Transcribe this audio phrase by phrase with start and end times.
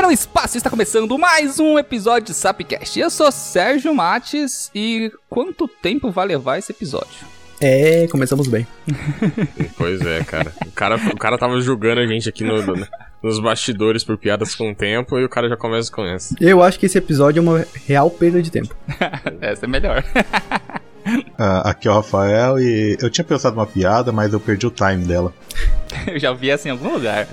[0.00, 2.98] Cinema no Espaço está começando mais um episódio de Sapcast.
[2.98, 7.26] Eu sou Sérgio Mates e quanto tempo vai levar esse episódio?
[7.60, 8.66] É, começamos bem.
[9.76, 10.52] Pois é, cara.
[10.66, 12.86] O cara, o cara tava julgando a gente aqui no, no-
[13.22, 16.34] nos bastidores por piadas com o tempo e o cara já começa com essa.
[16.40, 18.74] Eu acho que esse episódio é uma real perda de tempo.
[19.40, 20.02] Essa é melhor.
[21.42, 24.70] Ah, aqui é o Rafael e eu tinha pensado uma piada, mas eu perdi o
[24.70, 25.32] time dela.
[26.06, 27.26] Eu já vi essa em algum lugar.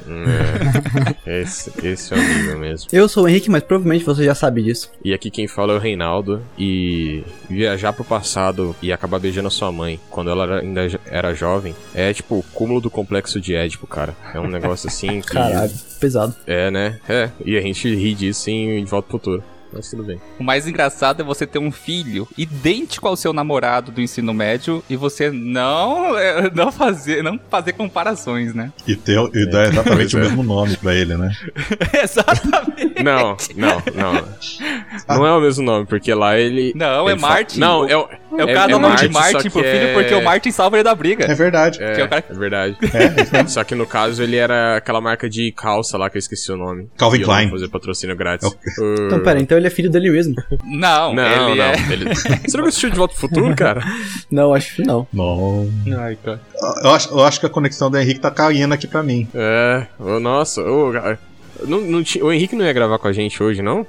[1.26, 2.88] É, esse, esse é o nível mesmo.
[2.92, 4.92] Eu sou o Henrique, mas provavelmente você já sabe disso.
[5.04, 6.42] E aqui quem fala é o Reinaldo.
[6.58, 11.34] E viajar pro passado e acabar beijando a sua mãe quando ela era- ainda era
[11.36, 14.16] jovem é tipo o cúmulo do complexo de Édipo, cara.
[14.34, 15.34] É um negócio assim que.
[15.34, 16.34] Caralho, pesado.
[16.48, 17.00] É, né?
[17.08, 17.30] É.
[17.46, 19.44] E a gente ri disso em De Volta pro Futuro.
[19.72, 20.20] Mas tudo bem.
[20.40, 24.84] O mais engraçado é você ter um filho idêntico ao seu namorado do ensino médio
[24.90, 28.72] e você não, é, não fazer, não fazer comparações, né?
[28.88, 30.22] E, ter, e dar exatamente Pois o é.
[30.22, 31.32] mesmo nome pra ele, né?
[32.04, 33.04] Exatamente.
[33.04, 35.18] Não, não, não.
[35.18, 36.74] Não é o mesmo nome, porque lá ele.
[36.76, 37.60] Não, é ele fa- Martin.
[37.60, 38.08] Não, é o.
[38.38, 40.52] É o cara dá o nome de Martin só pro filho é- porque o Martin
[40.52, 41.26] salva ele da briga.
[41.26, 41.82] É verdade.
[41.82, 42.78] É, que é o cara- é verdade.
[43.34, 43.46] É.
[43.48, 46.58] Só que no caso ele era aquela marca de calça lá que eu esqueci o
[46.58, 46.88] nome.
[46.98, 47.50] Calvin Klein.
[47.50, 48.48] fazer patrocínio grátis.
[48.52, 50.36] É Então, pera, então ele é filho dele mesmo.
[50.66, 51.66] Não, Não, ele não.
[51.66, 51.92] é.
[51.92, 52.16] Ele...
[52.16, 53.84] Você nunca assistiu De Volta pro Futuro, cara?
[54.30, 55.08] Não, acho que não.
[55.14, 55.70] Não.
[56.00, 56.42] Ai, cara.
[56.84, 59.28] Eu acho, eu acho que a conexão do Henrique tá caindo aqui pra mim.
[59.34, 61.20] É, ô, nossa, ô, cara.
[61.66, 63.86] Não, não o Henrique não ia gravar com a gente hoje, não?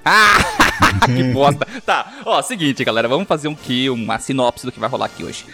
[1.04, 1.66] que bosta.
[1.84, 5.24] Tá, ó, seguinte, galera, vamos fazer um aqui, uma sinopse do que vai rolar aqui
[5.24, 5.44] hoje.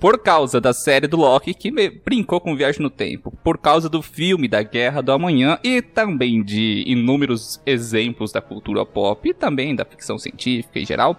[0.00, 3.88] Por causa da série do Loki, que me- brincou com viagem no tempo, por causa
[3.88, 9.32] do filme da Guerra do Amanhã e também de inúmeros exemplos da cultura pop e
[9.34, 11.16] também da ficção científica em geral,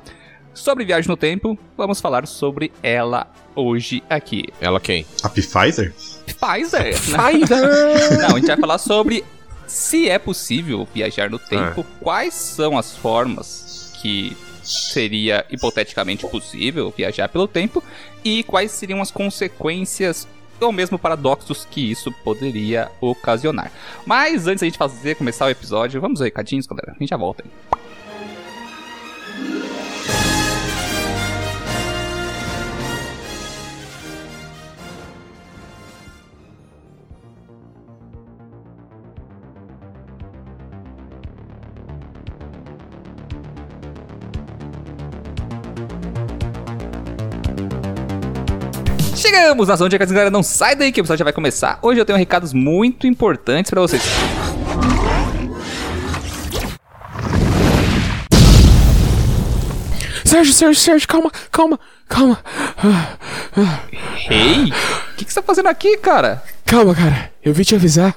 [0.53, 4.43] sobre viagem no tempo, vamos falar sobre ela hoje aqui.
[4.61, 5.05] Ela quem?
[5.23, 5.93] A Pfizer?
[6.25, 6.93] Pfizer!
[7.11, 7.17] né?
[8.21, 9.23] Não, a gente vai falar sobre
[9.67, 17.29] se é possível viajar no tempo, quais são as formas que seria hipoteticamente possível viajar
[17.29, 17.83] pelo tempo
[18.23, 20.27] e quais seriam as consequências
[20.59, 23.71] ou mesmo paradoxos que isso poderia ocasionar.
[24.05, 26.93] Mas antes da gente fazer começar o episódio, vamos aos recadinhos, galera.
[26.95, 27.43] A gente já volta.
[27.43, 27.85] aí.
[49.35, 50.31] Chegamos na zona de recados, galera.
[50.31, 51.77] Não sai daí que o episódio já vai começar.
[51.81, 54.01] Hoje eu tenho recados muito importantes pra vocês.
[60.23, 62.39] Sérgio, Sérgio, Sérgio, calma, calma, calma.
[64.29, 66.41] Ei, o que, que você tá fazendo aqui, cara?
[66.65, 67.29] Calma, cara.
[67.43, 68.15] Eu vim te avisar.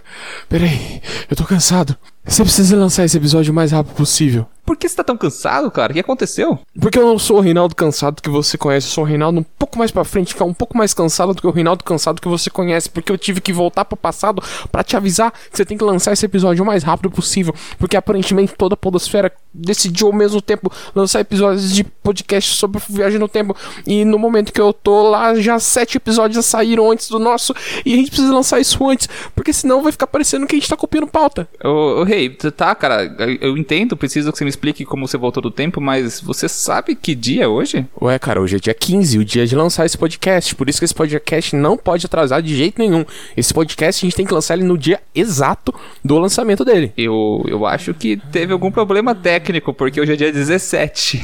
[0.49, 1.97] Peraí, eu tô cansado.
[2.28, 4.47] Você precisa lançar esse episódio o mais rápido possível.
[4.66, 5.93] Por que você tá tão cansado, cara?
[5.93, 6.59] O que aconteceu?
[6.78, 9.44] Porque eu não sou o Reinaldo cansado que você conhece, eu sou o Reinaldo um
[9.59, 12.21] pouco mais pra frente, que é um pouco mais cansado do que o Reinaldo cansado
[12.21, 15.65] que você conhece, porque eu tive que voltar pro passado pra te avisar que você
[15.65, 20.09] tem que lançar esse episódio o mais rápido possível, porque aparentemente toda a podosfera decidiu
[20.09, 23.56] ao mesmo tempo lançar episódios de podcast sobre viagem no tempo,
[23.87, 27.55] e no momento que eu tô lá, já sete episódios já saíram antes do nosso,
[27.87, 30.69] e a gente precisa lançar isso antes, porque senão vai ficar parecendo que a gente
[30.69, 31.49] tá copiando pauta.
[31.65, 33.05] Ô, ô Tu tá, cara,
[33.41, 36.95] eu entendo, preciso que você me explique como você voltou do tempo, mas você sabe
[36.95, 37.87] que dia é hoje?
[38.01, 40.55] Ué, cara, hoje é dia 15, o dia de lançar esse podcast.
[40.55, 43.05] Por isso que esse podcast não pode atrasar de jeito nenhum.
[43.37, 45.75] Esse podcast a gente tem que lançar ele no dia exato
[46.05, 46.93] do lançamento dele.
[46.97, 51.23] Eu, eu acho que teve algum problema técnico, porque hoje é dia 17.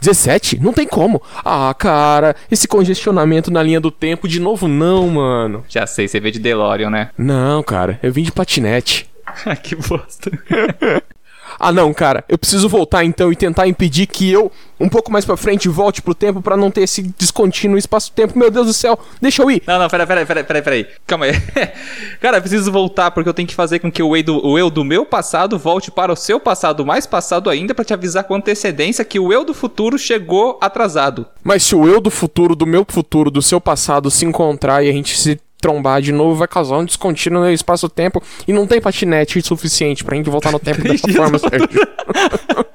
[0.00, 0.60] 17?
[0.62, 1.22] Não tem como.
[1.44, 5.64] Ah, cara, esse congestionamento na linha do tempo de novo não, mano.
[5.68, 7.10] Já sei, você veio de DeLorean, né?
[7.16, 9.08] Não, cara, eu vim de patinete.
[9.62, 10.30] que bosta.
[11.58, 15.24] Ah, não, cara, eu preciso voltar então e tentar impedir que eu, um pouco mais
[15.24, 18.38] pra frente, volte pro tempo pra não ter esse descontínuo espaço-tempo.
[18.38, 19.62] Meu Deus do céu, deixa eu ir.
[19.66, 20.86] Não, não, peraí, peraí, peraí, peraí, peraí.
[21.06, 21.32] Calma aí.
[22.20, 24.58] Cara, eu preciso voltar porque eu tenho que fazer com que o eu, do, o
[24.58, 28.24] eu do meu passado volte para o seu passado mais passado ainda pra te avisar
[28.24, 31.26] com antecedência que o eu do futuro chegou atrasado.
[31.42, 34.90] Mas se o eu do futuro, do meu futuro, do seu passado se encontrar e
[34.90, 38.80] a gente se trombar de novo, vai causar um descontínuo no espaço-tempo e não tem
[38.80, 41.68] patinete suficiente pra gente voltar no tempo dessa forma, Sérgio.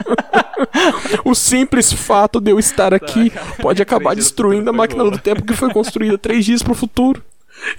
[1.24, 5.16] o simples fato de eu estar aqui pode acabar destruindo a máquina boa.
[5.16, 7.24] do tempo que foi construída três dias pro futuro.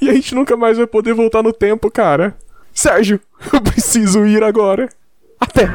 [0.00, 2.34] E a gente nunca mais vai poder voltar no tempo, cara.
[2.72, 3.20] Sérgio,
[3.52, 4.88] eu preciso ir agora.
[5.38, 5.68] Até!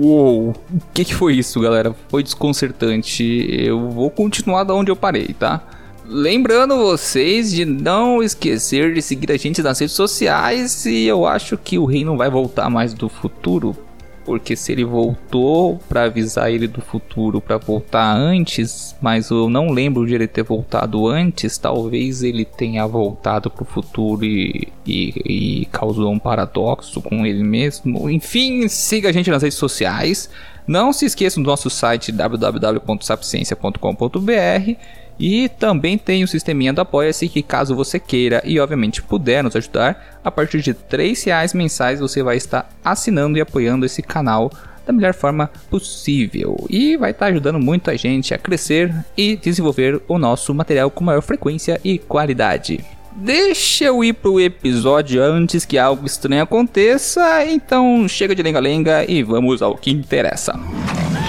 [0.00, 1.94] Uou, o que, que foi isso, galera?
[2.08, 3.46] Foi desconcertante.
[3.50, 5.77] Eu vou continuar da onde eu parei, tá?
[6.10, 11.58] Lembrando vocês de não esquecer de seguir a gente nas redes sociais e eu acho
[11.58, 13.76] que o rei não vai voltar mais do futuro,
[14.24, 19.68] porque se ele voltou para avisar ele do futuro para voltar antes, mas eu não
[19.68, 25.66] lembro de ele ter voltado antes, talvez ele tenha voltado pro futuro e, e, e
[25.66, 28.08] causou um paradoxo com ele mesmo.
[28.08, 30.30] Enfim, siga a gente nas redes sociais.
[30.66, 37.42] Não se esqueçam do nosso site www.sapciência.com.br e também tem o sisteminha do Apoia-se que
[37.42, 42.22] caso você queira e obviamente puder nos ajudar, a partir de R$ reais mensais você
[42.22, 44.50] vai estar assinando e apoiando esse canal
[44.86, 50.00] da melhor forma possível e vai estar ajudando muito a gente a crescer e desenvolver
[50.08, 52.84] o nosso material com maior frequência e qualidade.
[53.12, 59.24] Deixa eu ir pro episódio antes que algo estranho aconteça, então chega de lenga-lenga e
[59.24, 60.52] vamos ao que interessa.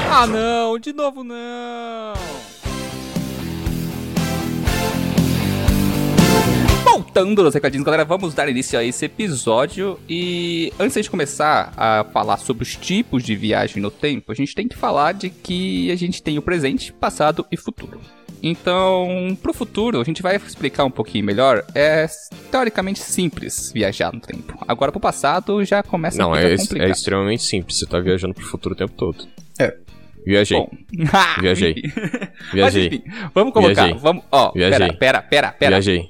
[0.09, 2.13] Ah não, de novo não!
[6.83, 9.99] Voltando nos recadinhos, galera, vamos dar início a esse episódio.
[10.09, 14.55] E antes de começar a falar sobre os tipos de viagem no tempo, a gente
[14.55, 17.99] tem que falar de que a gente tem o presente, passado e futuro.
[18.41, 21.63] Então, pro futuro, a gente vai explicar um pouquinho melhor.
[21.75, 22.07] É
[22.49, 24.57] teoricamente simples viajar no tempo.
[24.67, 26.87] Agora, pro passado, já começa Não, a é, complicado.
[26.87, 27.77] é extremamente simples.
[27.77, 29.27] Você tá viajando pro futuro o tempo todo.
[29.59, 29.75] É.
[30.25, 30.57] Viajei.
[30.57, 30.69] Bom.
[31.41, 31.71] Viajei.
[31.71, 31.91] Enfim.
[31.95, 32.87] Mas Viajei.
[32.87, 33.03] enfim,
[33.33, 33.83] vamos colocar.
[33.85, 33.99] Viajei.
[34.01, 34.77] Vamos, ó, Viajei.
[34.79, 35.69] pera, pera, pera, pera.
[35.71, 36.09] Viajei.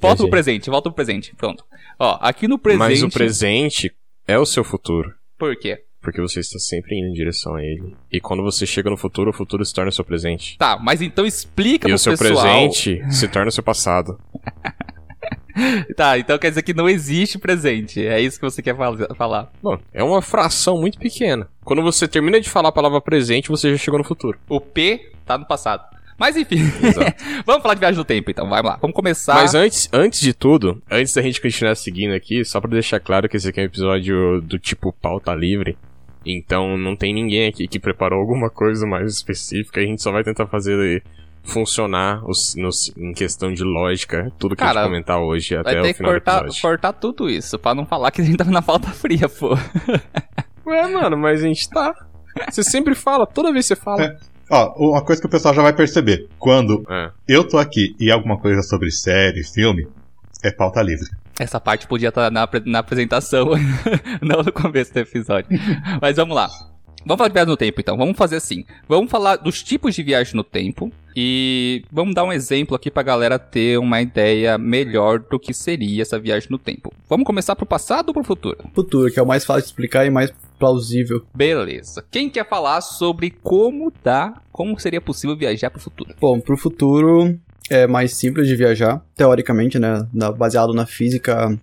[0.00, 1.34] Volta pro presente, volta pro presente.
[1.36, 1.64] Pronto.
[1.98, 2.78] Ó, aqui no presente.
[2.78, 3.92] Mas o presente
[4.26, 5.12] é o seu futuro.
[5.38, 5.82] Por quê?
[6.00, 7.96] Porque você está sempre indo em direção a ele.
[8.10, 10.56] E quando você chega no futuro, o futuro se torna o seu presente.
[10.56, 12.40] Tá, mas então explica E pro o seu pessoal.
[12.42, 14.18] presente se torna o seu passado.
[15.96, 18.06] Tá, então quer dizer que não existe presente.
[18.06, 19.50] É isso que você quer fal- falar.
[19.60, 21.48] Bom, é uma fração muito pequena.
[21.64, 24.38] Quando você termina de falar a palavra presente, você já chegou no futuro.
[24.48, 25.82] O P tá no passado.
[26.18, 26.58] Mas enfim,
[27.46, 28.76] vamos falar de viagem no tempo então, vai lá.
[28.80, 29.34] Vamos começar.
[29.34, 33.28] Mas antes, antes de tudo, antes da gente continuar seguindo aqui, só pra deixar claro
[33.28, 35.78] que esse aqui é um episódio do tipo pauta livre.
[36.26, 39.80] Então não tem ninguém aqui que preparou alguma coisa mais específica.
[39.80, 41.02] A gente só vai tentar fazer
[41.44, 45.80] funcionar os, nos- em questão de lógica tudo que a Cara, gente comentar hoje até
[45.80, 46.60] o final do episódio.
[46.60, 49.56] cortar tudo isso, pra não falar que a gente tava na pauta fria, pô.
[50.66, 51.94] Ué, mano, mas a gente tá.
[52.50, 54.16] Você sempre fala, toda vez você fala.
[54.50, 56.28] Ó, uma coisa que o pessoal já vai perceber.
[56.38, 57.10] Quando É.
[57.28, 59.86] eu tô aqui e alguma coisa sobre série, filme,
[60.42, 61.08] é pauta livre.
[61.38, 63.50] Essa parte podia estar na, apre- na apresentação,
[64.20, 65.48] não no começo do episódio.
[66.02, 66.48] Mas vamos lá.
[67.08, 67.96] Vamos falar de viagem no tempo, então.
[67.96, 68.66] Vamos fazer assim.
[68.86, 70.92] Vamos falar dos tipos de viagem no tempo.
[71.16, 76.02] E vamos dar um exemplo aqui pra galera ter uma ideia melhor do que seria
[76.02, 76.92] essa viagem no tempo.
[77.08, 78.58] Vamos começar pro passado ou pro futuro?
[78.74, 81.22] Futuro, que é o mais fácil de explicar e mais plausível.
[81.34, 82.04] Beleza.
[82.10, 86.14] Quem quer falar sobre como dá, como seria possível viajar pro futuro?
[86.20, 87.40] Bom, pro futuro
[87.70, 90.06] é mais simples de viajar, teoricamente, né?
[90.36, 91.58] baseado na física,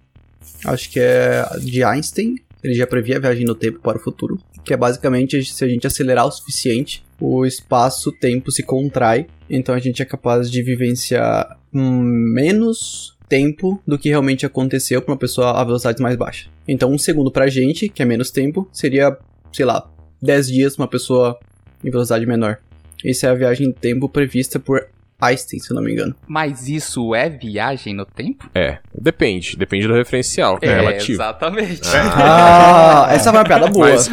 [0.66, 2.38] acho que é de Einstein.
[2.64, 5.68] Ele já previa a viagem no tempo para o futuro, que é basicamente se a
[5.68, 11.58] gente acelerar o suficiente, o espaço-tempo se contrai, então a gente é capaz de vivenciar
[11.72, 16.50] menos tempo do que realmente aconteceu para uma pessoa a velocidades mais baixas.
[16.68, 19.18] Então, um segundo pra gente, que é menos tempo, seria,
[19.54, 19.90] sei lá,
[20.22, 21.40] 10 dias pra uma pessoa
[21.84, 22.60] em velocidade menor.
[23.04, 24.88] Essa é a viagem em tempo prevista por
[25.20, 26.16] Einstein, se eu não me engano.
[26.28, 28.50] Mas isso é viagem no tempo?
[28.54, 29.56] É, depende.
[29.56, 30.60] Depende do referencial.
[30.62, 31.22] É, relativo.
[31.22, 31.82] Exatamente.
[32.18, 33.90] Ah, essa foi uma piada boa.
[33.90, 34.10] Mas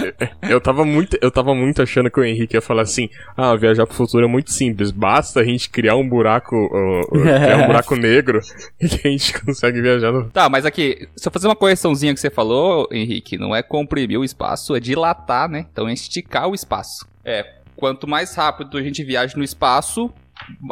[0.49, 3.87] eu tava muito, eu tava muito achando que o Henrique ia falar assim: "Ah, viajar
[3.87, 7.95] pro futuro é muito simples, basta a gente criar um buraco, ó, criar um buraco
[7.97, 8.41] negro
[8.81, 12.15] e que a gente consegue viajar no Tá, mas aqui, se eu fazer uma correçãozinha
[12.15, 15.67] que você falou, Henrique, não é comprimir o espaço, é dilatar, né?
[15.73, 17.07] Então é esticar o espaço.
[17.25, 20.13] É, quanto mais rápido a gente viaja no espaço,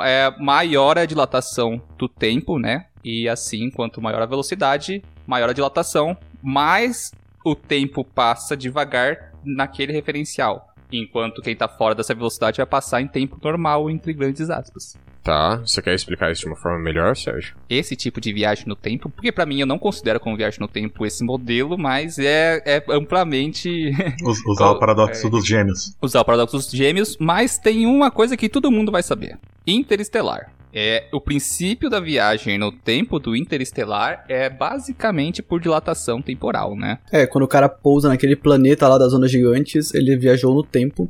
[0.02, 2.86] é, maior a dilatação do tempo, né?
[3.04, 7.12] E assim, quanto maior a velocidade, maior a dilatação, mais
[7.44, 10.74] o tempo passa devagar naquele referencial.
[10.92, 14.96] Enquanto quem tá fora dessa velocidade vai passar em tempo normal, entre grandes aspas.
[15.22, 17.54] Tá, você quer explicar isso de uma forma melhor, Sérgio?
[17.68, 20.66] esse tipo de viagem no tempo, porque pra mim eu não considero como viagem no
[20.68, 23.90] tempo esse modelo, mas é, é amplamente
[24.24, 25.94] Us- Usar o paradoxo dos gêmeos.
[26.00, 29.36] usar o paradoxo dos gêmeos, mas tem uma coisa que todo mundo vai saber.
[29.66, 30.52] Interestelar.
[30.72, 36.98] É, o princípio da viagem no tempo do interestelar é basicamente por dilatação temporal, né?
[37.10, 41.08] É, quando o cara pousa naquele planeta lá das zonas gigantes, ele viajou no tempo,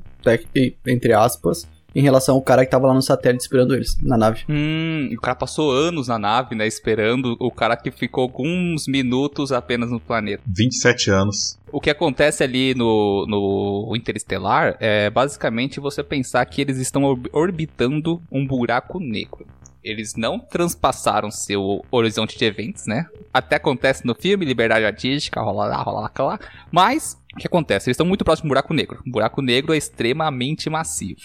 [0.86, 4.44] entre aspas, em relação ao cara que tava lá no satélite esperando eles, na nave.
[4.48, 9.52] Hum, o cara passou anos na nave, né, esperando o cara que ficou alguns minutos
[9.52, 10.42] apenas no planeta.
[10.46, 11.58] 27 anos.
[11.72, 17.28] O que acontece ali no, no Interestelar é basicamente você pensar que eles estão orb-
[17.32, 19.46] orbitando um buraco negro.
[19.82, 23.06] eles não transpassaram seu horizonte de eventos, né?
[23.32, 26.38] Até acontece no filme, liberdade artística, rola lá, rola lá, lá.
[26.70, 27.88] Mas, o que acontece?
[27.88, 29.00] Eles estão muito próximos do buraco negro.
[29.06, 31.20] O buraco negro é extremamente massivo.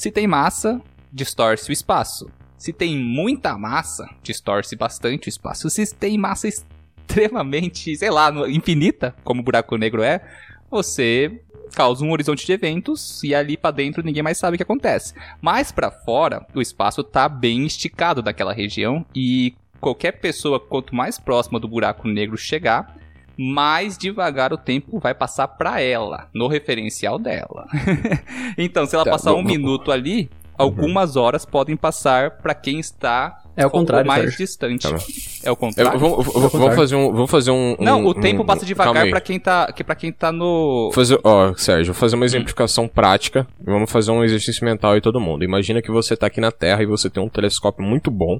[0.00, 0.80] Se tem massa,
[1.12, 2.30] distorce o espaço.
[2.56, 5.68] Se tem muita massa, distorce bastante o espaço.
[5.68, 6.48] Se tem massa
[7.06, 10.22] extremamente, sei lá, infinita, como o buraco negro é,
[10.70, 11.42] você
[11.74, 15.12] causa um horizonte de eventos e ali para dentro ninguém mais sabe o que acontece.
[15.38, 21.18] Mais para fora, o espaço tá bem esticado daquela região e qualquer pessoa quanto mais
[21.18, 22.96] próxima do buraco negro chegar,
[23.42, 27.66] mais devagar o tempo vai passar para ela, no referencial dela.
[28.58, 30.28] então, se ela tá, passar um minuto ali,
[30.58, 34.38] algumas horas podem passar para quem está é o contrário, mais Sérgio.
[34.38, 34.88] distante.
[34.90, 34.98] Tá
[35.42, 35.98] é o contrário.
[35.98, 39.20] vamos, vamos fazer um, vamos fazer um, Não, um, o tempo um, passa devagar para
[39.22, 42.88] quem tá, que para quem tá no fazer, ó, Sérgio, vou fazer uma exemplificação hum.
[42.88, 43.46] prática.
[43.58, 45.44] Vamos fazer um exercício mental aí todo mundo.
[45.44, 48.38] Imagina que você tá aqui na Terra e você tem um telescópio muito bom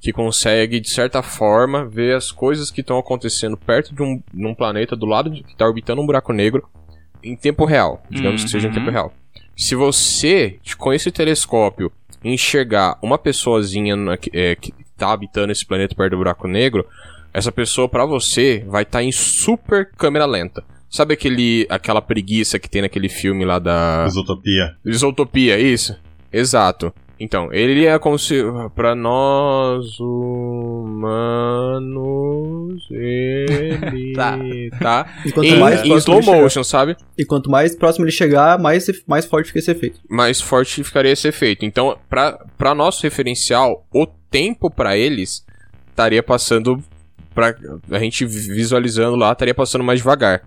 [0.00, 4.46] que consegue de certa forma ver as coisas que estão acontecendo perto de um, de
[4.46, 6.66] um planeta do lado de, que está orbitando um buraco negro
[7.22, 8.92] em tempo real, digamos que seja em tempo uhum.
[8.92, 9.14] real.
[9.54, 11.92] Se você, com esse telescópio,
[12.24, 16.86] enxergar uma pessoazinha na, é, que tá habitando esse planeta perto do buraco negro,
[17.32, 20.64] essa pessoa para você vai estar tá em super câmera lenta.
[20.88, 24.04] Sabe aquele, aquela preguiça que tem naquele filme lá da.
[24.08, 24.76] Isotopia.
[24.84, 25.96] Isotopia, isso?
[26.32, 26.92] Exato.
[27.20, 28.42] Então, ele é como se.
[28.74, 31.20] Pra nós humanos.
[32.90, 34.14] Ele.
[34.14, 34.38] tá.
[34.80, 35.06] tá?
[35.26, 36.96] E quanto em, mais em slow motion, sabe?
[37.18, 40.00] E quanto mais próximo ele chegar, mais, mais forte fica esse efeito.
[40.08, 41.64] Mais forte ficaria esse efeito.
[41.64, 45.44] Então, pra, pra nosso referencial, o tempo para eles
[45.90, 46.82] estaria passando.
[47.34, 47.54] Pra,
[47.90, 50.42] a gente visualizando lá, estaria passando mais devagar.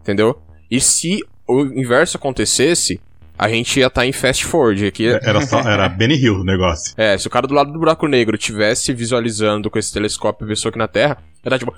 [0.00, 0.38] Entendeu?
[0.70, 3.00] E se o inverso acontecesse,
[3.40, 5.08] a gente ia estar tá em fast forward aqui.
[5.08, 6.92] Era só, era Benny Hill o negócio.
[6.94, 10.48] É, se o cara do lado do buraco negro tivesse visualizando com esse telescópio a
[10.48, 11.72] pessoa aqui na Terra, ia estar tipo.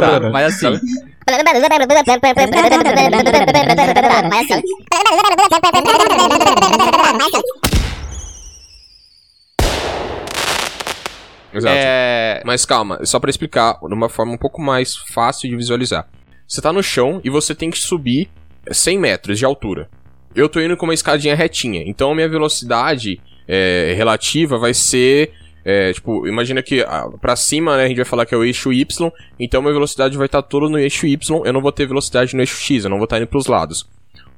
[0.00, 0.78] Tá, mas assim.
[11.54, 11.74] Exato.
[11.74, 12.42] É...
[12.44, 16.06] Mas calma, só para explicar de uma forma um pouco mais fácil de visualizar.
[16.54, 18.28] Você tá no chão e você tem que subir
[18.70, 19.88] 100 metros de altura.
[20.36, 25.32] Eu tô indo com uma escadinha retinha, então a minha velocidade é, relativa vai ser.
[25.64, 28.44] É, tipo, imagina que ah, pra cima, né, a gente vai falar que é o
[28.44, 31.72] eixo Y, então minha velocidade vai estar tá toda no eixo Y, eu não vou
[31.72, 33.88] ter velocidade no eixo X, eu não vou estar tá indo pros lados.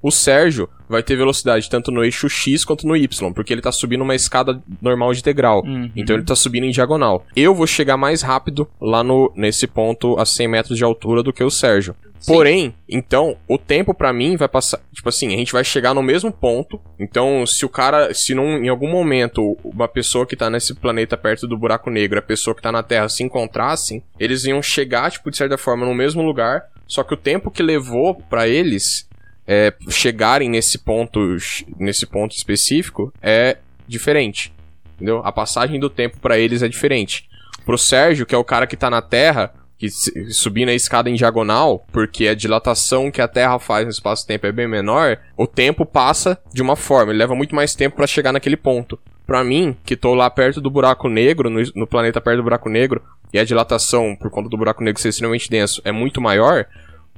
[0.01, 3.73] O Sérgio vai ter velocidade tanto no eixo X quanto no Y, porque ele tá
[3.73, 5.65] subindo uma escada normal de degrau.
[5.65, 5.91] Uhum.
[5.97, 7.27] Então ele tá subindo em diagonal.
[7.35, 11.33] Eu vou chegar mais rápido lá no nesse ponto a 100 metros de altura do
[11.33, 11.95] que o Sérgio.
[12.25, 14.81] Porém, então, o tempo para mim vai passar.
[14.93, 16.81] Tipo assim, a gente vai chegar no mesmo ponto.
[16.99, 18.15] Então, se o cara.
[18.15, 22.19] Se não, em algum momento uma pessoa que tá nesse planeta perto do buraco negro,
[22.19, 25.85] a pessoa que tá na Terra se encontrassem, eles iam chegar, tipo, de certa forma,
[25.85, 26.65] no mesmo lugar.
[26.87, 29.09] Só que o tempo que levou para eles
[29.47, 31.37] é, chegarem nesse ponto,
[31.79, 34.53] nesse ponto específico é diferente.
[34.95, 35.21] Entendeu?
[35.25, 37.29] A passagem do tempo para eles é diferente.
[37.65, 41.15] Pro Sérgio, que é o cara que tá na Terra, que subir na escada em
[41.15, 45.85] diagonal, porque a dilatação que a Terra faz no espaço-tempo é bem menor, o tempo
[45.85, 48.99] passa de uma forma, ele leva muito mais tempo para chegar naquele ponto.
[49.27, 52.69] Para mim, que tô lá perto do buraco negro, no, no, planeta perto do buraco
[52.69, 53.03] negro,
[53.33, 56.67] e a dilatação, por conta do buraco negro ser extremamente denso, é muito maior,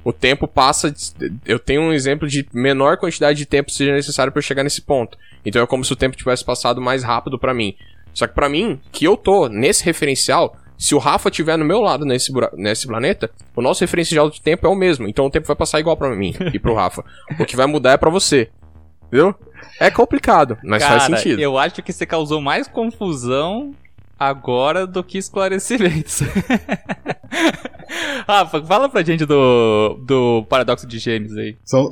[0.03, 0.93] o tempo passa.
[1.45, 5.17] Eu tenho um exemplo de menor quantidade de tempo seja necessário para chegar nesse ponto.
[5.45, 7.75] Então é como se o tempo tivesse passado mais rápido para mim.
[8.13, 11.81] Só que para mim, que eu tô nesse referencial, se o Rafa estiver no meu
[11.81, 15.09] lado nesse, nesse planeta, o nosso referencial de tempo é o mesmo.
[15.09, 17.03] Então o tempo vai passar igual para mim e pro Rafa.
[17.37, 18.49] o que vai mudar é para você.
[19.07, 19.35] Entendeu?
[19.77, 21.41] É complicado, mas Cara, faz sentido.
[21.41, 23.73] Eu acho que você causou mais confusão
[24.17, 26.21] agora do que esclarecimentos.
[28.29, 31.57] Rafa, fala pra gente do, do paradoxo de gêmeos aí.
[31.65, 31.89] São,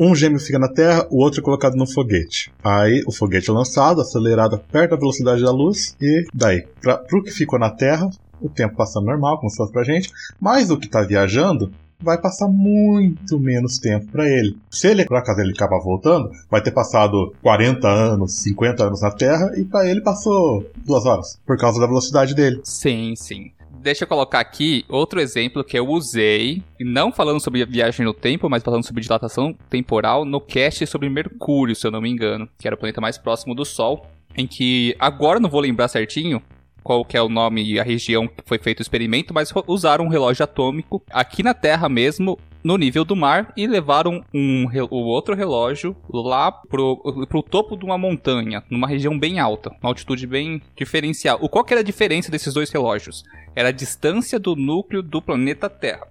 [0.00, 2.52] um, gêmeo fica na Terra, o outro é colocado no foguete.
[2.64, 7.22] Aí o foguete é lançado, acelerado perto da velocidade da luz, e daí, pra, pro
[7.22, 8.10] que ficou na Terra,
[8.40, 10.10] o tempo passa normal, como se fosse pra gente,
[10.40, 11.70] mas o que tá viajando
[12.02, 14.56] vai passar muito menos tempo para ele.
[14.72, 19.12] Se ele, por acaso, ele acabar voltando, vai ter passado 40 anos, 50 anos na
[19.12, 22.60] Terra e para ele passou duas horas, por causa da velocidade dele.
[22.64, 23.52] Sim, sim.
[23.80, 28.46] Deixa eu colocar aqui outro exemplo que eu usei, não falando sobre viagem no tempo,
[28.50, 32.68] mas falando sobre dilatação temporal, no cast sobre Mercúrio, se eu não me engano, que
[32.68, 34.06] era o planeta mais próximo do Sol,
[34.36, 36.42] em que agora não vou lembrar certinho,
[36.82, 40.04] qual que é o nome e a região que foi feito o experimento, mas usaram
[40.04, 41.02] um relógio atômico.
[41.10, 46.52] Aqui na Terra mesmo, no nível do mar e levaram um, o outro relógio lá
[46.52, 51.38] pro, pro topo de uma montanha, numa região bem alta, uma altitude bem diferencial.
[51.40, 53.24] O qual que era a diferença desses dois relógios?
[53.54, 56.06] Era a distância do núcleo do planeta Terra.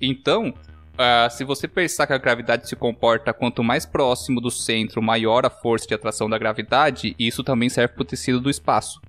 [0.00, 0.54] Então,
[1.00, 5.46] Uh, se você pensar que a gravidade se comporta quanto mais próximo do centro, maior
[5.46, 9.00] a força de atração da gravidade, isso também serve para o tecido do espaço.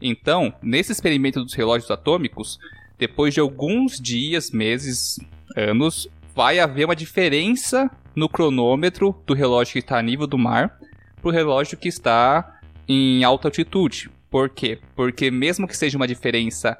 [0.00, 2.60] Então, nesse experimento dos relógios atômicos,
[2.96, 5.18] depois de alguns dias, meses,
[5.56, 10.78] anos, vai haver uma diferença no cronômetro do relógio que está a nível do mar
[11.20, 14.10] para o relógio que está em alta altitude.
[14.30, 14.78] Por quê?
[14.96, 16.76] Porque mesmo que seja uma diferença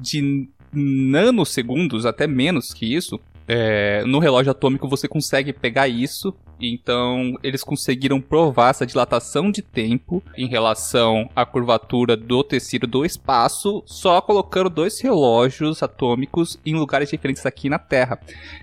[0.00, 7.34] de nanosegundos, até menos que isso, é, no relógio atômico você consegue pegar isso então,
[7.42, 13.82] eles conseguiram provar essa dilatação de tempo em relação à curvatura do tecido do espaço,
[13.86, 18.18] só colocando dois relógios atômicos em lugares diferentes aqui na Terra.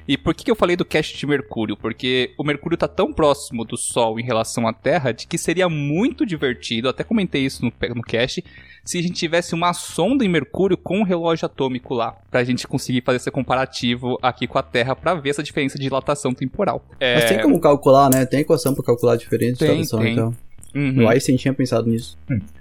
[0.07, 1.77] E por que eu falei do cache de Mercúrio?
[1.77, 5.69] Porque o Mercúrio está tão próximo do Sol em relação à Terra de que seria
[5.69, 8.43] muito divertido, até comentei isso no, no cache,
[8.83, 12.43] se a gente tivesse uma sonda em Mercúrio com um relógio atômico lá, para a
[12.43, 16.33] gente conseguir fazer esse comparativo aqui com a Terra para ver essa diferença de dilatação
[16.33, 16.83] temporal.
[17.00, 17.15] É...
[17.15, 18.25] Mas tem como calcular calcular, né?
[18.25, 20.13] Tem equação para calcular a diferença tem, de tradução, tem.
[20.13, 20.35] então.
[20.73, 21.05] Uhum.
[21.05, 22.17] O Einstein tinha pensado nisso.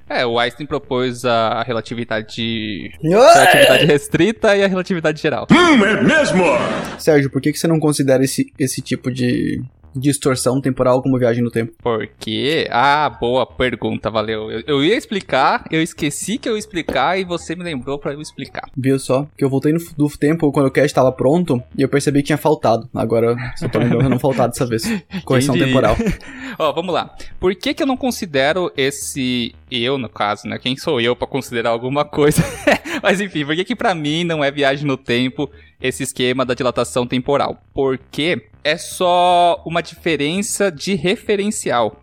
[0.06, 5.46] É, o Einstein propôs a relatividade, relatividade restrita e a relatividade geral.
[5.50, 6.44] Hum, é mesmo?
[6.98, 9.62] Sérgio, por que, que você não considera esse, esse tipo de
[9.94, 11.72] distorção temporal como viagem no tempo?
[11.82, 12.66] Porque.
[12.70, 14.50] Ah, boa pergunta, valeu.
[14.50, 18.12] Eu, eu, ia explicar, eu esqueci que eu ia explicar e você me lembrou para
[18.12, 18.68] eu explicar.
[18.76, 19.26] Viu só?
[19.37, 22.26] Que eu voltei no, do tempo quando o cast estava pronto e eu percebi que
[22.26, 22.88] tinha faltado.
[22.94, 24.82] Agora só tô lembrando não faltar dessa vez.
[25.25, 25.96] Correção temporal.
[26.58, 27.14] Ó, vamos lá.
[27.40, 29.54] Por que, que eu não considero esse.
[29.70, 30.58] Eu, no caso, né?
[30.58, 32.42] Quem sou eu para considerar alguma coisa?
[33.02, 35.50] Mas enfim, por que, que pra mim não é viagem no tempo
[35.82, 37.62] esse esquema da dilatação temporal?
[37.74, 42.00] Porque é só uma diferença de referencial.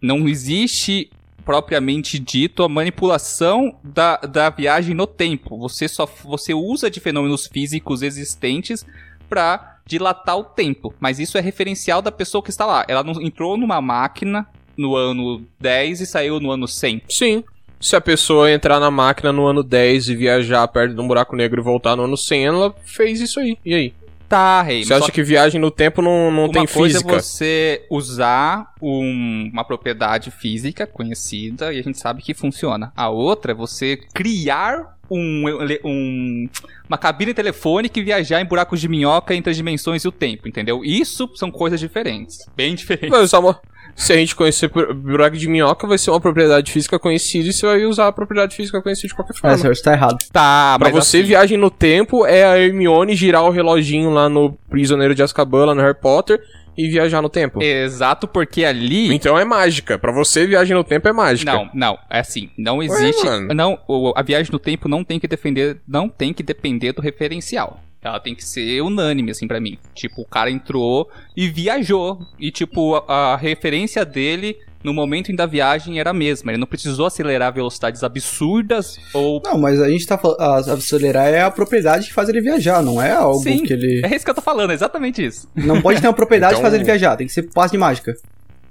[0.00, 1.10] Não existe
[1.44, 5.58] propriamente dito a manipulação da, da viagem no tempo.
[5.58, 8.86] Você só você usa de fenômenos físicos existentes
[9.28, 12.84] para dilatar o tempo, mas isso é referencial da pessoa que está lá.
[12.86, 17.02] Ela não entrou numa máquina no ano 10 e saiu no ano 100.
[17.08, 17.44] Sim.
[17.82, 21.34] Se a pessoa entrar na máquina no ano 10 e viajar perto de um buraco
[21.34, 23.58] negro e voltar no ano 100, ela fez isso aí.
[23.64, 23.92] E aí?
[24.32, 24.82] Tá, Rei.
[24.82, 25.12] Você acha que...
[25.12, 27.16] que viagem no tempo não, não tem coisa física?
[27.16, 32.90] é você usar um, uma propriedade física conhecida e a gente sabe que funciona.
[32.96, 35.44] A outra é você criar um,
[35.84, 36.48] um,
[36.88, 40.48] uma cabine telefônica e viajar em buracos de minhoca entre as dimensões e o tempo,
[40.48, 40.84] entendeu?
[40.84, 42.38] Isso são coisas diferentes.
[42.56, 43.10] Bem diferentes.
[43.10, 43.60] Mas, amor,
[43.94, 47.66] se a gente conhecer buraco de minhoca, vai ser uma propriedade física conhecida e você
[47.66, 49.54] vai usar a propriedade física conhecida de qualquer forma.
[49.54, 50.18] É, senhor, está errado.
[50.32, 54.52] Tá, Pra você, assim, viagem no tempo é a Hermione girar o reloginho lá no
[54.70, 56.40] Prisioneiro de Azkaban, lá no Harry Potter,
[56.76, 57.62] e viajar no tempo.
[57.62, 59.14] Exato, porque ali.
[59.14, 59.98] Então é mágica.
[59.98, 61.52] Pra você, viagem no tempo é mágica.
[61.52, 63.24] Não, não, é assim, não existe.
[63.24, 63.54] mano.
[63.54, 63.78] não,
[64.14, 67.80] a viagem no tempo não tem que defender, não tem que depender do referencial.
[68.02, 69.78] Ela tem que ser unânime, assim, pra mim.
[69.94, 72.18] Tipo, o cara entrou e viajou.
[72.38, 76.50] E, tipo, a, a referência dele no momento da viagem era a mesma.
[76.50, 79.40] Ele não precisou acelerar velocidades absurdas ou.
[79.44, 80.40] Não, mas a gente tá falando.
[80.40, 84.00] a- Acelerar é a propriedade que faz ele viajar, não é algo Sim, que ele.
[84.04, 85.48] é isso que eu tô falando, é exatamente isso.
[85.54, 87.78] Não pode ter uma propriedade Então- que faz ele viajar, tem que ser passe de
[87.78, 88.12] mágica.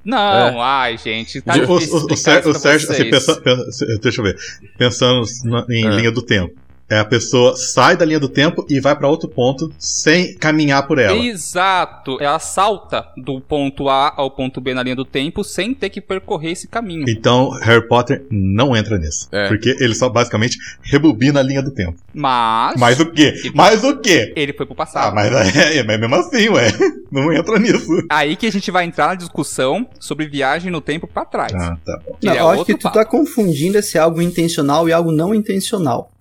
[0.03, 4.25] Não, ai, gente, tá O, difícil o, o, o Sérgio, assim, pensa- pensa- deixa eu
[4.25, 4.35] ver.
[4.77, 5.89] Pensando na- em É.
[5.91, 6.53] linha do tempo.
[6.91, 10.86] É a pessoa sai da linha do tempo e vai pra outro ponto sem caminhar
[10.86, 11.17] por ela.
[11.17, 12.17] Exato.
[12.19, 16.01] Ela salta do ponto A ao ponto B na linha do tempo sem ter que
[16.01, 17.06] percorrer esse caminho.
[17.08, 19.30] Então, Harry Potter não entra nisso.
[19.32, 19.47] É.
[19.47, 21.95] Porque ele só basicamente rebobina a linha do tempo.
[22.13, 22.75] Mas.
[22.77, 23.34] Mas o quê?
[23.56, 24.34] Mas o quê?
[24.36, 25.15] Ele foi pro Ah, passado.
[25.15, 26.67] mas é, mas mesmo assim, ué.
[27.12, 27.88] Não entra nisso.
[28.10, 31.54] Aí que a gente vai entrar na discussão sobre viagem no tempo pra trás.
[31.54, 32.17] Ah, tá bom.
[32.21, 32.95] Não, é eu acho que tu papo.
[32.95, 36.12] tá confundindo esse algo intencional e algo não intencional.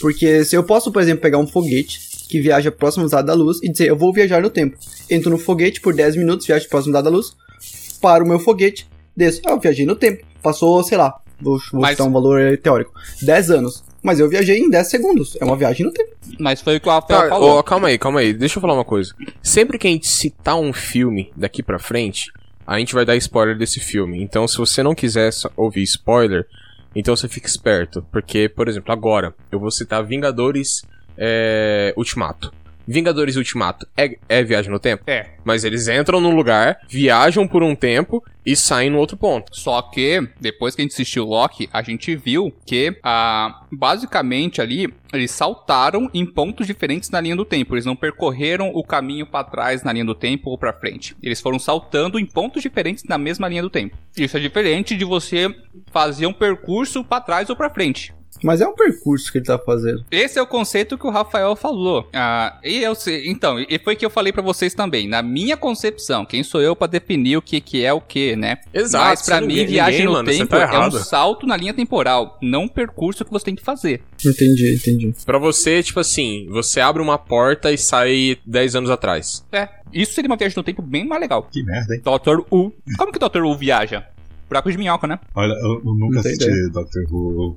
[0.00, 3.58] Porque se eu posso, por exemplo, pegar um foguete que viaja próximo da da luz
[3.62, 4.76] e dizer, eu vou viajar no tempo.
[5.10, 7.36] Entro no foguete por 10 minutos, viajo próximo da da luz,
[8.00, 9.40] paro o meu foguete, desço.
[9.46, 10.24] Ah, eu viajei no tempo.
[10.42, 13.84] Passou, sei lá, vou, vou Mas- um valor teórico, 10 anos.
[14.02, 15.36] Mas eu viajei em 10 segundos.
[15.40, 16.10] É uma viagem no tempo.
[16.38, 17.50] Mas foi o que o Rafael Tá, falou.
[17.56, 18.32] ó, calma aí, calma aí.
[18.32, 19.12] Deixa eu falar uma coisa.
[19.42, 22.30] Sempre que a gente citar um filme daqui pra frente,
[22.64, 24.22] a gente vai dar spoiler desse filme.
[24.22, 26.46] Então, se você não quiser ouvir spoiler,
[26.94, 28.06] então você fica esperto.
[28.10, 30.82] Porque, por exemplo, agora eu vou citar Vingadores
[31.16, 32.52] é, Ultimato.
[32.86, 35.04] Vingadores Ultimato é, é viagem no tempo?
[35.06, 35.30] É.
[35.44, 39.50] Mas eles entram num lugar, viajam por um tempo e saem no outro ponto.
[39.52, 44.92] Só que, depois que a gente assistiu Loki, a gente viu que, ah, basicamente ali,
[45.12, 47.74] eles saltaram em pontos diferentes na linha do tempo.
[47.74, 51.16] Eles não percorreram o caminho pra trás na linha do tempo ou pra frente.
[51.22, 53.96] Eles foram saltando em pontos diferentes na mesma linha do tempo.
[54.16, 55.48] Isso é diferente de você
[55.90, 58.14] fazer um percurso pra trás ou pra frente.
[58.42, 60.04] Mas é um percurso que ele tá fazendo.
[60.10, 62.08] Esse é o conceito que o Rafael falou.
[62.12, 65.08] Ah, e eu sei, então, e foi que eu falei pra vocês também.
[65.08, 68.58] Na minha concepção, quem sou eu pra definir o que, que é o que, né?
[68.72, 71.56] Exato, Mas pra mim, ninguém- viagem ninguém, no mano, tempo tá é um salto na
[71.56, 74.02] linha temporal, não um percurso que você tem que fazer.
[74.24, 75.12] Entendi, entendi.
[75.24, 79.44] Pra você, tipo assim, você abre uma porta e sai 10 anos atrás.
[79.52, 81.42] É, isso seria uma viagem no tempo bem mais legal.
[81.50, 82.00] Que merda, hein?
[82.04, 82.40] Dr.
[82.50, 82.72] Who.
[82.98, 83.42] Como que o Dr.
[83.42, 84.06] Who viaja?
[84.48, 85.18] Buraco de minhoca, né?
[85.34, 87.56] Olha, eu, eu nunca Não assisti Doctor Who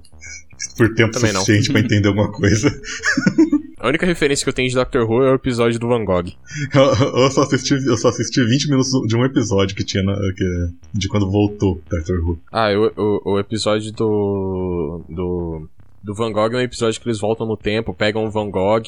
[0.78, 1.41] por tempo Também não.
[1.41, 2.69] suficiente pra entender alguma coisa.
[3.80, 6.25] A única referência que eu tenho de Doctor Who é o episódio do Van Gogh.
[6.75, 6.84] Eu,
[7.23, 10.73] eu só assisti, eu só assisti 20 minutos de um episódio que tinha na, que-
[10.93, 12.39] de quando voltou Doctor Who.
[12.52, 12.91] Ah, o,
[13.25, 15.02] o, o episódio do.
[15.08, 15.69] do.
[16.04, 18.82] do Van Gogh é um episódio que eles voltam no tempo, pegam o Van Gogh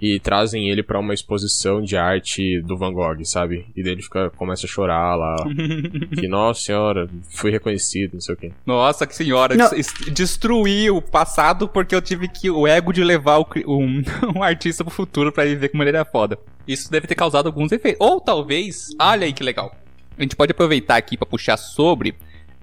[0.00, 3.66] e trazem ele pra uma exposição de arte do Van Gogh, sabe?
[3.76, 5.36] E daí ele fica, começa a chorar lá.
[6.18, 8.52] que, nossa senhora, fui reconhecido, não sei o quê.
[8.64, 9.68] Nossa, que senhora, Não.
[9.70, 14.02] des- destruí o passado porque eu tive que o ego de levar o um,
[14.36, 16.38] um artista pro futuro pra ele ver como ele era foda.
[16.66, 18.00] Isso deve ter causado alguns efeitos.
[18.06, 19.74] Ou talvez, olha aí que legal.
[20.16, 22.14] A gente pode aproveitar aqui pra puxar sobre.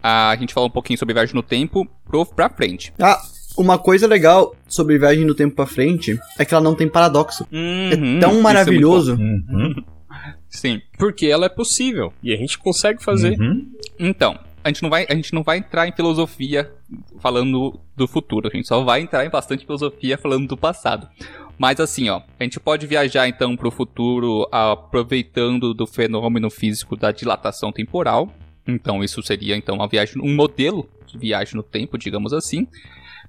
[0.01, 2.93] A gente falou um pouquinho sobre viagem no tempo pro, pra frente.
[2.99, 3.19] Ah,
[3.57, 7.47] uma coisa legal sobre viagem no tempo pra frente é que ela não tem paradoxo.
[7.51, 9.15] Uhum, é tão maravilhoso.
[9.15, 9.73] Uhum.
[9.75, 9.81] bom.
[10.49, 10.81] Sim.
[10.97, 12.13] Porque ela é possível.
[12.23, 13.39] E a gente consegue fazer.
[13.39, 13.71] Uhum.
[13.99, 16.71] Então, a gente não vai, a gente não vai entrar em filosofia
[17.19, 21.07] falando do futuro, a gente só vai entrar em bastante filosofia falando do passado.
[21.57, 27.11] Mas assim, ó, a gente pode viajar então pro futuro aproveitando do fenômeno físico da
[27.11, 28.31] dilatação temporal.
[28.67, 32.67] Então, isso seria então uma viagem, um modelo de viagem no tempo, digamos assim.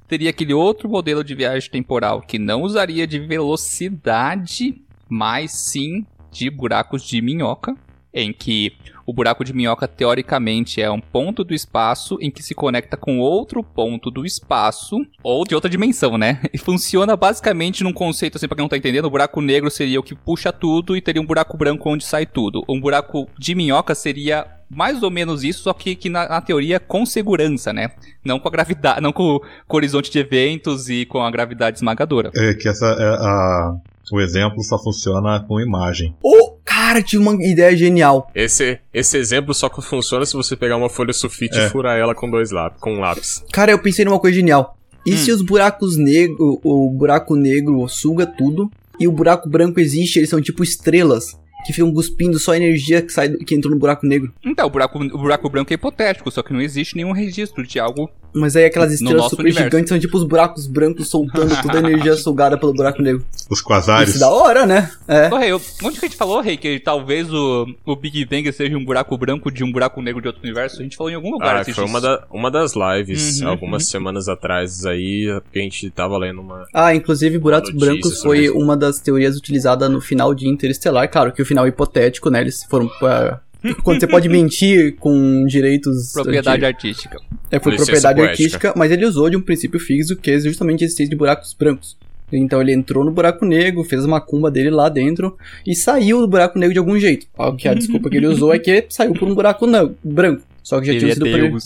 [0.09, 6.51] Teria aquele outro modelo de viagem temporal que não usaria de velocidade, mas sim de
[6.51, 7.77] buracos de minhoca,
[8.13, 8.73] em que
[9.07, 13.19] o buraco de minhoca, teoricamente, é um ponto do espaço em que se conecta com
[13.19, 16.41] outro ponto do espaço, ou de outra dimensão, né?
[16.53, 20.01] E funciona basicamente num conceito, assim, pra quem não tá entendendo, o buraco negro seria
[20.01, 22.65] o que puxa tudo e teria um buraco branco onde sai tudo.
[22.69, 26.79] Um buraco de minhoca seria mais ou menos isso, só que, que na, na teoria
[26.79, 27.91] com segurança, né?
[28.25, 31.79] Não com a gravidade, não com, com o horizonte de eventos e com a gravidade
[31.79, 32.31] esmagadora.
[32.37, 33.77] É que essa é a.
[34.11, 36.17] O exemplo só funciona com imagem.
[36.23, 38.31] Ô, cara, tive uma ideia genial.
[38.35, 41.67] Esse, esse exemplo só funciona se você pegar uma folha sulfite É.
[41.67, 43.45] e furar ela com dois lápis, com um lápis.
[43.53, 44.79] Cara, eu pensei numa coisa genial.
[45.05, 45.17] E Hum.
[45.19, 50.31] se os buracos negros, o buraco negro suga tudo e o buraco branco existe, eles
[50.31, 53.79] são tipo estrelas que ficam cuspindo só a energia que sai do- que entrou no
[53.81, 54.33] buraco negro.
[54.45, 57.79] Então, o buraco, o buraco branco é hipotético, só que não existe nenhum registro de
[57.79, 59.65] algo Mas aí aquelas No estrelas nosso super universo.
[59.71, 63.25] gigantes são tipo os buracos brancos soltando toda a energia sugada pelo buraco negro.
[63.51, 64.11] Os quasares.
[64.11, 64.91] Isso da hora, né?
[65.09, 65.33] É.
[65.33, 68.77] Ô, Rei, onde que a gente falou, Rei, que talvez o, o Big Bang seja
[68.77, 70.79] um buraco branco de um buraco negro de outro universo?
[70.81, 71.57] A gente falou em algum lugar.
[71.57, 73.89] Ah, foi uma, da- uma das lives, Uhum, algumas uhum.
[73.91, 76.67] semanas atrás aí, que a gente tava lendo uma.
[76.75, 81.11] Ah, inclusive buracos brancos foi uma das teorias utilizadas no final de Interestelar.
[81.11, 82.43] Claro que o final é hipotético, né?
[82.43, 83.41] Eles foram pra...
[83.83, 86.13] Quando você pode mentir com direitos...
[86.13, 87.19] Propriedade artística.
[87.51, 88.31] É, foi Licença propriedade poética.
[88.31, 91.97] artística, mas ele usou de um princípio físico que é justamente existência de buracos brancos.
[92.31, 96.29] Então ele entrou no buraco negro, fez a macumba dele lá dentro e saiu do
[96.29, 97.27] buraco negro de algum jeito.
[97.57, 100.43] Que a desculpa que ele usou é que saiu por um buraco não, branco.
[100.63, 101.59] Só que já Ele tinha é sido.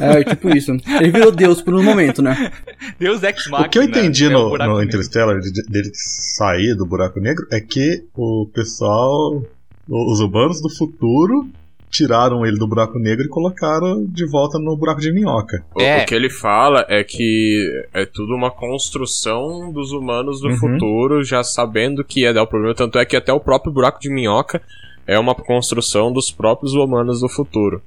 [0.00, 0.72] É, tipo isso.
[1.00, 2.52] Ele virou Deus por um momento, né?
[2.98, 3.66] Deus Ex Machina.
[3.66, 4.82] O que eu entendi é no, no.
[4.82, 9.42] Interstellar, de- dele sair do buraco negro, é que o pessoal,
[9.88, 11.48] os humanos do futuro,
[11.88, 15.64] tiraram ele do buraco negro e colocaram de volta no buraco de minhoca.
[15.74, 16.02] O, É.
[16.02, 20.56] o que ele fala é que é tudo uma construção dos humanos do Uhum.
[20.58, 22.74] futuro, já sabendo que ia dar o problema.
[22.74, 24.60] Tanto é que até o próprio buraco de minhoca
[25.06, 27.80] é uma construção dos próprios humanos do futuro.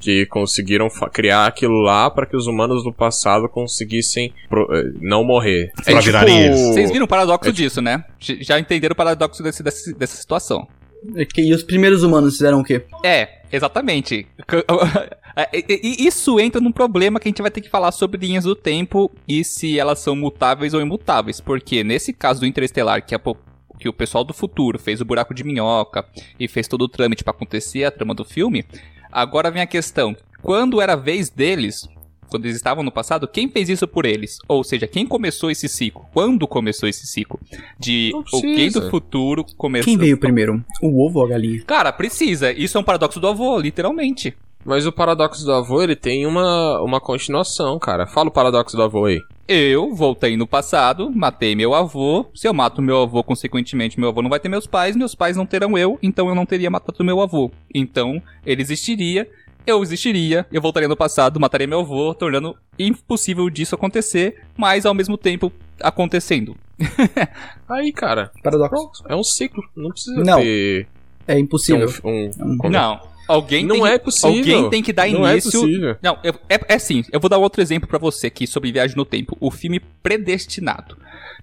[0.00, 5.70] Que conseguiram criar aquilo lá para que os humanos do passado conseguissem eh, não morrer.
[5.86, 6.58] É Pra tipo, eles.
[6.58, 8.02] Vocês viram o paradoxo É tipo- disso, né?
[8.18, 10.66] Já entenderam o paradoxo desse, desse- dessa situação.
[11.14, 12.82] É que- E os primeiros humanos fizeram o quê?
[13.04, 14.26] É, exatamente.
[15.36, 18.44] É, e- Isso entra num problema que a gente vai ter que falar sobre linhas
[18.44, 21.40] do tempo e se elas são mutáveis ou imutáveis.
[21.40, 23.36] Porque nesse caso do Interestelar, que, a po-
[23.78, 26.04] que o pessoal do futuro fez o buraco de minhoca
[26.38, 28.64] e fez todo o trâmite pra acontecer a trama do filme,
[29.12, 31.88] agora vem a questão: quando era a vez deles,
[32.30, 34.38] quando eles estavam no passado, quem fez isso por eles?
[34.48, 36.06] Ou seja, quem começou esse ciclo?
[36.12, 37.38] Quando começou esse ciclo?
[37.78, 38.80] De alguém precisa.
[38.80, 39.84] do futuro começou.
[39.84, 40.64] Quem veio primeiro?
[40.80, 41.62] O ovo ou a galinha?
[41.66, 42.52] Cara, precisa.
[42.52, 44.34] Isso é um paradoxo do avô, literalmente.
[44.64, 48.06] Mas o paradoxo do avô, ele tem uma, uma continuação, cara.
[48.06, 49.18] Fala o paradoxo do avô aí.
[49.52, 52.24] Eu voltei no passado, matei meu avô.
[52.32, 55.36] Se eu mato meu avô, consequentemente, meu avô não vai ter meus pais, meus pais
[55.36, 57.50] não terão eu, então eu não teria matado meu avô.
[57.74, 59.28] Então, ele existiria,
[59.66, 64.94] eu existiria, eu voltaria no passado, mataria meu avô, tornando impossível disso acontecer, mas ao
[64.94, 65.50] mesmo tempo
[65.82, 66.54] acontecendo.
[67.68, 68.30] Aí, cara.
[68.44, 68.70] Paradoxo.
[68.70, 69.02] Pronto.
[69.08, 69.64] É um ciclo.
[69.76, 70.38] Não precisa Não.
[70.40, 70.86] ter,
[71.26, 71.88] É impossível.
[72.04, 72.56] um, um, Hum.
[72.56, 73.00] como- Não.
[73.28, 74.28] Alguém Não tem é que, possível.
[74.56, 75.52] Alguém tem que dar Não é início.
[75.60, 75.96] possível.
[76.02, 78.96] Não, eu- é, é assim, eu vou dar outro exemplo pra você aqui sobre Viagem
[78.96, 79.36] no Tempo.
[79.40, 80.96] O filme Predestinado.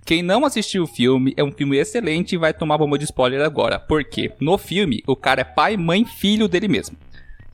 [0.06, 3.42] Quem não assistiu o filme é um filme excelente e vai tomar bomba de spoiler
[3.42, 3.80] agora.
[3.80, 4.32] Por quê?
[4.40, 6.96] No filme, o cara é pai, mãe, filho dele mesmo.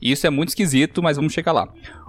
[0.00, 1.68] Isso é muito esquisito, mas vamos chegar lá.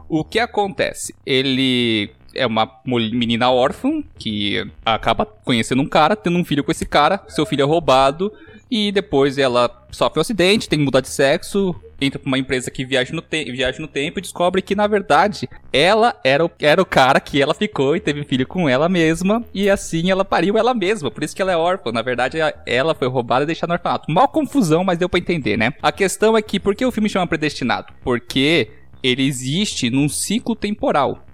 [0.09, 1.15] O que acontece?
[1.25, 6.85] Ele é uma menina órfã que acaba conhecendo um cara, tendo um filho com esse
[6.85, 8.31] cara, seu filho é roubado
[8.69, 12.69] e depois ela sofre um acidente, tem que mudar de sexo, entra pra uma empresa
[12.69, 16.51] que viaja no, te viaja no tempo e descobre que, na verdade, ela era o,
[16.59, 20.25] era o cara que ela ficou e teve filho com ela mesma, e assim ela
[20.25, 21.91] pariu ela mesma, por isso que ela é órfã.
[21.91, 24.11] Na verdade, ela foi roubada e deixada no orfanato.
[24.11, 25.73] Mal confusão, mas deu pra entender, né?
[25.81, 27.93] A questão é que, por que o filme chama Predestinado?
[28.03, 28.69] Porque
[29.01, 31.24] ele existe num ciclo temporal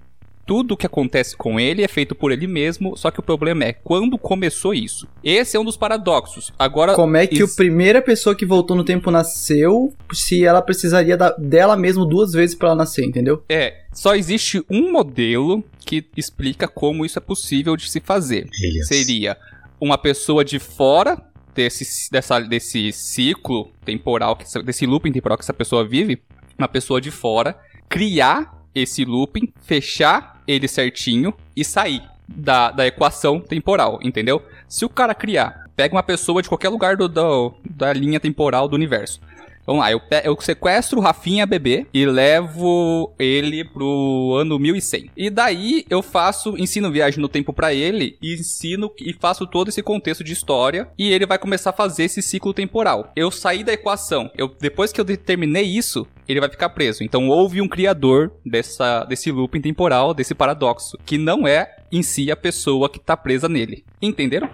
[0.44, 3.72] tudo que acontece com ele é feito por ele mesmo, só que o problema é
[3.72, 5.06] quando começou isso.
[5.22, 6.52] Esse é um dos paradoxos.
[6.58, 10.60] Agora, Como é que isso- a primeira pessoa que voltou no tempo nasceu, se ela
[10.60, 13.42] precisaria da- dela mesmo duas vezes pra ela nascer, entendeu?
[13.48, 18.48] é, só existe um modelo que explica como isso é possível de se fazer.
[18.62, 18.88] Elias.
[18.88, 19.36] Seria
[19.80, 21.20] uma pessoa de fora
[21.54, 26.22] desse, dessa, desse ciclo temporal, desse looping temporal que essa pessoa vive,
[26.58, 27.56] uma pessoa de fora,
[27.88, 34.42] criar esse looping, fechar ele certinho e sair da, da equação temporal, entendeu?
[34.68, 38.68] Se o cara criar, pega uma pessoa de qualquer lugar do, do- da linha temporal
[38.68, 39.20] do universo.
[39.64, 45.10] Vamos lá, eu, eu sequestro o Rafinha bebê e levo ele pro ano 1100.
[45.16, 49.68] E daí eu faço, ensino viagem no tempo pra ele e ensino e faço todo
[49.68, 53.12] esse contexto de história e ele vai começar a fazer esse ciclo temporal.
[53.14, 57.04] Eu saí da equação, eu depois que eu determinei isso, ele vai ficar preso.
[57.04, 62.30] Então houve um criador dessa desse looping temporal, desse paradoxo, que não é em si
[62.30, 63.84] a pessoa que tá presa nele.
[64.00, 64.48] Entenderam?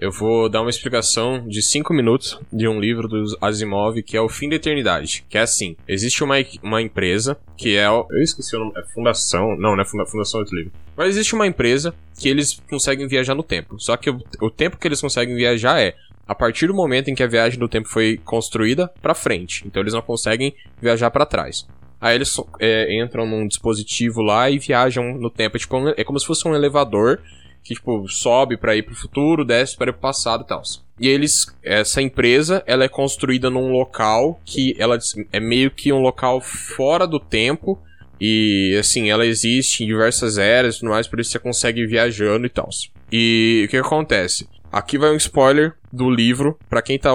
[0.00, 4.20] Eu vou dar uma explicação de 5 minutos de um livro do Asimov que é
[4.20, 5.24] O Fim da Eternidade.
[5.28, 7.86] Que é assim: existe uma, uma empresa que é.
[7.86, 8.72] Eu esqueci o nome.
[8.76, 9.56] É Fundação.
[9.56, 10.72] Não, não é funda, Fundação é outro livro.
[10.96, 13.78] Mas existe uma empresa que eles conseguem viajar no tempo.
[13.78, 15.94] Só que o, o tempo que eles conseguem viajar é
[16.30, 19.64] a partir do momento em que a viagem do tempo foi construída pra frente.
[19.66, 21.66] Então eles não conseguem viajar pra trás.
[22.00, 25.56] Aí eles é, entram num dispositivo lá e viajam no tempo.
[25.56, 27.18] É, tipo, é como se fosse um elevador
[27.64, 30.62] que, tipo, sobe pra ir pro futuro, desce para ir pro passado e tal.
[31.00, 34.96] E eles, essa empresa, ela é construída num local que ela
[35.32, 37.76] é meio que um local fora do tempo.
[38.20, 41.88] E, assim, ela existe em diversas eras e tudo mais, por isso você consegue ir
[41.88, 42.68] viajando e tal.
[43.10, 44.46] E o que acontece?
[44.72, 47.10] Aqui vai um spoiler do livro, pra quem tá,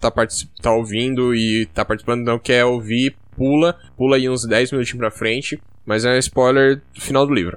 [0.00, 0.12] tá,
[0.60, 5.10] tá ouvindo e tá participando não quer ouvir, pula, pula aí uns 10 minutinhos pra
[5.10, 7.56] frente, mas é um spoiler do final do livro.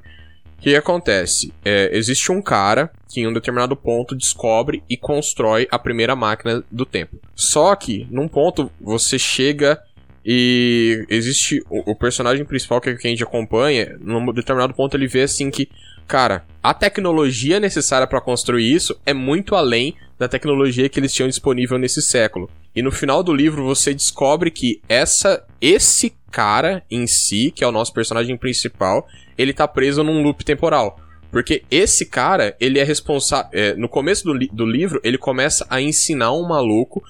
[0.60, 1.52] O que acontece?
[1.66, 6.64] É, existe um cara que em um determinado ponto descobre e constrói a primeira máquina
[6.70, 7.20] do tempo.
[7.34, 9.82] Só que, num ponto, você chega
[10.26, 15.08] e existe o, o personagem principal que, que a gente acompanha, num determinado ponto ele
[15.08, 15.70] vê assim que,
[16.08, 21.28] cara, a tecnologia necessária para construir isso é muito além da tecnologia que eles tinham
[21.28, 22.50] disponível nesse século.
[22.76, 27.68] E no final do livro você descobre que essa esse cara em si, que é
[27.68, 29.08] o nosso personagem principal,
[29.38, 31.00] ele tá preso num loop temporal.
[31.32, 33.50] Porque esse cara, ele é responsável.
[33.78, 37.02] no começo do, li- do livro, ele começa a ensinar um maluco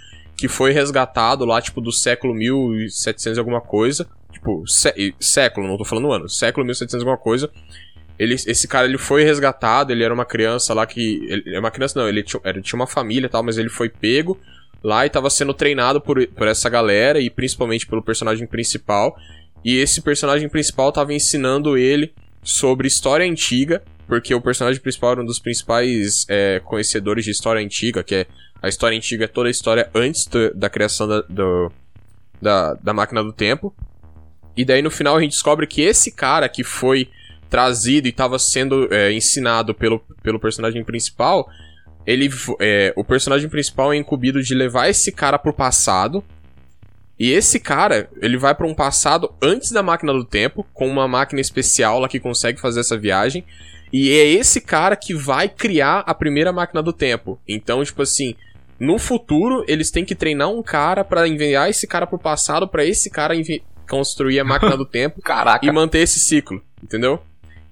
[0.42, 4.08] que foi resgatado lá, tipo, do século 1700 e alguma coisa.
[4.34, 6.28] Tipo, sé- século, não tô falando ano.
[6.28, 7.48] Século 1700 e alguma coisa.
[8.18, 11.24] Ele, esse cara, ele foi resgatado, ele era uma criança lá que...
[11.30, 13.70] Ele, é uma criança não, ele tinha, ele tinha uma família e tal, mas ele
[13.70, 14.36] foi pego
[14.84, 19.16] lá e tava sendo treinado por, por essa galera e principalmente pelo personagem principal.
[19.64, 25.22] E esse personagem principal tava ensinando ele sobre história antiga, porque o personagem principal era
[25.22, 28.28] um dos principais é, conhecedores de história antiga, que é
[28.62, 31.72] a história antiga é toda a história antes do- da criação da, do-
[32.42, 33.74] da, da máquina do tempo.
[34.56, 37.10] E daí no final a gente descobre que esse cara que foi
[37.50, 41.50] trazido e estava sendo é, ensinado pelo, pelo personagem principal,
[42.06, 46.24] ele é, o personagem principal é incumbido de levar esse cara pro passado
[47.20, 51.08] E esse cara, ele vai pra um passado antes da máquina do tempo, com uma
[51.08, 53.44] máquina especial lá que consegue fazer essa viagem.
[53.94, 57.40] E é esse cara que vai criar a primeira máquina do tempo.
[57.48, 58.36] Então, tipo assim,
[58.82, 62.84] no futuro, eles têm que treinar um cara pra enviar esse cara pro passado, pra
[62.84, 63.36] esse cara
[63.88, 65.64] construir a máquina do tempo Caraca.
[65.64, 67.20] e manter esse ciclo, entendeu?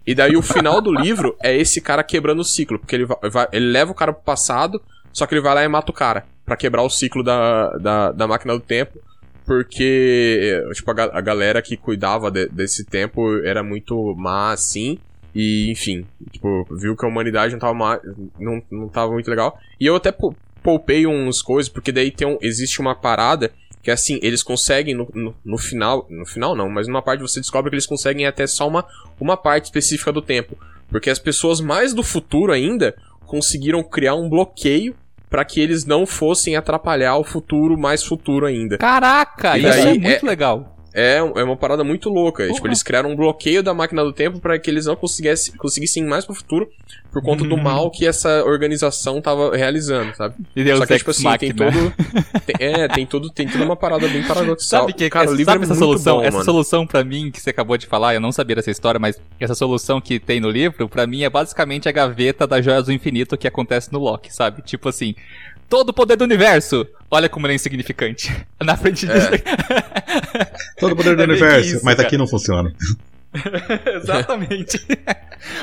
[0.06, 3.48] E daí o final do livro é esse cara quebrando o ciclo, porque ele, vai,
[3.52, 4.80] ele leva o cara pro passado,
[5.12, 8.12] só que ele vai lá e mata o cara, pra quebrar o ciclo da, da,
[8.12, 9.00] da máquina do tempo,
[9.46, 15.00] porque, tipo, a, a galera que cuidava de- desse tempo era muito má, assim,
[15.34, 18.00] e, enfim, tipo, viu que a humanidade não tava, má,
[18.40, 19.58] não, não tava muito legal.
[19.80, 20.12] E eu até
[20.70, 23.52] poupei uns coisas, porque daí tem um, existe uma parada
[23.82, 27.40] que, assim, eles conseguem no, no, no final, no final não, mas numa parte você
[27.40, 28.86] descobre que eles conseguem até só uma,
[29.20, 30.56] uma parte específica do tempo.
[30.88, 34.96] Porque as pessoas mais do futuro ainda conseguiram criar um bloqueio
[35.30, 38.78] pra que eles não fossem atrapalhar o futuro mais futuro ainda.
[38.78, 40.79] Caraca, E isso é muito legal.
[40.94, 42.44] É, um- é uma parada muito louca.
[42.44, 42.70] Tipo, Porra.
[42.70, 46.08] eles criaram um bloqueio da máquina do tempo pra que eles não conseguissem, conseguissem ir
[46.08, 46.68] mais pro futuro
[47.12, 50.36] por conta do mal que essa organização tava realizando, sabe?
[50.56, 51.72] E Deus Só que, tipo assim, tem Machina.
[51.72, 51.94] todo.
[52.46, 54.82] tem- é, tem todo, tem toda uma parada bem paradoxal.
[54.82, 56.18] Sabe que Cara, livro sabe é essa muito solução?
[56.18, 56.46] bom, essa mano.
[56.46, 59.56] solução pra mim que você acabou de falar, eu não sabia dessa história, mas essa
[59.56, 63.38] solução que tem no livro, pra mim é basicamente a gaveta das joias do infinito
[63.38, 64.62] que acontece no Loki, sabe?
[64.62, 65.16] Tipo assim,
[65.70, 66.86] todo o poder do universo.
[67.12, 68.36] Olha como ele é insignificante.
[68.62, 69.30] Na frente disso.
[70.80, 72.08] Todo o poder do É universo, isso, mas cara.
[72.08, 72.74] aqui não funciona.
[73.96, 74.78] Exatamente.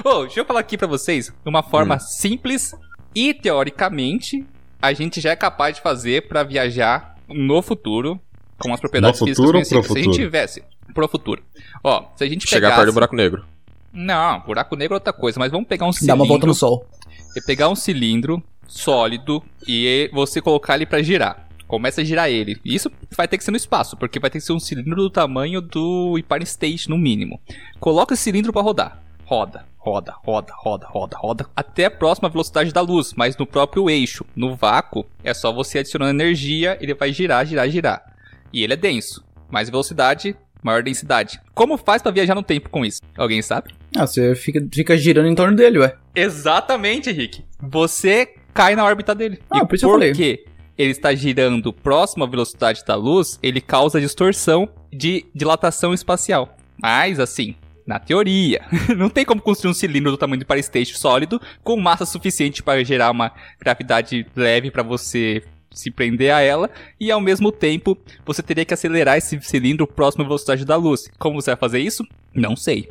[0.05, 2.75] Ô, deixa eu falar aqui pra vocês uma forma simples
[3.15, 4.45] e teoricamente
[4.81, 8.21] a gente já é capaz de fazer pra viajar no futuro
[8.59, 9.87] com as propriedades No físicas futuro pro conhecidas.
[9.87, 10.25] Se a gente futuro?
[10.25, 10.63] tivesse
[10.95, 11.43] pro futuro.
[11.83, 12.77] Ó, se a gente Chegar pegasse...
[12.77, 13.45] perto do buraco negro.
[13.93, 16.55] Não, buraco negro é outra coisa, mas vamos pegar um Dá cilindro, uma volta no
[16.55, 16.87] sol.
[17.35, 21.49] e pegar um cilindro sólido e você colocar ele pra girar.
[21.67, 22.61] Começa a girar ele.
[22.65, 24.97] E Isso vai ter que ser no espaço, porque vai ter que ser um cilindro
[24.97, 27.41] do tamanho do Empire State, no mínimo.
[27.81, 29.03] Coloca esse cilindro pra rodar.
[29.25, 33.91] Roda, roda, roda, roda, roda, roda, até a próxima velocidade da luz, mas no próprio
[33.91, 34.25] eixo.
[34.37, 38.15] No vácuo, é só você adicionando energia, ele vai girar, girar, girar.
[38.53, 39.25] E ele é denso.
[39.51, 41.41] Mais velocidade, maior densidade.
[41.55, 43.01] Como faz pra viajar no tempo com isso?
[43.17, 43.75] Alguém sabe?
[43.97, 45.97] Ah, você fica, fica girando em torno dele, ué.
[46.15, 47.45] Exatamente, Henrique.
[47.61, 49.39] Você cai na órbita dele.
[49.51, 50.45] Ah, e por isso porque
[50.79, 56.57] ele está girando próximo à velocidade da luz, ele causa distorção de dilatação espacial.
[56.81, 57.55] Mas, assim,
[57.87, 58.63] na teoria,
[58.97, 62.85] não tem como construir um cilindro do tamanho do State sólido com massa suficiente para
[62.85, 68.43] gerar uma gravidade leve para você se prender a ela e ao mesmo tempo você
[68.43, 71.11] teria que acelerar esse cilindro próximo à velocidade da luz.
[71.19, 72.07] Como você vai fazer isso?
[72.35, 72.89] Não sei.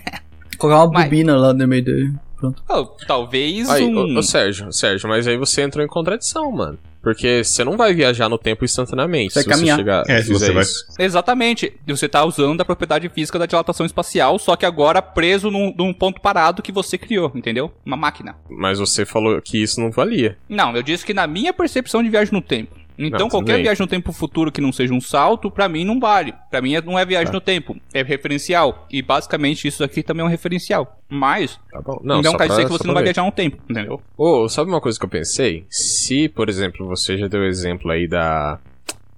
[0.58, 2.12] Colocar uma Mas- bobina lá no meio dele.
[2.38, 2.62] Pronto.
[2.68, 4.16] Oh, talvez Aí, um...
[4.16, 6.78] ô, ô, Sérgio, Sérgio, mas aí você entrou em contradição, mano.
[7.02, 9.34] Porque você não vai viajar no tempo instantaneamente.
[9.34, 9.76] Vai se caminhar.
[9.76, 10.64] Você chegar, É, se você vai-.
[10.98, 11.72] Exatamente.
[11.86, 15.72] E Você tá usando a propriedade física da dilatação espacial, só que agora preso num,
[15.76, 17.72] num ponto parado que você criou, entendeu?
[17.86, 18.36] Uma máquina.
[18.50, 20.36] Mas você falou que isso não valia.
[20.48, 22.76] Não, eu disse que na minha percepção de viagem no tempo.
[22.98, 26.00] Então, Não, qualquer viagem no tempo futuro que não seja um salto, pra mim não
[26.00, 26.34] vale.
[26.50, 27.32] Pra mim é- não é viagem Tá.
[27.32, 28.86] no tempo, é referencial.
[28.90, 30.98] E basicamente isso aqui também é um referencial.
[31.08, 32.00] Mas Tá bom.
[32.02, 34.02] não, só quer dizer que você não vai viajar no tempo, entendeu?
[34.16, 35.64] Ô, sabe uma coisa que eu pensei?
[35.70, 38.58] Se, por exemplo, você já deu exemplo aí da,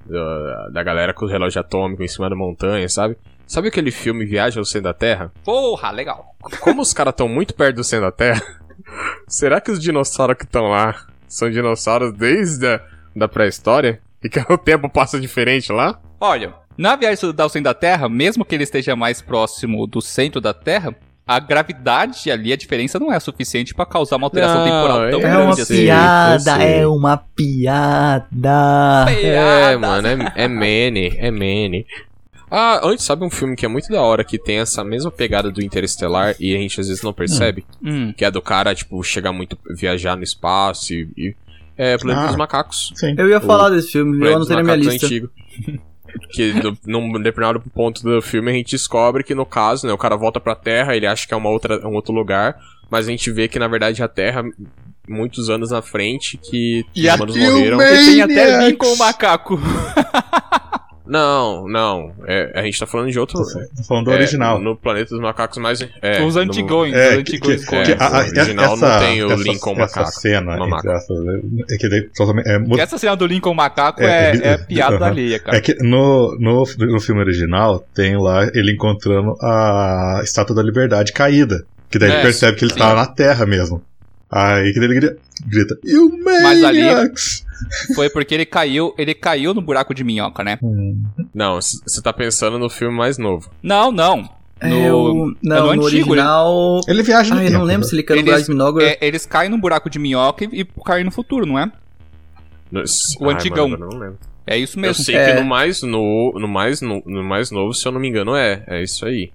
[0.05, 0.69] da.
[0.69, 3.17] da galera com o relógio atômico em cima da montanha, sabe?
[3.47, 5.33] Sabe aquele filme Viagem ao Centro da Terra?
[5.43, 6.37] Porra, legal.
[6.61, 8.43] Como os caras estão muito perto do centro da Terra,
[9.27, 12.81] será que os dinossauros que estão lá são dinossauros desde a
[13.21, 14.01] da pré-história?
[14.23, 16.01] E que o tempo passa diferente lá?
[16.21, 20.41] Olha, na viagem ao centro da Terra, mesmo que ele esteja mais próximo do centro
[20.41, 20.95] da Terra,
[21.27, 25.05] a gravidade ali, a diferença não é suficiente pra causar uma alteração Não, temporal tão
[25.05, 25.77] é É grande uma assim.
[25.77, 29.07] piada, é uma piada.
[29.09, 29.79] É, Piada.
[29.79, 31.87] mano, é, é Manny, é Manny.
[32.51, 35.53] Ah, antes, sabe um filme que é muito da hora, que tem essa mesma pegada
[35.53, 37.65] do Interestelar e a gente às vezes não percebe?
[37.81, 38.13] Hum.
[38.13, 41.09] Que é do cara, tipo, chegar muito, viajar no espaço e...
[41.17, 41.37] e
[41.81, 42.27] é, Planeta Ah.
[42.27, 42.93] dos Macacos.
[42.95, 43.15] Sim.
[43.17, 45.07] Eu ia falar desse filme, eu Planeta dos anotei na minha Macacos lista.
[45.07, 45.31] antigo.
[46.33, 49.99] que do- num determinado ponto do filme a gente descobre que no caso, né, o
[49.99, 52.57] cara volta pra Terra, ele acha que é uma outra, um outro lugar,
[52.91, 54.43] mas a gente vê que na verdade a Terra,
[55.09, 57.81] muitos anos na frente, que E os a- humanos o morreram.
[57.81, 58.67] E tem até.
[58.69, 59.61] Lincoln o macaco.
[61.11, 62.13] Não, não.
[62.27, 63.37] É, a gente tá falando de outro.
[63.43, 64.61] Tô falando do é, original.
[64.61, 65.81] No Planeta dos Macacos, mais.
[66.01, 67.65] É, os no- antigões, É, os que, antigões.
[67.69, 70.21] que- é, que a- original não essa, tem o essa, Lincoln essa macaco.
[70.21, 70.53] cena,
[70.95, 71.19] aspas,
[71.71, 75.07] é que daí totalmente- é, Essa cena do Lincoln macaco É, é, é piada Aham.
[75.07, 75.57] alheia, cara.
[75.57, 81.13] É que no, no, no filme original tem lá ele encontrando a Estátua da Liberdade
[81.13, 81.65] caída.
[81.91, 82.79] Que daí É, ele percebe que ele sim.
[82.79, 83.83] tá na Terra mesmo.
[84.31, 85.17] Aí que daí ele
[85.49, 87.45] grita, You Mas ali- Maniacs!
[87.95, 90.59] Foi porque ele caiu, ele caiu no buraco de minhoca, né?
[91.35, 93.51] Não, você tá pensando no filme mais novo.
[93.63, 94.29] Não, não.
[94.63, 96.81] No, É, o- é não, no no antigo, original.
[96.87, 97.89] Ele viaja no Ah, eu não lembro né?
[97.89, 98.83] se ele caiu no buraco de Minogor.
[98.83, 101.71] é, eles caem num buraco de minhoca e, e caem no futuro, não é?
[102.71, 102.83] No-
[103.21, 103.69] O Ai, antigão.
[103.69, 104.19] mano, eu não lembro.
[104.47, 105.03] É isso Eu mesmo.
[105.05, 105.27] sei É.
[105.35, 108.35] que no mais, no, no, mais no, no mais novo, se eu não me engano,
[108.37, 108.63] é.
[108.67, 109.31] É isso aí.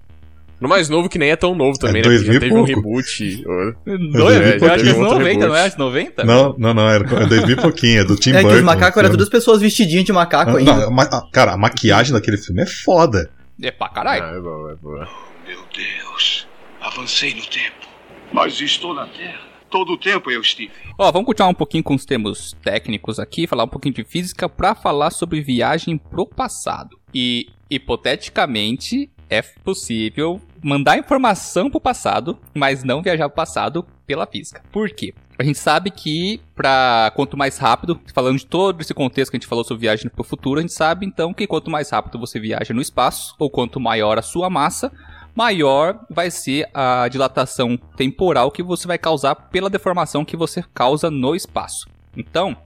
[0.60, 2.08] No mais novo, que nem é tão novo também, né?
[2.08, 2.96] 2000 Porque e já teve um pouco.
[2.96, 3.44] reboot.
[3.46, 4.18] ô.
[4.18, 5.58] Dois, É, eu acho que é teve outro 90, não é?
[5.58, 5.66] reboot.
[5.66, 6.24] Acho 90?
[6.24, 8.56] Não, não, não, era é 2000 e pouquinho, é do Tim É que Burton.
[8.58, 10.88] os macacos eram todas pessoas vestidinhas de macaco Ah, ainda.
[10.90, 13.30] não, ah, cara, a maquiagem daquele filme é foda.
[13.62, 14.22] É pra caralho.
[14.24, 15.08] Ah, é boa, é boa.
[15.46, 16.46] Meu Deus,
[16.80, 17.86] avancei no tempo.
[18.32, 19.40] Mas estou na Terra.
[19.70, 20.70] Todo o tempo eu estive.
[20.98, 24.48] Ó, vamos continuar um pouquinho com os termos técnicos aqui, falar um pouquinho de física
[24.48, 26.96] pra falar sobre viagem pro passado.
[27.12, 34.62] E, hipoteticamente, é possível mandar informação pro passado, mas não viajar pro passado pela física.
[34.70, 35.14] Por quê?
[35.38, 39.38] A gente sabe que, pra quanto mais rápido, falando de todo esse contexto que a
[39.38, 42.40] gente falou sobre viagem pro futuro, a gente sabe então que quanto mais rápido você
[42.40, 44.90] viaja no espaço, ou quanto maior a sua massa,
[45.34, 51.10] maior vai ser a dilatação temporal que você vai causar pela deformação que você causa
[51.10, 51.86] no espaço.
[52.16, 52.56] Então,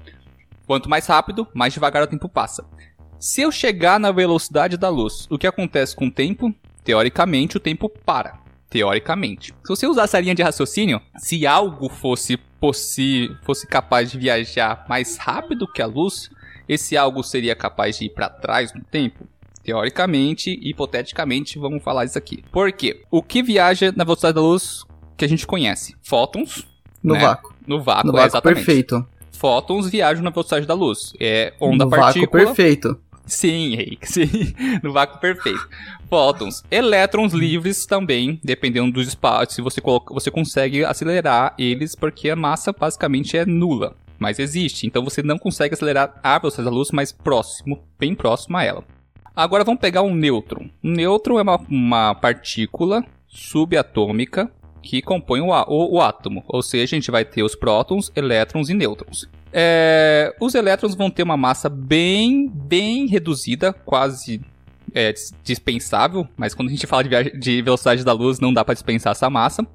[0.65, 2.65] quanto mais rápido, mais devagar o tempo passa.
[3.21, 6.55] Se eu chegar na velocidade da luz, o que acontece com o tempo?
[6.83, 8.41] Teoricamente, o tempo para.
[8.71, 9.53] Teoricamente.
[9.63, 14.87] Se você usar essa linha de raciocínio, se algo fosse possi fosse capaz de viajar
[14.89, 16.31] mais rápido que a luz,
[16.67, 19.27] esse algo seria capaz de ir para trás no tempo?
[19.63, 22.43] Teoricamente, hipoteticamente, vamos falar isso aqui.
[22.51, 23.03] Por quê?
[23.11, 24.83] O que viaja na velocidade da luz
[25.19, 25.95] que a gente conhece?
[26.03, 26.67] Fótons.
[27.05, 27.21] no né?
[27.21, 27.55] vácuo.
[27.67, 28.65] No vácuo, No é, vácuo exatamente.
[28.65, 29.07] perfeito.
[29.31, 31.13] Fótons viajam na velocidade da luz.
[31.21, 32.45] É onda no vácuo partícula.
[32.47, 32.99] perfeito.
[33.31, 34.29] Sim, Henrique, sim.
[34.83, 35.69] No vácuo perfeito.
[36.09, 36.65] Fótons.
[36.71, 39.55] Elétrons livres também, dependendo dos espaços.
[39.55, 43.97] Se você, coloca, você consegue acelerar eles, porque a massa basicamente é nula.
[44.19, 44.87] Mas existe.
[44.87, 48.85] Então você não consegue acelerar a velocidade da luz, mas próximo, bem próximo a ela.
[49.35, 50.69] Agora vamos pegar um nêutron.
[50.83, 54.51] Um nêutron é uma, uma partícula subatômica
[54.83, 56.43] que compõe o, o- o átomo.
[56.49, 59.29] Ou seja, a gente vai ter os prótons, elétrons e nêutrons.
[59.53, 64.41] É, os elétrons vão ter uma massa bem, bem reduzida, quase
[64.95, 68.65] é, dis- dispensável, mas quando a gente fala de, de velocidade da luz, não dá
[68.65, 69.67] para dispensar essa massa.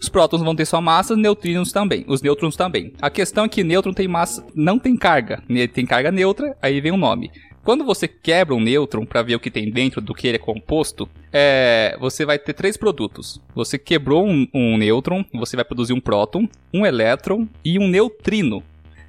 [0.00, 2.92] Os prótons vão ter sua massa, neutrinos também, os nêutrons também.
[3.02, 6.80] A questão é que nêutron tem massa, não tem carga, né, tem carga neutra, aí
[6.80, 7.30] vem o nome.
[7.64, 10.40] Quando você quebra um nêutron para ver o que tem dentro do que ele é
[10.40, 13.42] composto, é, você vai ter três produtos.
[13.54, 18.62] Você quebrou um, um nêutron, você vai produzir um próton, um elétron e um neutrino.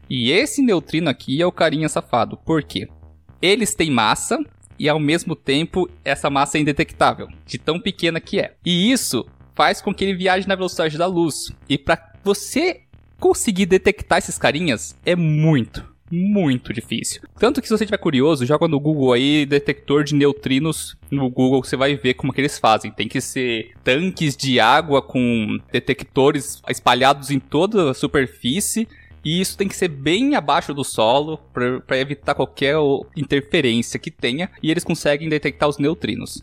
[0.10, 2.38] E esse neutrino aqui é o carinha safado.
[2.38, 2.88] Por quê?
[3.42, 4.40] Eles têm massa
[4.78, 8.56] e ao mesmo tempo essa massa é indetectável, de tão pequena que é.
[8.66, 11.52] E isso faz com que ele viaje na velocidade da luz.
[11.68, 12.82] E para você
[13.20, 17.22] conseguir detectar esses carinhas é muito, muito difícil.
[17.38, 21.64] Tanto que se você estiver curioso, joga no Google aí detector de neutrinos no Google,
[21.64, 22.92] você vai ver como que eles fazem.
[22.92, 28.88] Tem que ser tanques de água com detectores espalhados em toda a superfície.
[29.24, 32.76] E isso tem que ser bem abaixo do solo para evitar qualquer
[33.16, 34.50] interferência que tenha.
[34.64, 36.42] E eles conseguem detectar os neutrinos.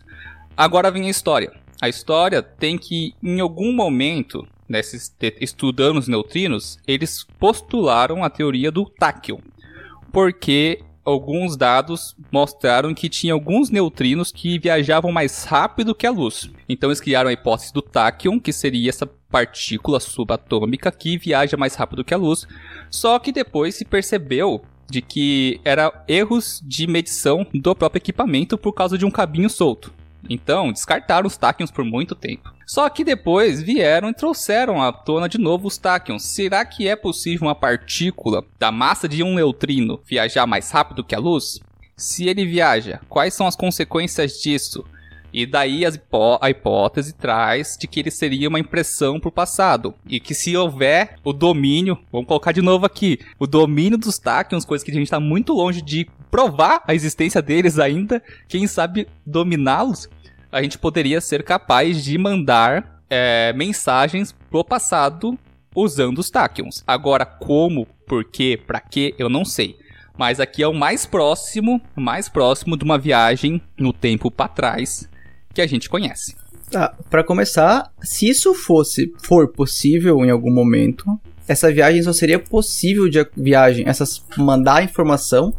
[0.55, 1.51] Agora vem a história.
[1.81, 4.47] A história tem que, em algum momento,
[5.19, 9.39] te- estudando os neutrinos, eles postularam a teoria do táquion.
[10.11, 16.49] Porque alguns dados mostraram que tinha alguns neutrinos que viajavam mais rápido que a luz.
[16.67, 21.75] Então eles criaram a hipótese do táquion, que seria essa partícula subatômica que viaja mais
[21.75, 22.47] rápido que a luz.
[22.89, 28.73] Só que depois se percebeu de que era erros de medição do próprio equipamento por
[28.73, 29.93] causa de um cabinho solto.
[30.29, 32.51] Então, descartaram os táquions por muito tempo.
[32.65, 36.23] Só que depois vieram e trouxeram à tona de novo os táquions.
[36.23, 41.15] Será que é possível uma partícula da massa de um neutrino viajar mais rápido que
[41.15, 41.61] a luz?
[41.95, 44.85] Se ele viaja, quais são as consequências disso?
[45.39, 49.93] E daí hipó- a hipótese traz de que ele seria uma impressão para o passado.
[50.09, 54.65] E que se houver o domínio, vamos colocar de novo aqui, o domínio dos táquions,
[54.65, 59.07] coisa que a gente está muito longe de provar a existência deles ainda, quem sabe
[59.23, 60.09] dominá-los,
[60.51, 65.37] a gente poderia ser capaz de mandar é, mensagens pro passado
[65.75, 66.83] usando os táquions.
[66.87, 69.77] Agora, como, por quê, pra quê, eu não sei.
[70.17, 75.07] Mas aqui é o mais próximo, mais próximo de uma viagem no tempo para trás
[75.57, 76.35] que a gente conhece.
[76.69, 81.03] Tá, pra começar, se isso fosse, for possível em algum momento,
[81.47, 85.51] essa viagem só seria possível de viagem, essas mandar informação,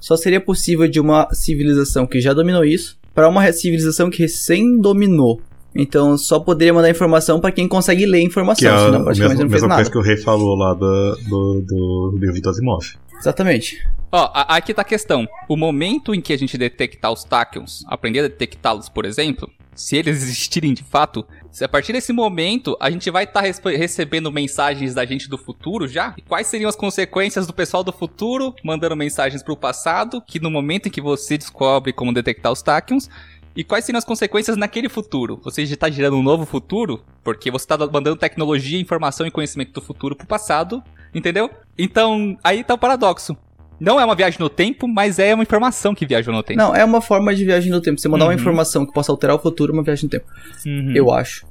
[0.00, 4.76] só seria possível de uma civilização que já dominou isso para uma civilização que recém
[4.80, 5.40] dominou.
[5.72, 9.04] Então só poderia mandar informação para quem consegue ler a Que informação, é a senão
[9.04, 9.78] praticamente mesma, não fez mesma nada.
[9.78, 12.84] coisa que o rei falou lá do, do, do livro do Asimov.
[13.18, 13.86] Exatamente.
[14.16, 15.26] Ó, aqui tá a questão.
[15.48, 19.96] O momento em que a gente detectar os Tachyons, aprender a detectá-los, por exemplo, se
[19.96, 24.94] eles existirem de fato, se a partir desse momento a gente vai estar recebendo mensagens
[24.94, 26.14] da gente do futuro já?
[26.16, 30.50] E quais seriam as consequências do pessoal do futuro mandando mensagens pro passado, que no
[30.50, 33.10] momento em que você descobre como detectar os Tachyons,
[33.56, 35.40] e quais seriam as consequências naquele futuro?
[35.44, 37.04] Você está gerando um novo futuro?
[37.22, 40.82] Porque você está mandando tecnologia, informação e conhecimento do futuro pro passado,
[41.14, 41.50] entendeu?
[41.78, 43.36] Então, aí tá o paradoxo.
[43.80, 46.58] Não é uma viagem no tempo, mas é uma informação que viajou no tempo.
[46.58, 48.00] Não, é uma forma de viagem no tempo.
[48.00, 48.38] Você mandar uma Uhum.
[48.38, 50.26] informação que possa alterar o futuro, é uma viagem no tempo.
[50.64, 50.92] Uhum.
[50.94, 51.44] Eu acho.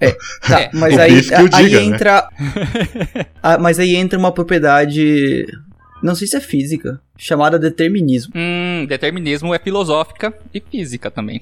[0.00, 0.12] É,
[0.46, 0.70] tá, É.
[0.74, 1.84] mas aí, o aí diga, né?
[1.86, 2.28] entra.
[3.42, 5.46] Ah, mas aí entra uma propriedade.
[6.02, 8.32] Não sei se é física, chamada determinismo.
[8.36, 11.40] Hum, determinismo é filosófica e física também.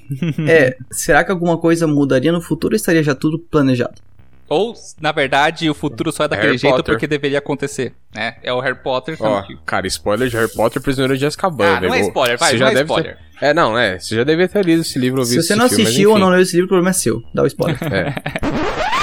[0.48, 4.00] É, será que alguma coisa mudaria no futuro ou estaria já tudo planejado?
[4.48, 6.94] Ou, na verdade, o futuro só é daquele Harry jeito Potter.
[6.94, 7.94] porque deveria acontecer.
[8.14, 8.34] né?
[8.42, 9.16] É o Harry Potter.
[9.18, 11.76] Ó, cara, spoiler de Harry Potter Prisioneiro de Azkaban.
[11.76, 12.08] Ah, não é velho.
[12.08, 13.16] spoiler, vai, Você não já é deve spoiler.
[13.40, 13.46] Ter...
[13.46, 13.98] É, não, é.
[13.98, 15.90] Você já devia ter lido esse livro ou Se visto você não esse filme, mas
[15.92, 16.24] assistiu ou enfim.
[16.24, 17.22] não leu esse livro, o problema é seu.
[17.34, 17.78] Dá o spoiler.
[17.92, 18.14] É.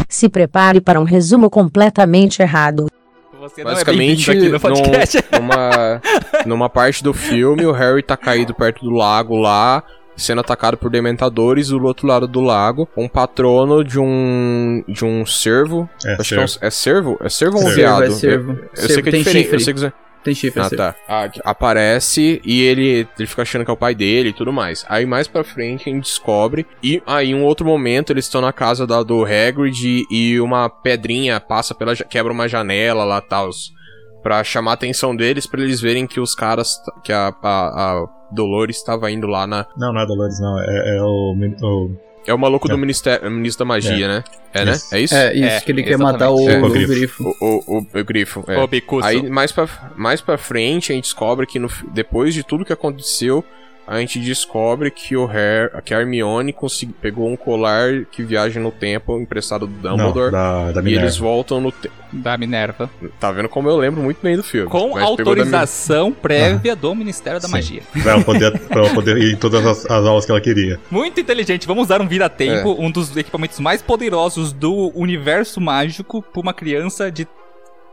[0.08, 2.88] Se prepare para um resumo completamente errado.
[3.40, 5.18] Você não é Basicamente, bem-vindo aqui no podcast.
[5.32, 6.02] num- numa,
[6.46, 9.84] numa parte do filme, o Harry tá caído perto do lago lá,
[10.20, 15.04] sendo atacado por dementadores, e do outro lado do lago, um patrono de um de
[15.06, 15.90] um cervo.
[16.06, 17.18] É, acho que é, um, é cervo?
[17.22, 18.04] É cervo ou um veado?
[18.04, 18.52] é cervo.
[18.52, 19.44] Eu, eu Cervo sei que é tem diferente.
[19.44, 19.56] chifre.
[19.56, 19.94] Eu sei que...
[20.22, 20.96] Tem chifre, Ah, tá.
[21.08, 24.86] Ah, aparece e ele, ele fica achando que é o pai dele e tudo mais.
[24.90, 26.68] Aí mais pra frente a gente descobre.
[26.84, 30.70] E aí, em um outro momento, eles estão na casa da, do Hagrid e uma
[30.70, 31.96] pedrinha passa pela.
[31.96, 33.50] quebra uma janela lá tal.
[34.22, 36.76] Pra chamar a atenção deles, pra eles verem que os caras.
[37.02, 37.48] que a, a,
[38.02, 39.66] a Dolores estava indo lá na.
[39.78, 40.60] Não, não é Dolores, não.
[40.60, 41.92] É, é o, o-
[42.28, 42.72] É o maluco É.
[42.72, 44.24] do ministério, ministro da magia, né?
[44.54, 44.72] É, né?
[44.74, 44.96] Isso.
[44.96, 45.16] É isso?
[45.16, 46.64] É, isso, É, que ele quer matar o, exatamente.
[46.78, 47.24] o, É, o grifo.
[47.24, 48.44] O, o, o, o grifo.
[48.48, 48.58] É.
[48.60, 49.08] Ô, Bicuço.
[49.08, 52.74] Aí mais pra, mais pra frente a gente descobre que no, depois de tudo que
[52.74, 53.44] aconteceu,
[53.90, 58.60] a gente descobre que o Harry, que a Hermione consegui, pegou um colar que viaja
[58.60, 60.32] no tempo emprestado do não, Dumbledore.
[60.32, 61.96] da, da e eles voltam no tempo.
[62.12, 62.90] Da Minerva.
[63.20, 64.70] Tá vendo como eu lembro muito bem do filme.
[64.70, 67.54] Com autorização prévia do Ministério da Sim.
[67.54, 67.82] Magia.
[68.04, 70.80] Pra ela poder, pra ela poder ir em todas as, as aulas que ela queria.
[70.90, 71.68] Muito inteligente.
[71.68, 72.82] Vamos dar um vira-tempo, É.
[72.82, 77.28] um dos equipamentos mais poderosos do universo mágico pra uma criança de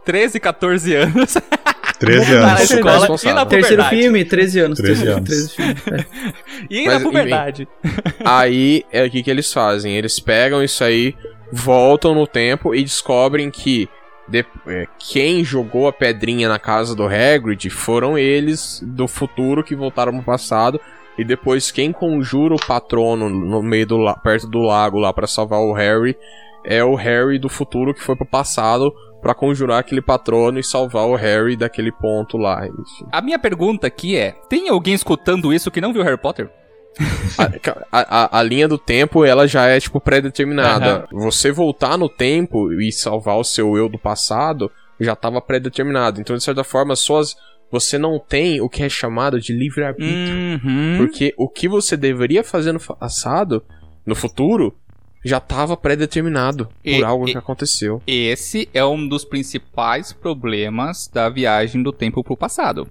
[0.05, 1.35] 13, 14 anos.
[1.99, 2.71] 13 Voltar à anos.
[2.71, 3.47] escola e na.
[3.47, 4.79] Terceiro filme, 13 anos.
[4.79, 5.29] 13 terceiro- anos.
[5.29, 5.75] 13 filme.
[5.93, 6.07] É.
[6.71, 7.69] E Mas, na puberdade.
[8.25, 9.97] Aí é o que, que eles fazem?
[9.97, 11.15] Eles pegam isso aí,
[11.53, 13.89] voltam no tempo e descobrem que
[14.29, 19.77] de- é, quem jogou a pedrinha na casa do Hagrid foram eles do futuro que
[19.77, 20.81] voltaram pro passado.
[21.19, 25.61] E depois quem conjura o patrono no meio do perto do lago lá pra salvar
[25.61, 26.15] o Harry
[26.65, 28.93] é o Harry do futuro que foi pro passado
[29.23, 32.67] pra conjurar aquele patrono e salvar o Harry daquele ponto lá.
[32.67, 33.07] Enfim.
[33.13, 36.51] A minha pergunta aqui é: tem alguém escutando isso que não viu Harry Potter?
[37.93, 41.07] A, a- a linha do tempo, ela já é, tipo, pré-determinada.
[41.13, 46.21] Você voltar no tempo e salvar o seu eu do passado, já tava pré-determinado.
[46.21, 47.37] Então, de certa forma, suas,
[47.71, 50.35] você não tem o que é chamado de livre-arbítrio.
[50.65, 50.95] Uhum.
[50.99, 53.63] Porque o que você deveria fazer no passado,
[54.07, 54.75] no futuro,
[55.27, 58.01] já tava pré-determinado E- por algo e- que aconteceu.
[58.07, 62.89] Esse é um dos principais problemas da viagem do tempo pro passado.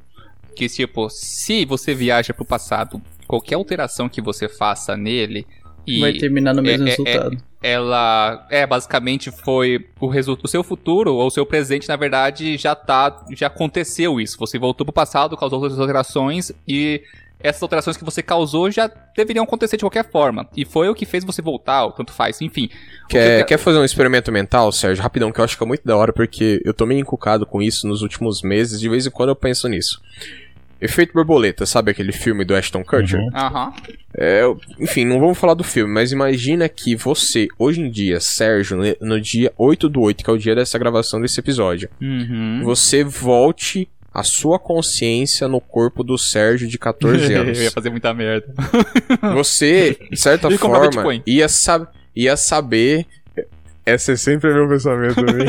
[0.55, 5.45] Que, tipo, se você viaja pro passado, qualquer alteração que você faça nele
[5.88, 7.38] e Vai terminar no mesmo é- é- resultado.
[7.61, 12.57] ela é basicamente foi o resultado o seu futuro ou o seu presente na verdade
[12.57, 17.03] já tá já aconteceu isso você voltou pro passado causou outras alterações e
[17.39, 21.05] essas alterações que você causou já deveriam acontecer de qualquer forma e foi o que
[21.05, 22.65] fez você voltar ou tanto faz enfim
[23.03, 25.03] O que Quer, quer fazer um experimento mental, Sérgio?
[25.03, 27.61] Rapidão, que eu acho que é muito da hora, porque eu tô meio encucado com
[27.61, 30.01] isso nos últimos meses, de vez em quando eu penso nisso.
[30.81, 33.19] Efeito Borboleta, sabe aquele filme do Ashton Kutcher?
[33.19, 33.29] Uhum.
[33.33, 33.73] Aham.
[34.17, 34.43] É,
[34.79, 39.19] enfim, não vamos falar do filme, mas imagina que você, hoje em dia, Sérgio, no
[39.19, 42.61] dia 8 do 8, que é o dia dessa gravação desse episódio, Uhum.
[42.63, 47.57] você volte a sua consciência no corpo do Sérgio de 14 anos.
[47.57, 48.47] eu ia fazer muita merda
[49.36, 51.86] Você, de certa E forma, ia, sab
[52.16, 53.05] ia saber.
[53.86, 55.45] Esse é sempre meu pensamento também.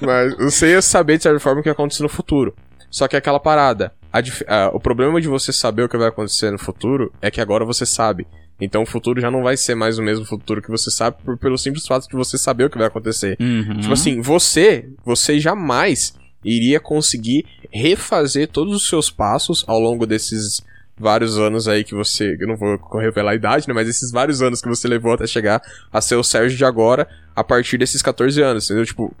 [0.00, 2.54] Mas você ia saber, de certa forma, o que acontece no futuro.
[2.90, 3.92] Só que é aquela parada.
[4.12, 7.40] a a- o problema de você saber o que vai acontecer no futuro é que
[7.40, 8.26] agora você sabe.
[8.60, 11.38] Então o futuro já não vai ser mais o mesmo futuro que você sabe por-
[11.38, 13.36] pelo simples fato de você saber o que vai acontecer.
[13.40, 13.80] Uhum.
[13.80, 16.12] Tipo assim, você, você jamais
[16.44, 20.60] iria conseguir refazer todos os seus passos ao longo desses
[20.98, 24.42] vários anos aí que você, eu não vou revelar a idade, né, mas esses vários
[24.42, 25.60] anos que você levou até chegar
[25.92, 28.84] a ser o Sérgio de agora, a partir desses 14 anos, entendeu?
[28.84, 29.14] Tipo,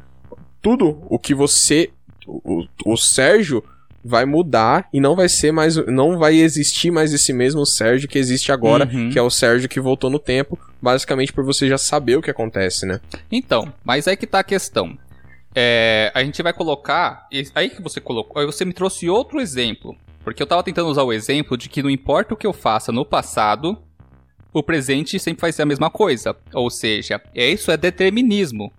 [0.60, 1.90] tudo o que você
[2.26, 3.64] o, o Sérgio
[4.04, 5.76] vai mudar e não vai ser mais.
[5.86, 9.10] Não vai existir mais esse mesmo Sérgio que existe agora, Uhum.
[9.10, 12.30] que é o Sérgio que voltou no tempo, basicamente por você já saber o que
[12.30, 13.00] acontece, né?
[13.30, 14.96] Então, mas aí que tá a questão.
[15.54, 17.28] É, a gente vai colocar.
[17.54, 18.40] Aí que você colocou.
[18.40, 19.96] Aí você me trouxe outro exemplo.
[20.24, 22.92] Porque eu tava tentando usar o exemplo de que não importa o que eu faça
[22.92, 23.76] no passado,
[24.52, 26.36] o presente sempre vai ser a mesma coisa.
[26.54, 28.72] Ou seja, é isso é determinismo.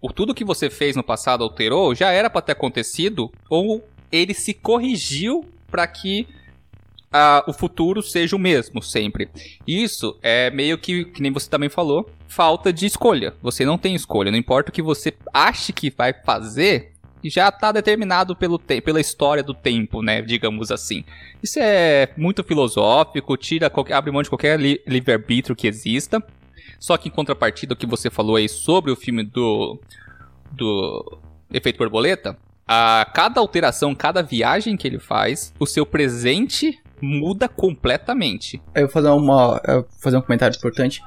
[0.00, 4.34] O tudo que você fez no passado alterou já era pra ter acontecido, ou ele
[4.34, 6.26] se corrigiu pra que
[7.16, 9.28] ah, o futuro seja o mesmo sempre.
[9.66, 13.34] Isso é meio que, que nem você também falou, falta de escolha.
[13.42, 14.30] Você não tem escolha.
[14.30, 16.92] Não importa o que você ache que vai fazer,
[17.24, 20.22] já está determinado pelo pela história do tempo, né?
[20.22, 21.04] Digamos assim.
[21.42, 26.22] Isso é muito filosófico, tira qualquer, abre mão de qualquer li- livre-arbítrio que exista.
[26.78, 29.80] Só que em contrapartida, o que você falou aí sobre o filme do.
[30.52, 31.18] do
[31.52, 32.36] Efeito Borboleta,
[32.66, 38.60] a cada alteração, cada viagem que ele faz, o seu presente muda completamente.
[38.74, 41.00] Eu vou fazer, uma, vou fazer um comentário importante.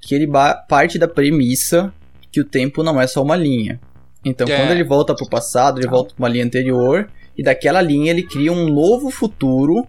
[0.00, 0.26] Que ele
[0.68, 1.92] parte da premissa
[2.30, 3.80] que o tempo não é só uma linha.
[4.24, 4.56] Então, É.
[4.56, 7.08] quando ele volta pro passado, ele volta pra uma linha anterior.
[7.36, 9.86] E daquela linha ele cria um novo futuro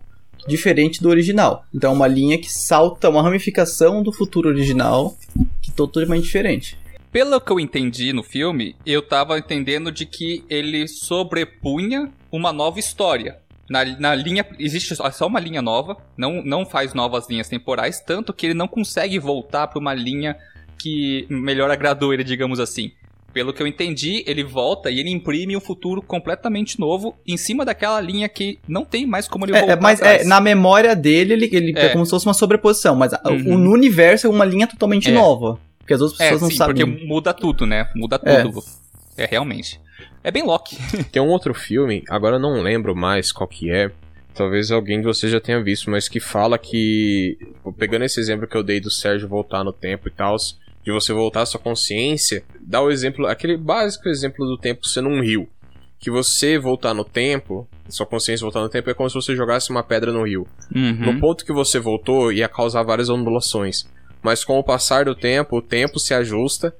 [0.47, 1.65] diferente do original.
[1.73, 5.15] Então, é uma linha que salta uma ramificação do futuro original
[5.61, 6.77] que é totalmente diferente.
[7.11, 12.79] Pelo que eu entendi no filme, eu tava entendendo de que ele sobrepunha uma nova
[12.79, 13.39] história.
[13.69, 14.45] Na, na linha.
[14.59, 18.67] Existe só uma linha nova, não, não faz novas linhas temporais, tanto que ele não
[18.67, 20.37] consegue voltar pra uma linha
[20.79, 22.91] que melhor agradou ele, digamos assim.
[23.33, 27.65] Pelo que eu entendi, ele volta e ele imprime um futuro completamente novo em cima
[27.65, 29.73] daquela linha que não tem mais como ele É, voltar.
[29.73, 30.21] é, mas atrás.
[30.21, 31.87] é, na memória dele, ele, ele é.
[31.87, 31.89] É.
[31.89, 32.95] como se fosse uma sobreposição.
[32.95, 33.57] Mas Uhum.
[33.57, 35.13] no universo é uma linha totalmente É.
[35.13, 35.59] nova.
[35.79, 36.75] Porque as outras É, pessoas não sim, sabem.
[36.85, 37.89] porque muda tudo, né?
[37.95, 38.41] Muda É.
[38.41, 38.63] tudo.
[39.17, 39.79] É, realmente.
[40.27, 40.75] É bem Loki.
[41.09, 43.89] Tem um outro filme, agora eu não lembro mais qual que é.
[44.33, 47.37] Talvez alguém de vocês já tenha visto, mas que fala que.
[47.77, 50.35] Pegando esse exemplo que eu dei do Sérgio voltar no tempo e tal,
[50.83, 55.07] de você voltar à sua consciência, dá o exemplo, aquele básico exemplo do tempo sendo
[55.07, 55.47] um rio.
[55.97, 59.69] Que você voltar no tempo, sua consciência voltar no tempo, é como se você jogasse
[59.69, 60.45] uma pedra no rio.
[60.75, 61.13] Uhum.
[61.13, 63.87] No ponto que você voltou, ia causar várias ondulações.
[64.21, 66.75] Mas com o passar do tempo, o tempo se ajusta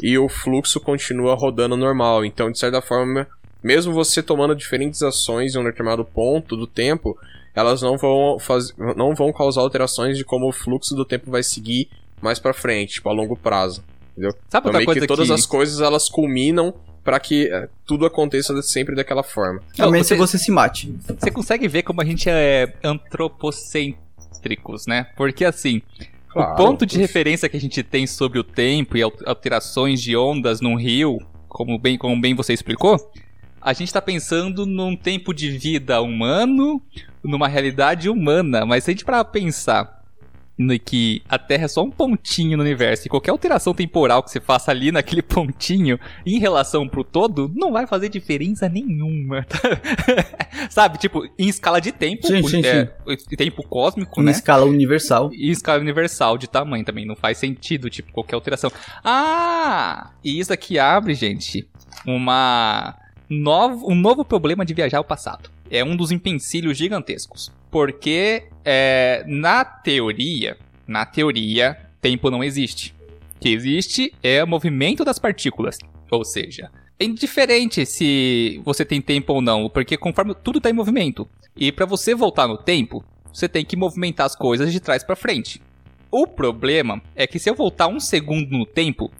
[0.00, 2.24] e o fluxo continua rodando normal.
[2.24, 3.26] Então, de certa forma,
[3.62, 7.16] mesmo você tomando diferentes ações em um determinado ponto do tempo,
[7.54, 8.72] elas não vão, faz...
[8.96, 11.88] não vão causar alterações de como o fluxo do tempo vai seguir
[12.20, 13.82] mais pra frente, tipo, a longo prazo.
[14.12, 14.32] Entendeu?
[14.48, 15.34] Sabe Então, meio coisa que todas que...
[15.34, 16.72] as coisas elas culminam
[17.02, 19.60] para que eh, tudo aconteça sempre daquela forma.
[19.76, 20.94] Você- que você se mate.
[21.18, 25.08] Você consegue ver como a gente é antropocêntricos, né?
[25.16, 25.82] Porque assim,
[26.32, 26.52] Claro.
[26.52, 30.16] o ponto de referência que a gente tem sobre o tempo e al- alterações de
[30.16, 31.18] ondas num rio,
[31.48, 32.98] como bem, como bem você explicou,
[33.60, 36.80] a gente tá pensando num tempo de vida humano,
[37.22, 40.01] numa realidade humana, mas se a gente parar pra pensar
[40.56, 44.30] no que a Terra é só um pontinho no universo e qualquer alteração temporal que
[44.30, 49.46] você faça ali naquele pontinho em relação pro todo não vai fazer diferença nenhuma.
[50.70, 50.98] Sabe?
[50.98, 52.88] Tipo, em escala de tempo, Sim, sim, é,
[53.36, 54.30] tempo cósmico, Em né?
[54.30, 55.30] escala universal.
[55.32, 58.70] E escala universal de tamanho também, não faz sentido, tipo, qualquer alteração.
[59.02, 60.10] Ah!
[60.22, 61.66] E isso aqui abre, gente,
[62.06, 62.96] uma
[63.28, 65.50] novo, um novo problema de viajar ao passado.
[65.70, 67.50] É um dos empecilhos gigantescos.
[67.72, 72.94] Porque, é, na teoria, na teoria, tempo não existe.
[73.34, 75.78] O que existe é o movimento das partículas.
[76.10, 76.70] Ou seja,
[77.00, 81.26] é indiferente se você tem tempo ou não, porque conforme tudo está em movimento.
[81.56, 83.02] E para você voltar no tempo,
[83.32, 85.62] você tem que movimentar as coisas de trás para frente.
[86.10, 89.10] O problema é que se eu voltar um segundo no tempo,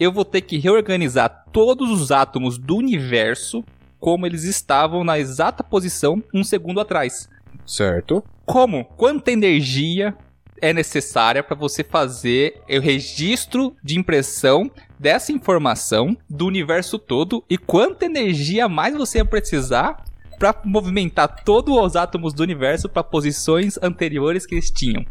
[0.00, 3.64] eu vou ter que reorganizar todos os átomos do universo
[4.00, 7.28] como eles estavam na exata posição um segundo atrás.
[7.66, 8.24] Certo?
[8.44, 8.84] Como?
[8.84, 10.14] Quanta energia
[10.60, 17.56] é necessária para você fazer o registro de impressão dessa informação do universo todo e
[17.56, 20.04] quanta energia mais você ia precisar
[20.38, 25.04] para movimentar todos os átomos do universo para posições anteriores que eles tinham.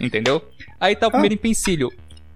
[0.00, 0.42] Entendeu?
[0.80, 1.90] Aí tá o primeiro empecilho.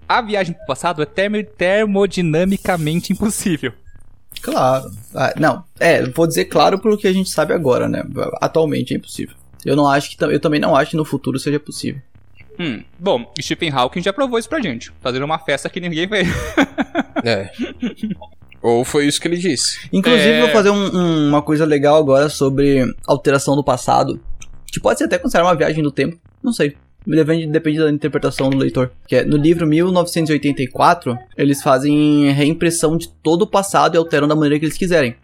[0.07, 3.73] A viagem pro passado é termo- termodinamicamente impossível.
[4.41, 4.91] Claro.
[5.13, 8.03] Ah, não, é, vou dizer claro pelo que a gente sabe agora, né?
[8.41, 9.35] Atualmente é impossível.
[9.65, 12.01] Eu não acho que eu também não acho que no futuro seja possível.
[12.59, 14.91] Hum, bom, Stephen Hawking já provou isso pra gente.
[15.01, 16.27] Fazer uma festa que ninguém fez.
[17.23, 17.49] É.
[18.61, 19.87] Ou foi isso que ele disse.
[19.91, 20.41] Inclusive, É.
[20.41, 24.19] vou fazer um- um- uma coisa legal agora sobre alteração do passado.
[24.67, 26.17] Que pode ser até considerado uma viagem no tempo.
[26.43, 26.75] Não sei.
[27.07, 28.91] Depende, depende da interpretação do leitor.
[29.07, 34.35] Que é, no livro 1984, eles fazem reimpressão de todo o passado e alteram da
[34.35, 35.15] maneira que eles quiserem.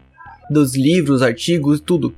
[0.49, 2.13] dos livros, artigos, tudo.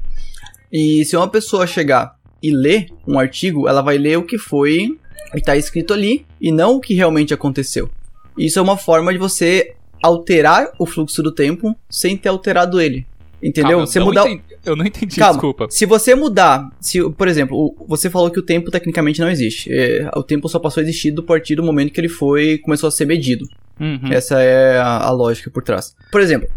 [0.72, 4.98] E se uma pessoa chegar e ler um artigo, ela vai ler o que foi
[5.36, 7.92] e tá escrito ali e não o que realmente aconteceu.
[8.36, 13.06] Isso é uma forma de você alterar o fluxo do tempo sem ter alterado ele.
[13.42, 13.72] Entendeu?
[13.78, 14.22] Calma, você mudar.
[14.28, 15.68] entendi- Eu não entendi, Calma, desculpa.
[15.70, 19.70] se você mudar, se, por exemplo, você falou que o tempo tecnicamente não existe.
[19.72, 22.88] É, o tempo só passou a existir do partir do momento que ele foi começou
[22.88, 23.46] a ser medido.
[23.80, 24.12] Uhum.
[24.12, 25.96] Essa é a, a lógica por trás.
[26.12, 26.48] Por exemplo,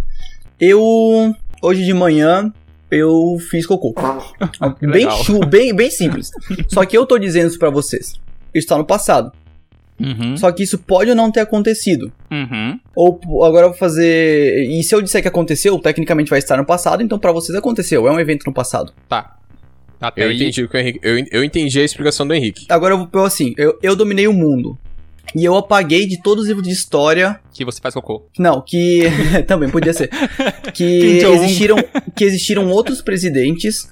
[0.61, 2.53] eu hoje de manhã
[2.91, 3.95] eu fiz cocô.
[4.81, 6.31] bem chu, bem bem simples.
[6.69, 8.21] Só que eu tô dizendo isso pra vocês.
[8.55, 9.33] Isso tá no passado.
[9.99, 10.37] Uhum.
[10.37, 12.13] Só que isso pode ou não ter acontecido.
[12.31, 12.79] Uhum.
[12.95, 14.69] Ou agora eu vou fazer.
[14.69, 18.07] E se eu disser que aconteceu, tecnicamente vai estar no passado, então pra vocês aconteceu.
[18.07, 18.93] É um evento no passado.
[19.09, 19.37] Tá.
[20.01, 20.37] Até Eu aí.
[20.37, 21.01] entendi o que o Henrique.
[21.03, 22.67] Eu, eu entendi a explicação do Henrique.
[22.69, 24.79] Agora eu vou pôr assim: eu, eu dominei o mundo.
[25.35, 27.41] E eu apaguei de todos os livros de história.
[27.53, 28.27] Que você faz cocô.
[28.39, 29.05] Não, que.
[29.47, 30.11] também podia ser.
[30.73, 31.77] Que existiram,
[32.15, 33.89] que existiram outros presidentes.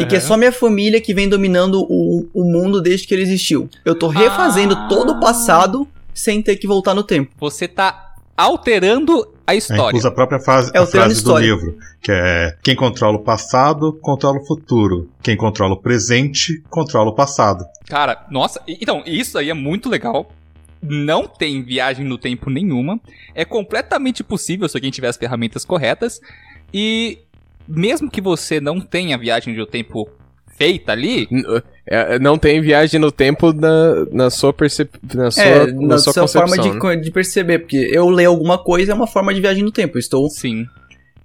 [0.00, 3.22] E que é só minha família que vem dominando o, o mundo desde que ele
[3.22, 3.68] existiu.
[3.84, 4.86] Eu tô refazendo Ah.
[4.88, 7.30] todo o passado sem ter que voltar no tempo.
[7.38, 9.96] Você tá alterando a É, história.
[9.96, 11.44] usa a própria frase, É a frase do história.
[11.46, 15.10] livro, que é quem controla o passado, controla o futuro.
[15.22, 17.64] Quem controla o presente, controla o passado.
[17.86, 20.30] Cara, nossa, então, isso aí é muito legal.
[20.82, 22.98] Não tem viagem no tempo nenhuma.
[23.34, 26.20] É completamente possível se alguém tiver as ferramentas corretas.
[26.72, 27.18] E
[27.68, 30.08] mesmo que você não tenha viagem no tempo
[30.56, 31.44] feita ali, N-
[31.86, 35.00] é, não tem viagem no tempo na, na sua percepção.
[35.14, 36.48] Na sua, é, na na sua sua concepção.
[36.48, 36.96] forma de, né?
[37.02, 37.58] de perceber.
[37.60, 39.96] Porque eu ler alguma coisa é uma forma de viagem no tempo.
[39.96, 40.64] Eu estou sim,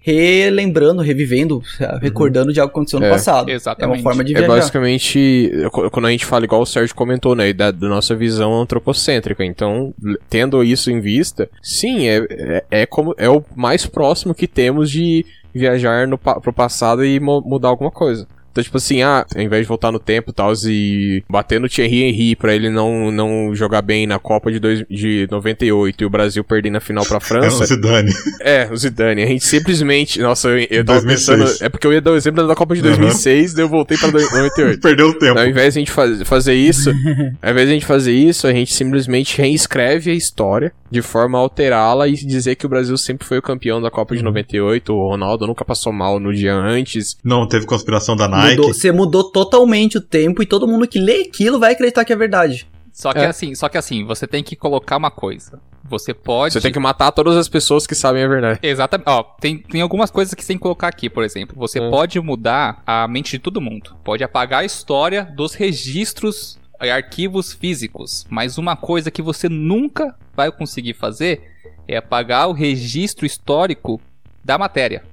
[0.02, 1.62] relembrando, revivendo,
[2.02, 3.50] recordando de algo que aconteceu no É, passado.
[3.50, 3.98] É exatamente.
[3.98, 4.56] uma forma de É viajar.
[4.56, 8.60] basicamente, qu- quando a gente fala, igual o Sérgio comentou, né, da, da nossa visão
[8.62, 9.44] antropocêntrica.
[9.46, 9.94] Então,
[10.30, 14.90] tendo isso em vista, sim, é, é, é como, é o mais próximo que temos
[14.90, 18.28] de viajar no, pro passado e mudar alguma coisa.
[18.52, 21.70] Então, tipo assim, ah, ao invés de voltar no tempo e tal, e bater no
[21.70, 26.06] Thierry Henry pra ele não, não jogar bem na Copa de, dois, de 98 e
[26.06, 27.64] o Brasil perder na final pra É França.
[27.64, 28.12] o Zidane.
[28.41, 29.24] É, o Zidane.
[29.24, 30.20] A gente simplesmente.
[30.22, 31.39] Nossa, eu, eu tava 2006.
[31.39, 31.66] pensando.
[31.66, 34.10] É porque eu ia dar o exemplo da Copa de 2006, daí eu voltei pra
[34.10, 34.80] dois- 98.
[34.82, 35.39] Perdeu o tempo.
[35.39, 36.89] Ao invés de a gente faz- fazer isso,
[37.41, 41.38] ao invés de a gente fazer isso, a gente simplesmente reescreve a história de forma
[41.38, 44.91] a alterá-la e dizer que o Brasil sempre foi o campeão da Copa de 98,
[44.91, 47.16] o Ronaldo nunca passou mal no dia antes.
[47.24, 48.39] Não teve conspiração da Nike.
[48.52, 52.14] Mudou- você mudou totalmente o tempo e todo mundo que lê aquilo vai acreditar que
[52.14, 52.68] é verdade.
[52.94, 53.26] Só que É.
[53.28, 55.60] assim, só que assim, você tem que colocar uma coisa.
[55.86, 56.54] Você pode.
[56.54, 58.60] Você tem que matar todas as pessoas que sabem a verdade.
[58.62, 59.08] Exatamente.
[59.10, 61.56] Ó, tem, tem algumas coisas que você tem que colocar aqui, por exemplo.
[61.58, 61.90] Você É.
[61.90, 63.96] pode mudar a mente de todo mundo.
[64.04, 68.26] Pode apagar a história dos registros e arquivos físicos.
[68.30, 71.42] Mas uma coisa que você nunca vai conseguir fazer
[71.88, 74.00] é apagar o registro histórico
[74.46, 75.04] da matéria.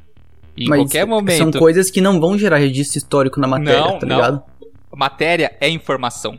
[0.57, 1.59] Em Mas qualquer São momento.
[1.59, 4.17] coisas que não vão gerar registro histórico na matéria, Não, tá não.
[4.17, 4.43] ligado?
[4.95, 6.39] Matéria é informação.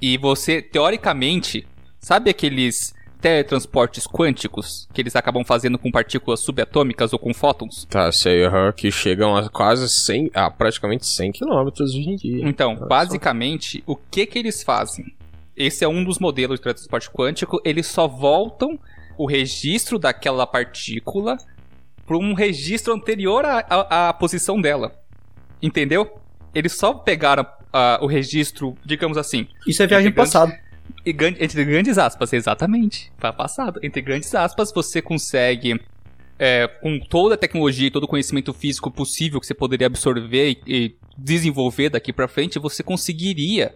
[0.00, 1.66] E você, teoricamente,
[2.00, 7.84] sabe aqueles teletransportes quânticos que eles acabam fazendo com partículas subatômicas ou com fótons?
[7.90, 12.48] Tá, sei, aham, que chegam a quase 100, a praticamente 100 km hoje em dia.
[12.48, 12.86] Então, Olha só.
[12.86, 15.04] basicamente, o que que eles fazem?
[15.56, 17.60] Esse é um dos modelos de teletransporte quântico.
[17.64, 18.78] Eles só voltam
[19.18, 21.36] o registro daquela partícula
[22.08, 24.92] para um registro anterior à, à- à posição dela.
[25.62, 26.10] Entendeu?
[26.54, 30.52] Eles só pegaram ah, o registro, digamos assim, Isso é viagem passado.
[31.14, 33.78] gan- entre grandes aspas, exatamente, para passado.
[33.82, 35.78] Entre grandes aspas, você consegue,
[36.38, 40.58] é, com toda a tecnologia e todo o conhecimento físico possível que você poderia absorver
[40.66, 43.74] e, e desenvolver daqui para frente, você conseguiria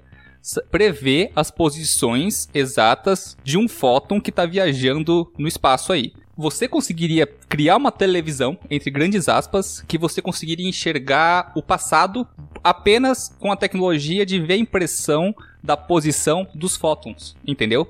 [0.70, 6.12] prever as posições exatas de um fóton que está viajando no espaço aí.
[6.36, 12.26] Você conseguiria criar uma televisão, entre grandes aspas, que você conseguiria enxergar o passado
[12.64, 17.86] apenas com a tecnologia de ver a impressão da posição dos fótons, entendeu?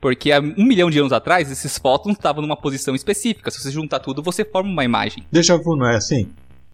[0.00, 3.50] Porque há um milhão de anos atrás, esses fótons estavam numa posição específica.
[3.50, 5.26] Se você juntar tudo, você forma uma imagem.
[5.30, 6.30] Déjà vu, não é assim?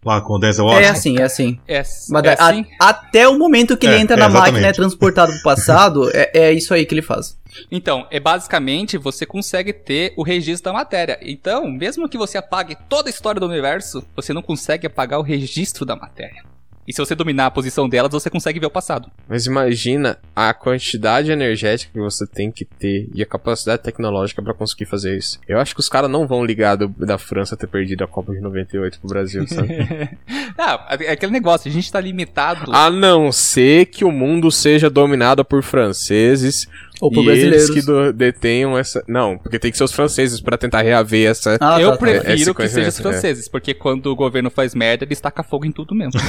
[0.07, 0.91] Lá com o Denzel É Washington.
[0.93, 1.59] assim, é assim.
[1.67, 2.65] É, Mas é a- assim?
[2.79, 6.09] até o momento que ele É, entra é, na máquina e é transportado pro passado,
[6.13, 7.37] é, é isso aí que ele faz.
[7.69, 11.19] Então, é basicamente você consegue ter o registro da matéria.
[11.21, 15.23] Então, mesmo que você apague toda a história do universo, você não consegue apagar o
[15.23, 16.41] registro da matéria.
[16.87, 19.11] E se você dominar a posição delas, você consegue ver o passado.
[19.27, 24.53] Mas imagina a quantidade energética que você tem que ter e a capacidade tecnológica pra
[24.53, 25.37] conseguir fazer isso.
[25.47, 28.31] Eu acho que os caras não vão ligar do- da França ter perdido a Copa
[28.33, 29.67] de 98 pro Brasil, sabe?
[30.57, 32.71] ah, é aquele negócio, a gente tá limitado.
[32.73, 36.67] a não ser que o mundo seja dominado por franceses
[36.99, 37.69] Ou por e eles brasileiros.
[37.69, 39.03] que do- detenham essa.
[39.07, 41.57] Não, porque tem que ser os franceses pra tentar reaver essa.
[41.61, 43.01] Ah, eu tá, prefiro que seja os é.
[43.03, 46.19] franceses, porque quando o governo faz merda, eles tacam fogo em tudo mesmo.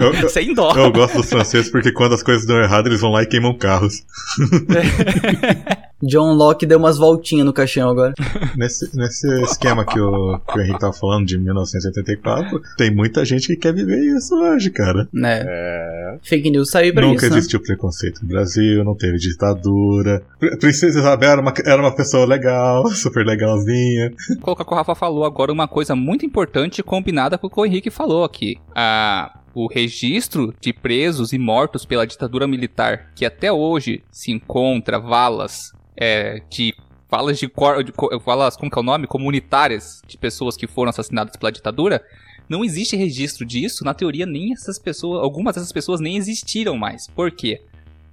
[0.00, 0.72] Eu, eu- Sem dó.
[0.76, 3.56] eu gosto dos franceses porque quando as coisas dão errado, eles vão lá e queimam
[3.56, 4.02] carros.
[6.02, 8.12] John Locke deu umas voltinhas no caixão agora.
[8.56, 13.46] Nesse, nesse esquema que o, que o Henrique tava falando de 1984, tem muita gente
[13.48, 15.08] que quer viver isso hoje, cara.
[15.12, 15.44] Né?
[15.46, 16.18] É.
[16.22, 17.38] Fake news saiu pra Nunca isso, né?
[17.38, 20.22] existiu preconceito no Brasil, não teve ditadura.
[20.38, 24.12] Pr- Princesa Isabel era uma, era uma pessoa legal, super legalzinha.
[24.30, 27.50] Vou colocar o que o Rafa falou agora uma coisa muito importante combinada com o
[27.50, 28.56] que o Henrique falou aqui.
[28.74, 34.98] A, o registro de presos e mortos pela ditadura militar, que até hoje se encontra
[34.98, 36.74] valas é, de
[37.10, 37.92] valas de, cor, de
[38.24, 39.06] valas, como que é o nome?
[39.06, 42.02] Comunitárias de pessoas que foram assassinadas pela ditadura.
[42.48, 43.84] Não existe registro disso.
[43.84, 47.06] Na teoria, nem essas pessoas, algumas dessas pessoas nem existiram mais.
[47.08, 47.62] Por quê?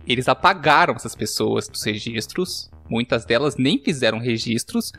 [0.08, 2.70] Eles apagaram essas pessoas dos registros.
[2.90, 4.92] Muitas delas nem fizeram registros.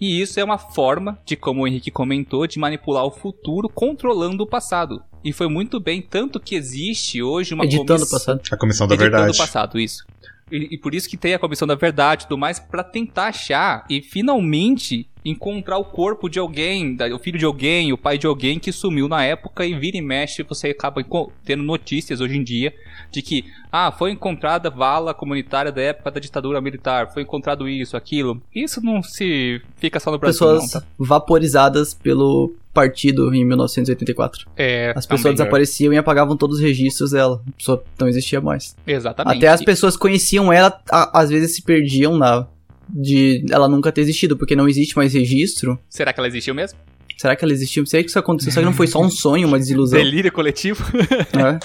[0.00, 4.42] E isso é uma forma de, como o Henrique comentou, de manipular o futuro controlando
[4.42, 5.02] o passado.
[5.24, 8.40] E foi muito bem, tanto que existe hoje uma Editando o comissão- passado.
[8.50, 9.36] A comissão da Editando verdade.
[9.36, 10.04] o passado, isso.
[10.52, 13.28] E, e por isso que tem a comissão da verdade e tudo mais, pra tentar
[13.28, 18.26] achar e finalmente encontrar o corpo de alguém, o filho de alguém, o pai de
[18.26, 21.04] alguém que sumiu na época e vira e mexe, você acaba
[21.44, 22.74] tendo notícias hoje em dia
[23.10, 27.96] de que, ah, foi encontrada vala comunitária da época da ditadura militar, foi encontrado isso,
[27.96, 28.42] aquilo.
[28.54, 30.86] Isso não se fica só no Brasil, Pessoas não, tá?
[30.98, 34.46] vaporizadas pelo partido em 1984.
[34.56, 35.36] É, As pessoas também.
[35.36, 37.42] desapareciam e apagavam todos os registros dela.
[37.48, 38.74] A pessoa não existia mais.
[38.86, 39.36] Exatamente.
[39.38, 42.46] Até as pessoas conheciam ela, a- às vezes se perdiam na
[42.94, 45.78] de ela nunca ter existido, porque não existe mais registro.
[45.88, 46.78] Será que ela existiu mesmo?
[47.16, 47.86] Será que ela existiu?
[47.86, 48.50] Será que isso aconteceu?
[48.52, 49.98] Será que não foi só um sonho, uma desilusão?
[49.98, 50.82] Delírio coletivo?
[51.32, 51.58] É.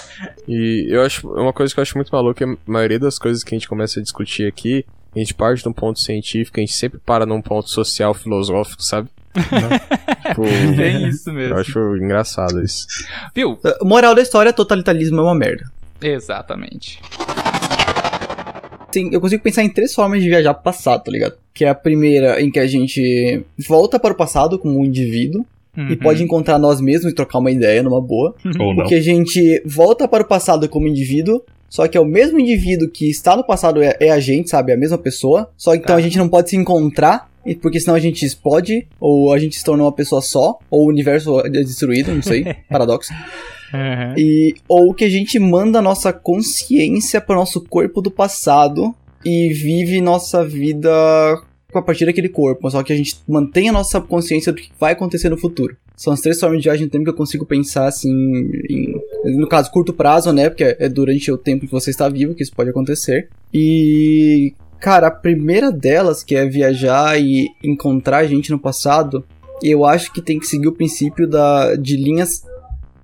[0.46, 3.42] E eu acho uma coisa que eu acho muito maluca é a maioria das coisas
[3.42, 4.84] que a gente começa a discutir aqui,
[5.14, 8.82] a gente parte de um ponto científico, a gente sempre para num ponto social, filosófico,
[8.82, 9.08] sabe?
[10.28, 10.44] tipo,
[10.80, 11.54] É isso mesmo.
[11.54, 12.86] eu acho engraçado isso.
[13.34, 13.52] Viu?
[13.52, 15.64] Uh, Moral da história, totalitarismo é uma merda.
[16.00, 17.00] Exatamente.
[18.90, 21.34] Tem- eu consigo pensar em três formas de viajar pro passado, tá ligado?
[21.52, 25.44] Que é a primeira em que a gente volta para o passado como um indivíduo
[25.76, 25.96] e Uhum.
[25.98, 28.34] pode encontrar nós mesmos e trocar uma ideia numa boa.
[28.58, 28.76] Ou não.
[28.76, 32.88] Porque a gente volta para o passado como indivíduo, só que é o mesmo indivíduo
[32.88, 34.72] que está no passado é, é a gente, sabe?
[34.72, 35.50] É a mesma pessoa.
[35.56, 35.98] Só que então Tá.
[35.98, 37.27] a gente não pode se encontrar, e-
[37.62, 40.88] porque senão a gente explode, ou a gente se torna uma pessoa só, ou o
[40.88, 42.44] universo é destruído, não sei.
[42.68, 43.12] paradoxo.
[43.72, 44.14] Uhum.
[44.16, 48.94] E, ou que a gente manda a nossa consciência para o nosso corpo do passado
[49.24, 50.90] e vive nossa vida
[51.74, 54.92] a partir daquele corpo, só que a gente mantém a nossa consciência do que vai
[54.92, 55.76] acontecer no futuro.
[55.94, 58.10] São as três formas de viagem no tempo que eu consigo pensar assim,
[58.70, 58.94] em,
[59.36, 60.48] no caso, curto prazo, né?
[60.48, 63.28] Porque é durante o tempo que você está vivo que isso pode acontecer.
[63.52, 69.24] E, cara, a primeira delas, que é viajar e encontrar gente no passado,
[69.62, 72.42] eu acho que tem que seguir o princípio da, de linhas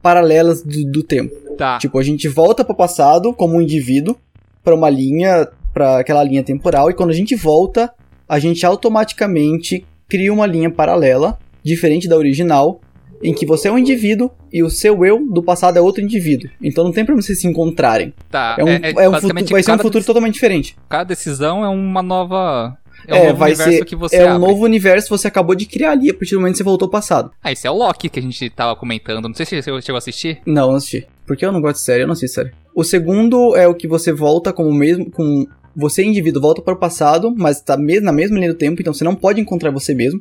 [0.01, 1.35] paralelas do, do tempo.
[1.57, 1.79] Tá.
[1.79, 4.17] Tipo, a gente volta pro passado como um indivíduo
[4.63, 7.93] para uma linha, para aquela linha temporal e quando a gente volta,
[8.29, 12.81] a gente automaticamente cria uma linha paralela, diferente da original,
[13.23, 16.51] em que você é um indivíduo e o seu eu do passado é outro indivíduo.
[16.63, 18.13] Então não tem pra vocês se encontrarem.
[18.31, 18.57] Tá.
[18.59, 20.77] É um, é um basicamente futuro, vai ser um futuro totalmente diferente.
[20.89, 22.77] Cada decisão é uma nova.
[23.07, 24.49] É um É, novo vai universo ser- que você É um abre.
[24.49, 26.87] novo universo que você acabou de criar ali a partir do momento que você voltou
[26.87, 27.31] ao passado.
[27.43, 29.27] Ah, esse é o Loki que a gente tava comentando.
[29.29, 30.41] Não sei se você chegou a assistir.
[30.47, 31.07] Não, não assisti.
[31.27, 32.53] Porque eu não gosto de série, eu não assisto série.
[32.75, 35.11] O segundo é o que você volta com o mesmo.
[35.11, 35.47] com
[35.77, 39.03] Você, indivíduo, volta para o passado, mas tá na mesma linha do tempo, então você
[39.03, 40.21] não pode encontrar você mesmo.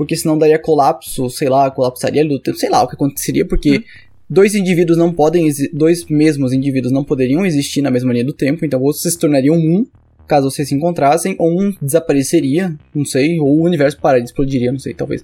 [0.00, 3.84] Porque senão daria colapso, sei lá, colapsaria a tempo, sei lá o que aconteceria, porque
[4.30, 5.46] dois indivíduos não podem.
[5.74, 9.20] Dois mesmos indivíduos não poderiam existir na mesma linha do tempo, então ou vocês se
[9.20, 9.86] tornariam um,
[10.26, 14.78] caso vocês se encontrassem, ou um desapareceria, não sei, ou o universo pararia, explodiria, não
[14.78, 15.20] sei, talvez.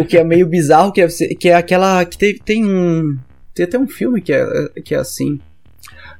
[0.00, 2.04] o que é meio bizarro, que é, que é aquela.
[2.04, 3.18] que tem, tem um.
[3.52, 4.46] Tem até um filme que é,
[4.84, 5.40] que é assim.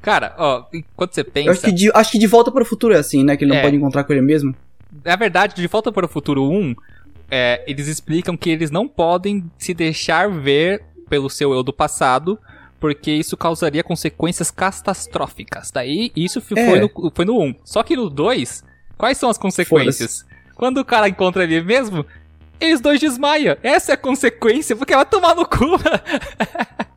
[0.03, 1.47] Cara, ó, enquanto você pensa.
[1.47, 3.37] Eu acho que, de, acho que de volta para o futuro é assim, né?
[3.37, 3.63] Que ele não É.
[3.63, 4.53] pode encontrar com ele mesmo.
[5.05, 6.75] Na verdade, de Volta para o Futuro 1,
[7.31, 12.39] é, eles explicam que eles não podem se deixar ver pelo seu eu do passado,
[12.81, 15.71] porque isso causaria consequências catastróficas.
[15.71, 16.67] Daí, isso fi- É.
[16.69, 17.55] foi, no, foi no 1.
[17.65, 18.63] Só que no 2,
[18.97, 20.25] quais são as consequências?
[20.55, 22.05] Quando o cara encontra ele mesmo,
[22.61, 23.57] eles dois desmaiam.
[23.63, 25.59] Essa é a consequência, porque vai tomar no cu.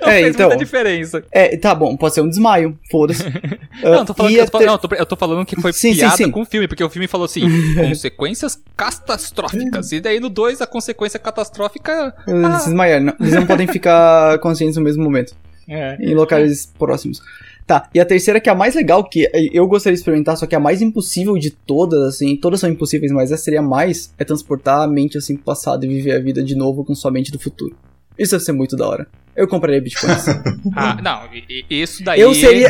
[0.00, 0.48] não É, fez então.
[0.48, 1.24] muita diferença.
[1.32, 3.24] É, tá bom, pode ser um desmaio, foda-se.
[3.82, 4.78] Não, Ah, eu tô falando, eu tô, não,
[5.10, 6.30] eu falando que foi Sim, sim, piada sim.
[6.30, 7.40] com o filme, porque o filme falou assim,
[7.74, 9.92] consequências catastróficas.
[9.92, 12.14] E daí no 2 a consequência catastrófica.
[12.26, 12.56] Eles Ah.
[12.64, 15.34] desmaiaram, não- eles não podem ficar conscientes no mesmo momento.
[15.68, 15.96] É.
[16.00, 17.22] em locais próximos.
[17.64, 20.44] Tá, e a terceira que é a mais legal, que eu gostaria de experimentar, só
[20.44, 23.62] que é a mais impossível de todas, assim, todas são impossíveis, mas essa seria a
[23.62, 26.94] mais, é transportar a mente assim pro passado e viver a vida de novo com
[26.96, 27.76] sua mente do futuro.
[28.18, 29.06] Isso deve ser muito da hora.
[29.36, 30.24] Eu compraria bitcoins.
[30.76, 31.22] Ah, não,
[31.70, 32.20] isso daí.
[32.20, 32.68] eu seria,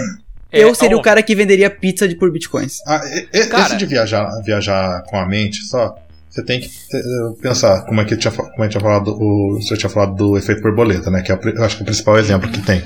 [0.50, 2.78] é- eu seria ó, o cara que venderia pizza de por bitcoins.
[2.86, 3.66] Ah, e- e- Cara.
[3.66, 5.94] esse de viajar, viajar com a mente só,
[6.30, 7.00] você tem que eh,
[7.42, 10.62] pensar como é que tinha, como eu tinha falado, o, senhor tinha falado do efeito
[10.62, 11.20] borboleta, né?
[11.22, 12.82] Que é eu acho que é o principal exemplo que tem.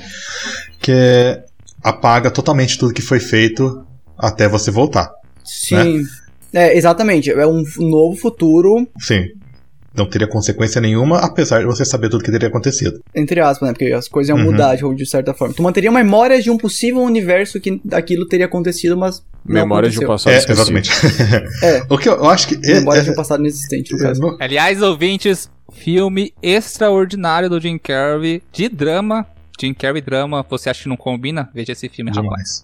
[0.81, 1.43] Que é,
[1.83, 3.85] apaga totalmente tudo que foi feito
[4.17, 5.09] até você voltar.
[5.45, 6.03] Sim.
[6.53, 7.29] É, exatamente.
[7.31, 9.25] É um novo futuro, Sim.
[9.97, 13.01] Não teria consequência nenhuma, apesar de você saber tudo que teria acontecido.
[13.15, 13.73] entre aspas, né?
[13.73, 14.51] Porque as coisas iam Uhum.
[14.51, 15.53] mudar de, de certa forma.
[15.55, 19.23] Tu manteria memórias de um possível universo que aquilo teria acontecido, mas.
[19.43, 20.77] não Memória de um passado É, esquecido.
[20.77, 20.91] exatamente.
[21.63, 21.83] É.
[21.89, 22.55] o que eu, eu acho que.
[22.69, 24.21] é- Memórias de é- um passado inexistente, no é, caso.
[24.21, 29.25] no- Aliás, ouvintes, filme extraordinário do Jim Carrey, de drama.
[29.59, 31.49] Jim Carrey drama, você acha que não combina?
[31.55, 32.63] Veja esse filme, rapaz.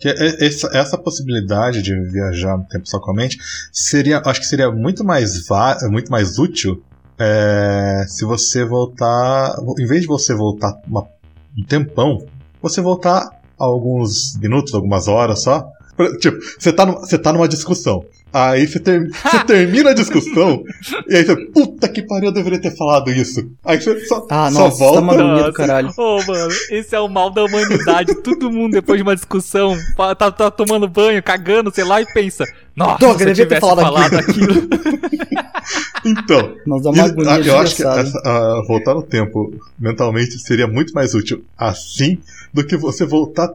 [0.00, 3.38] Que é- essa, essa possibilidade de viajar no tempo só com a mente
[3.72, 5.32] seria, acho que seria muito mais,
[5.90, 6.82] muito mais útil
[7.18, 11.06] é, se você voltar, em vez de você voltar uma-
[11.58, 12.24] um tempão,
[12.62, 13.28] você voltar
[13.58, 15.68] alguns minutos, algumas horas só.
[16.18, 18.02] Tipo, você tá, você tá numa discussão.
[18.32, 20.62] Aí você, ter- você termina a discussão
[21.08, 23.40] e aí você, puta que pariu, eu deveria ter falado isso.
[23.64, 24.94] Aí você só, Ah, só nossa, volta.
[24.98, 25.90] tá uma agonia do caralho.
[25.96, 28.14] Ô, mano, esse é o mal da humanidade.
[28.22, 29.76] Todo mundo, depois de uma discussão,
[30.16, 32.44] tá, tá tomando banho, cagando, sei lá, e pensa:
[32.76, 34.54] Nossa, se eu devia ter tivesse falado falado, aquilo.
[36.04, 40.38] Então, Mas dá uma Isso- ah, eu acho que essa- ah, voltar no tempo mentalmente
[40.38, 42.18] seria muito mais útil assim
[42.52, 43.48] do que você voltar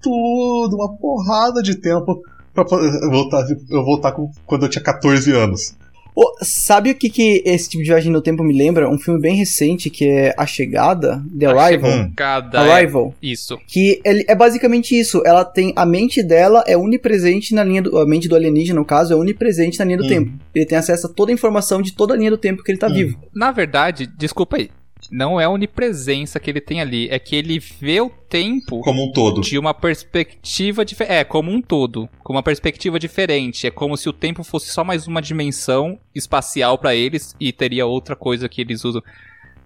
[0.00, 2.20] tudo, uma porrada de tempo
[2.64, 2.78] pra
[3.10, 5.74] voltar, eu voltar com- quando eu tinha 14 anos.
[6.18, 8.88] Ô, sabe o que, que esse tipo de viagem no tempo me lembra?
[8.88, 11.90] Um filme bem recente que é A Chegada, The Arrival.
[11.90, 12.12] Hum.
[12.16, 13.14] Cada é Arrival.
[13.20, 13.58] isso.
[13.68, 15.22] Que ele- é basicamente isso.
[15.26, 15.74] Ela tem.
[15.76, 17.98] A mente dela é onipresente na linha do.
[17.98, 20.08] A mente do alienígena, no caso, é onipresente na linha do Hum.
[20.08, 20.32] tempo.
[20.54, 22.78] Ele tem acesso a toda a informação de toda a linha do tempo que ele
[22.78, 22.94] tá Hum.
[22.94, 23.18] vivo.
[23.34, 24.70] Na verdade, desculpa aí.
[25.10, 29.04] Não é a onipresença que ele tem ali, é que ele vê o tempo Como
[29.04, 29.40] um todo.
[29.40, 31.12] de uma perspectiva diferente.
[31.12, 32.08] É, como um todo.
[32.22, 33.66] Com uma perspectiva diferente.
[33.66, 37.86] É como se o tempo fosse só mais uma dimensão espacial pra eles e teria
[37.86, 39.02] outra coisa que eles usam.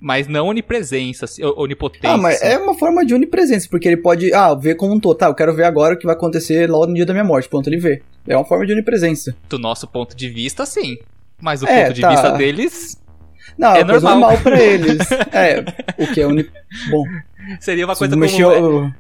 [0.02, 2.10] Mas não onipresença, assim, o- onipotência.
[2.10, 4.32] Ah, mas é uma forma de onipresença, porque ele pode.
[4.32, 5.16] Ah, ver como um todo.
[5.18, 7.48] Tá, eu quero ver agora o que vai acontecer logo no dia da minha morte.
[7.50, 8.02] Pronto, ele vê.
[8.26, 9.36] É uma forma de onipresença.
[9.48, 10.96] Do nosso ponto de vista, sim.
[11.40, 12.10] Mas do É, ponto de tá.
[12.10, 12.96] vista deles,
[13.60, 14.18] Não, É é, normal.
[14.18, 14.98] normal pra eles.
[15.32, 15.60] é,
[15.98, 16.26] o que é.
[16.90, 17.04] Bom,
[17.60, 18.86] seria uma coisa mexer, como...
[18.86, 18.94] o-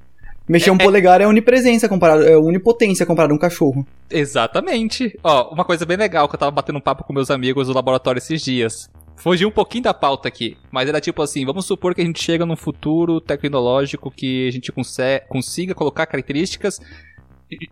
[0.48, 2.24] mexer É- um polegar é onipresença comparado.
[2.26, 3.86] É onipotência comparado a um cachorro.
[4.10, 5.18] Exatamente.
[5.24, 7.72] Ó, uma coisa bem legal que eu tava batendo um papo com meus amigos do
[7.74, 8.90] laboratório esses dias.
[9.16, 12.22] Fugiu um pouquinho da pauta aqui, mas era tipo assim, vamos supor que a gente
[12.22, 14.72] chega num futuro tecnológico que a gente
[15.28, 16.80] consiga colocar características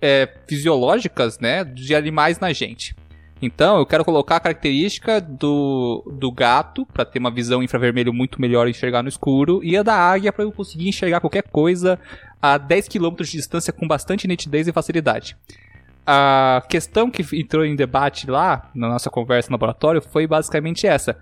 [0.03, 2.95] é, fisiológicas, né, de animais na gente.
[3.41, 8.41] Então, eu quero colocar a característica do, do gato, pra ter uma visão infravermelho muito
[8.41, 11.99] melhor e enxergar no escuro, e a da águia pra eu conseguir enxergar qualquer coisa
[12.43, 15.36] a 10 km de distância com bastante nitidez e facilidade.
[16.05, 21.16] A questão que entrou em debate lá, na nossa conversa no laboratório, foi basicamente essa.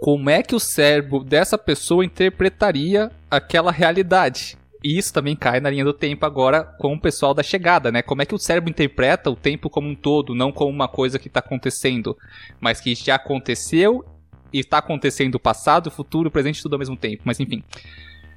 [0.00, 4.57] Como é que o cérebro dessa pessoa interpretaria aquela realidade?
[4.82, 8.00] E isso também cai na linha do tempo agora com o pessoal da chegada, né?
[8.00, 11.18] Como é que o cérebro interpreta o tempo como um todo, não como uma coisa
[11.18, 12.16] que está acontecendo,
[12.60, 14.04] mas que já aconteceu
[14.52, 17.22] e está acontecendo o passado, o futuro, o presente, tudo ao mesmo tempo.
[17.24, 17.62] Mas enfim.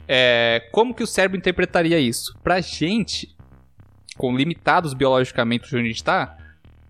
[0.08, 2.36] É, como que o cérebro interpretaria isso?
[2.44, 3.36] Pra gente,
[4.18, 6.38] com limitados biologicamente onde a gente está,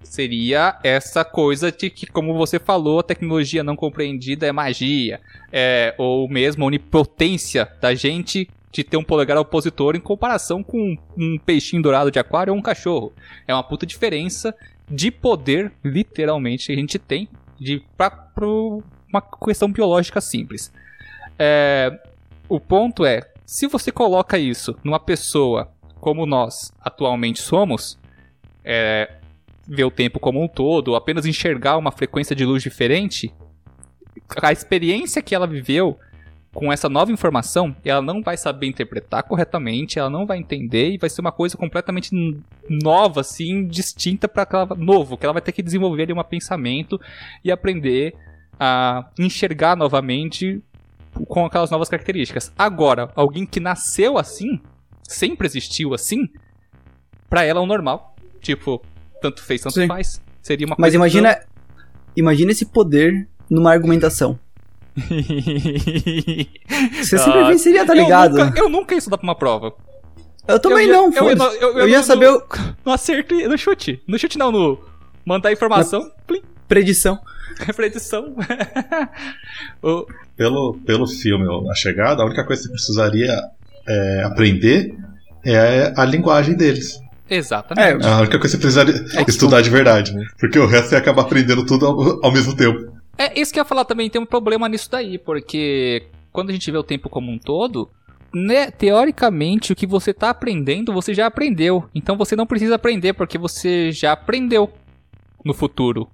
[0.01, 5.19] seria essa coisa de que, como você falou, a tecnologia não compreendida é magia.
[5.51, 10.95] É, ou mesmo a onipotência da gente de ter um polegar opositor em comparação com
[11.17, 13.13] um peixinho dourado de aquário ou um cachorro.
[13.47, 14.55] É uma puta diferença
[14.89, 17.27] de poder, literalmente, que a gente tem
[17.59, 20.71] de, pra, pra uma questão biológica simples.
[21.37, 21.99] É,
[22.47, 27.99] o ponto é, se você coloca isso numa pessoa como nós atualmente somos,
[28.63, 29.17] é,
[29.67, 33.31] ver o tempo como um todo, apenas enxergar uma frequência de luz diferente,
[34.41, 35.99] a experiência que ela viveu
[36.53, 40.97] com essa nova informação, ela não vai saber interpretar corretamente, ela não vai entender e
[40.97, 42.11] vai ser uma coisa completamente
[42.69, 46.99] nova, assim, distinta para aquela novo, que ela vai ter que desenvolver ali um pensamento
[47.43, 48.13] e aprender
[48.59, 50.61] a enxergar novamente
[51.27, 52.51] com aquelas novas características.
[52.57, 54.59] Agora, alguém que nasceu assim,
[55.03, 56.29] sempre existiu assim,
[57.29, 58.15] pra ela é o normal.
[58.41, 58.81] Tipo,
[59.21, 59.87] tanto fez, tanto Sim.
[59.87, 60.21] faz.
[60.41, 61.39] Seria uma Mas coisa imagina.
[62.13, 64.37] Imagina esse poder numa argumentação.
[67.01, 68.37] Você sempre venceria, tá ligado?
[68.39, 69.73] Eu nunca, eu nunca ia estudar pra uma prova.
[70.47, 71.63] Eu também eu, não, eu, eu, foda-se.
[71.63, 72.41] eu, Eu, ia não- saber o...
[72.85, 74.01] No acerto e no chute.
[74.07, 74.79] No chute não, no
[75.25, 76.09] mandar informação.
[76.27, 77.19] Plim, predição.
[77.75, 78.35] predição.
[79.83, 83.39] O- Pelo, pelo filme A Chegada, a única coisa que você precisaria
[83.87, 84.95] é, aprender
[85.45, 86.99] é a linguagem deles.
[87.29, 88.05] Exatamente.
[88.05, 90.13] É, A única coisa que você precisaria estudar de verdade.
[90.39, 92.90] Porque o resto você acaba aprendendo tudo ao, ao mesmo tempo.
[93.17, 96.53] É isso que eu ia falar também, tem um problema nisso daí, porque quando a
[96.53, 97.89] gente vê o tempo como um todo,
[98.33, 101.83] né, teoricamente o que você tá aprendendo, você já aprendeu.
[101.93, 104.71] Então você não precisa aprender porque você já aprendeu
[105.43, 106.09] no futuro.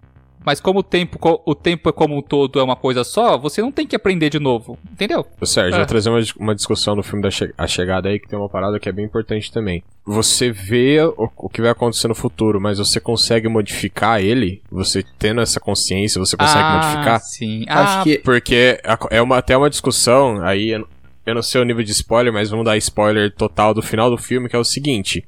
[0.46, 3.62] Mas como o tempo, o tempo é como um todo é uma coisa só, você
[3.62, 5.26] não tem que aprender de novo, entendeu?
[5.44, 5.78] Sérgio, É.
[5.80, 8.48] vou trazer uma, uma discussão no filme da Che- A Chegada aí que tem uma
[8.48, 9.84] parada que é bem importante também.
[10.06, 14.62] Você vê o, o que vai acontecer no futuro, mas você consegue modificar ele?
[14.72, 17.20] Você tendo essa consciência, você consegue ah, modificar?
[17.20, 17.66] Sim.
[17.68, 18.18] Acho Ah, que...
[18.20, 18.80] Porque
[19.10, 20.88] é uma, até uma discussão, aí eu,
[21.26, 24.18] eu não sei o nível de spoiler, mas vamos dar spoiler total do final do
[24.18, 25.26] filme, que é o seguinte.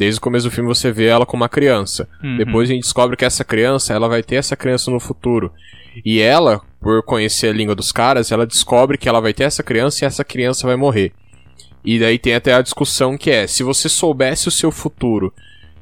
[0.00, 2.08] Desde o começo do filme você vê ela como uma criança.
[2.24, 2.38] Uhum.
[2.38, 5.52] Depois a gente descobre que essa criança, ela vai ter essa criança no futuro.
[6.02, 9.62] E ela, por conhecer a língua dos caras, ela descobre que ela vai ter essa
[9.62, 11.12] criança e essa criança vai morrer.
[11.84, 15.34] E daí tem até a discussão que é, se você soubesse o seu futuro,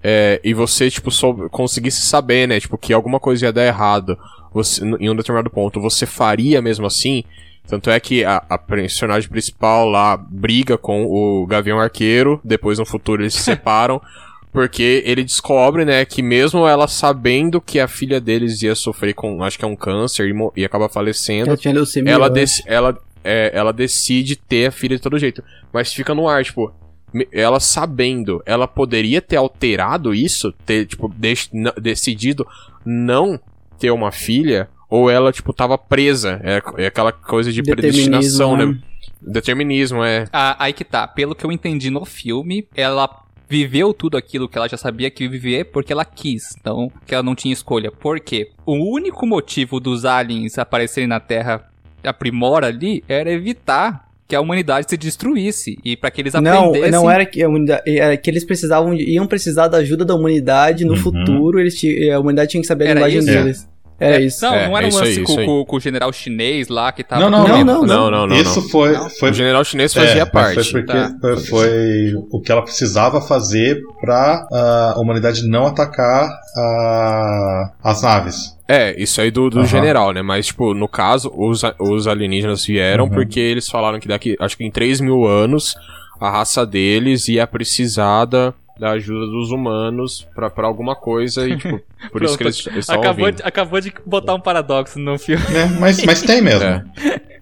[0.03, 4.19] é, e você, tipo, soube, conseguisse saber, né, tipo, que alguma coisa ia dar errado
[4.53, 7.23] você, em um determinado ponto, você faria mesmo assim?
[7.69, 12.87] Tanto é que a, a personagem principal lá briga com o Gavião Arqueiro, depois no
[12.87, 14.01] futuro eles se separam,
[14.53, 19.43] porque ele descobre, né, que mesmo ela sabendo que a filha deles ia sofrer com,
[19.45, 22.13] acho que é um câncer e, e acaba falecendo, tinha leucemia.
[22.13, 25.45] ela, dec- ela, é, ela decide ter a filha de todo jeito.
[25.71, 26.73] Mas fica no ar, tipo,
[27.31, 31.13] ela sabendo, ela poderia ter alterado isso, ter, tipo,
[31.53, 32.47] n- decidido
[32.85, 33.39] não
[33.79, 36.41] ter uma filha, ou ela, tipo, tava presa.
[36.43, 38.67] É, é aquela coisa de predestinação, né?
[38.67, 38.79] né?
[39.21, 40.25] Determinismo, é.
[40.33, 41.07] Ah, aí que tá.
[41.07, 43.09] Pelo que eu entendi no filme, ela
[43.49, 46.55] viveu tudo aquilo que ela já sabia que ia viver porque ela quis.
[46.61, 47.91] Então, que ela não tinha escolha.
[47.91, 48.51] Por quê?
[48.65, 51.65] O único motivo dos aliens aparecerem na Terra
[52.05, 55.79] a primora ali era evitar que a humanidade se destruísse.
[55.85, 56.91] E pra que eles Não, aprendessem.
[56.93, 60.85] não era que a humanidade, era que eles precisavam, iam precisar da ajuda da humanidade
[60.85, 60.99] no Uhum.
[60.99, 61.81] futuro, eles
[62.15, 63.29] a humanidade tinha que saber a Era linguagem isso?
[63.29, 63.69] deles.
[64.01, 64.45] Era isso.
[64.45, 65.25] Não, É, não era é um lance aí,
[65.67, 67.21] com, o general chinês lá que tava.
[67.23, 67.65] Não, não, Não, não.
[67.65, 68.37] não, Não, não, não.
[68.37, 68.69] Isso não.
[68.69, 70.57] foi, foi O general chinês fazia É, parte.
[70.57, 71.37] mas Foi, porque, Tá.
[71.51, 78.57] foi o que ela precisava fazer pra ah, a humanidade não atacar ah, as naves.
[78.69, 79.67] É, isso aí do, do Aham.
[79.67, 80.21] general, né?
[80.23, 83.11] Mas, tipo, no caso, os, os alienígenas vieram Uhum.
[83.11, 85.75] porque eles falaram que daqui, acho que em 3 mil anos,
[86.21, 91.57] a raça deles ia precisar da, da ajuda dos humanos pra, pra alguma coisa e,
[91.57, 91.81] tipo,
[92.13, 93.37] por isso que eles, eles estavam Acabou vindo.
[93.37, 95.43] de, acabou de botar um paradoxo no filme.
[95.51, 95.67] Né?
[95.81, 96.65] Mas, mas tem mesmo.
[96.65, 96.85] É.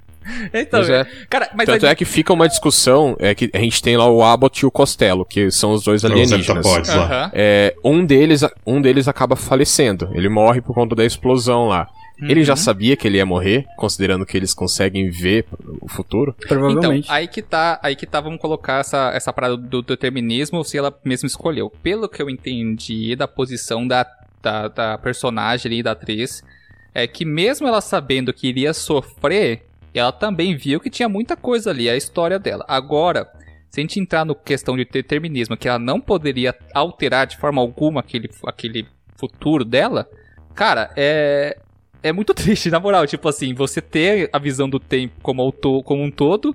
[0.52, 1.06] Então, Pois é.
[1.30, 4.10] cara, mas Tanto aí- é que fica uma discussão, é que a gente tem lá
[4.10, 6.66] o Abbott e o Costello, que são os dois Os alienígenas.
[6.88, 7.30] Aham.
[7.32, 10.10] É, um deles, um deles acaba falecendo.
[10.12, 11.86] Ele morre por conta da explosão lá.
[12.20, 12.56] Ele já Uhum.
[12.56, 15.44] sabia que ele ia morrer, considerando que eles conseguem ver
[15.80, 16.34] o futuro.
[16.38, 17.10] Então, Provavelmente.
[17.10, 20.98] aí que tá, aí que tá, vamos colocar essa, essa parada do determinismo se ela
[21.04, 21.70] mesma escolheu.
[21.82, 24.06] Pelo que eu entendi da posição da,
[24.42, 26.42] da, da personagem ali, da atriz,
[26.94, 31.70] é que mesmo ela sabendo que iria sofrer, ela também viu que tinha muita coisa
[31.70, 32.64] ali, a história dela.
[32.66, 33.30] Agora,
[33.70, 37.60] se a gente entrar no questão de determinismo, que ela não poderia alterar de forma
[37.60, 38.86] alguma aquele, aquele
[39.16, 40.08] futuro dela,
[40.54, 41.58] cara, é.
[42.02, 43.06] É muito triste, na moral.
[43.06, 46.54] Tipo assim, você ter a visão do tempo como, como um todo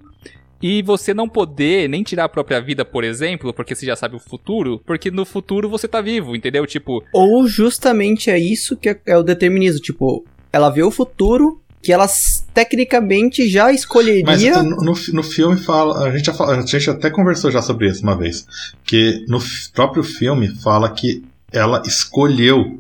[0.62, 4.16] e você não poder nem tirar a própria vida, por exemplo, porque você já sabe
[4.16, 6.68] o futuro, porque no futuro você tá vivo, entendeu?
[6.68, 9.80] Tipo, Ou justamente é isso que é, é o determinismo.
[9.82, 10.24] Tipo,
[10.54, 14.24] ela vê o futuro que ela s- tecnicamente já escolheria.
[14.24, 16.08] Mas no, no, no filme fala.
[16.08, 18.46] A gente, já fala- a gente até conversou já sobre isso uma vez.
[18.86, 19.40] Que no
[19.74, 22.80] próprio filme fala que ela escolheu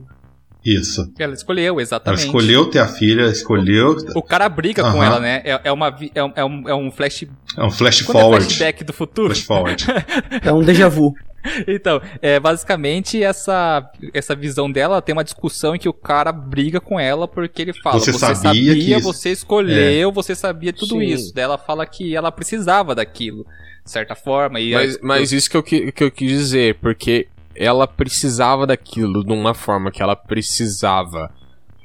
[0.64, 1.12] isso.
[1.18, 2.26] ela escolheu, Ela exatamente.
[2.26, 3.96] escolheu ter a filha, escolheu.
[4.16, 5.06] O cara briga com Aham.
[5.06, 5.42] ela, né?
[5.44, 7.24] É, é uma, é, um, é um- é um flash.
[7.58, 8.46] É um flash Quando é forward.
[8.46, 9.34] flashback do futuro.
[9.34, 9.86] Flash forward.
[10.44, 11.14] É um déjà vu.
[11.68, 16.80] Então, é basicamente essa, essa visão dela tem uma discussão em que o cara briga
[16.80, 21.00] com ela porque ele fala: Você Você, sabia sabia, isso- você escolheu, você sabia tudo
[21.00, 21.02] Sim.
[21.02, 21.34] isso.
[21.34, 23.44] Daí ela fala que ela precisava daquilo,
[23.84, 24.60] de certa forma.
[24.60, 29.32] E Mas, mas isso que eu, que eu quis dizer, porque ela precisava daquilo de
[29.34, 31.32] uma forma que ela precisava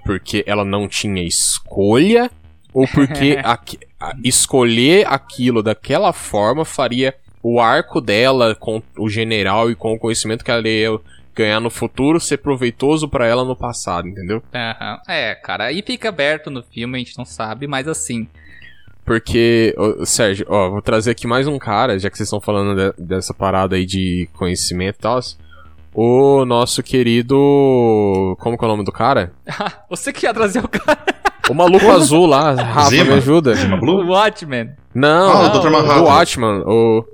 [0.05, 2.31] porque ela não tinha escolha
[2.73, 9.71] ou porque aqui- a- escolher aquilo daquela forma faria o arco dela com o general
[9.71, 10.99] e com o conhecimento que ela ia,
[11.35, 14.43] ganhar no futuro, ser proveitoso pra ela no passado, entendeu?
[14.55, 14.99] Aham.
[15.07, 18.27] É, cara, aí fica aberto no filme, a gente não sabe, mas assim.
[19.05, 22.75] Porque, ô, Sérgio, ó, vou trazer aqui mais um cara, já que vocês estão falando
[22.75, 25.21] de- dessa parada aí de conhecimento e tal.
[25.99, 28.37] O nosso querido.
[28.41, 29.33] Como que é o nome do cara?
[29.89, 30.99] Você que ia trazer o cara.
[31.49, 33.05] O maluco azul lá, Rafa, Zima?
[33.05, 33.55] me ajuda.
[33.55, 34.03] Zima Blue?
[34.05, 34.71] O Watchmen.
[34.95, 35.71] Não, Ah, o Dr.
[35.71, 36.03] Manhattan.
[36.03, 37.05] O Watchman, o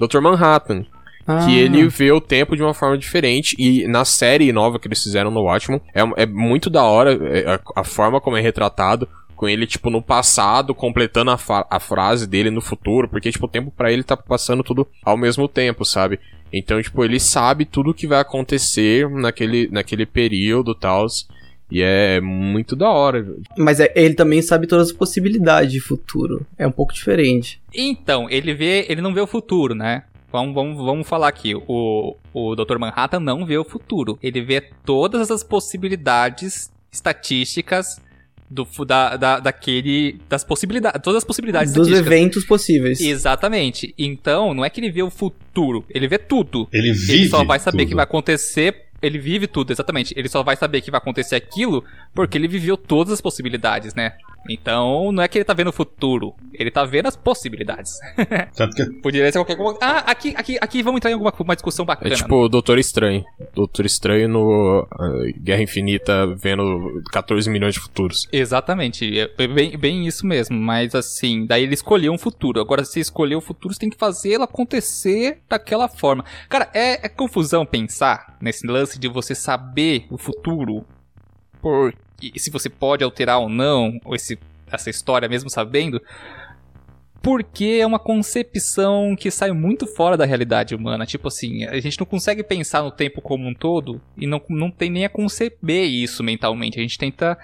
[0.00, 0.20] Dr.
[0.20, 0.84] Manhattan.
[1.26, 3.54] Ah, Que ele vê o tempo de uma forma diferente.
[3.58, 7.54] E na série nova que eles fizeram no Watchmen, é, é muito da hora é,
[7.54, 9.08] a, a forma como é retratado.
[9.36, 11.38] Com ele, tipo, no passado, completando a,
[11.68, 13.08] a frase dele no futuro.
[13.08, 16.20] Porque, tipo, o tempo pra ele tá passando tudo ao mesmo tempo, sabe?
[16.56, 21.06] Então, tipo, ele sabe tudo o que vai acontecer naquele, naquele período e tal.
[21.70, 23.26] E é muito da hora.
[23.58, 26.46] Mas é- ele também sabe todas as possibilidades de futuro.
[26.56, 27.60] É um pouco diferente.
[27.74, 28.86] Então, ele vê.
[28.88, 30.04] Ele não vê o futuro, né?
[30.30, 31.54] Vamos, vamos, vamos falar aqui.
[31.66, 32.78] O, o Dr.
[32.78, 34.18] Manhattan não vê o futuro.
[34.22, 38.00] Ele vê todas as possibilidades estatísticas
[38.48, 40.18] do, fu- da, da, daquele.
[40.28, 41.00] Das possibilidades.
[41.02, 43.00] Todas as possibilidades Dos eventos possíveis.
[43.00, 43.94] Exatamente.
[43.98, 46.68] Então, não é que ele vê o futuro, ele vê tudo.
[46.72, 47.12] Ele vive.
[47.14, 47.88] Ele só vai saber tudo.
[47.88, 48.84] que vai acontecer.
[49.02, 50.14] Ele vive tudo, exatamente.
[50.16, 51.84] Ele só vai saber que vai acontecer aquilo
[52.14, 54.14] porque ele viveu todas as possibilidades, né?
[54.48, 57.98] Então, não é que ele tá vendo o futuro, ele tá vendo as possibilidades.
[58.54, 59.78] Tanto que Poderia ser qualquer coisa.
[59.80, 62.14] Ah, aqui, aqui, aqui vamos entrar em alguma uma discussão É bacana.
[62.14, 63.24] tipo o Doutor Estranho.
[63.54, 68.28] Doutor Estranho no ah, Guerra Infinita vendo 14 milhões de futuros.
[68.32, 70.56] Exatamente, é bem, bem isso mesmo.
[70.56, 72.60] Mas assim, daí ele escolheu um futuro.
[72.60, 76.24] Agora, se escolher o futuro, você tem que fazê-lo acontecer daquela forma.
[76.48, 80.84] Cara, é, é confusão pensar nesse lance de você saber o futuro.
[81.60, 81.94] Por,
[82.34, 84.38] e se você pode alterar ou não esse,
[84.70, 86.00] essa história mesmo sabendo.
[87.22, 91.06] Porque é uma concepção que sai muito fora da realidade humana.
[91.06, 94.70] Tipo assim, a gente não consegue pensar no tempo como um todo e não, não
[94.70, 96.78] tem nem a conceber isso mentalmente.
[96.78, 97.38] A gente tenta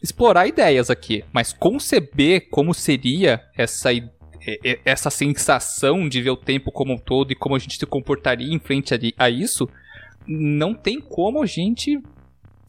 [0.00, 4.08] explorar ideias aqui, mas conceber como seria essa, i-
[4.46, 7.84] e- essa sensação de ver o tempo como um todo e como a gente se
[7.84, 9.68] comportaria em frente a isso,
[10.24, 12.00] não tem como a gente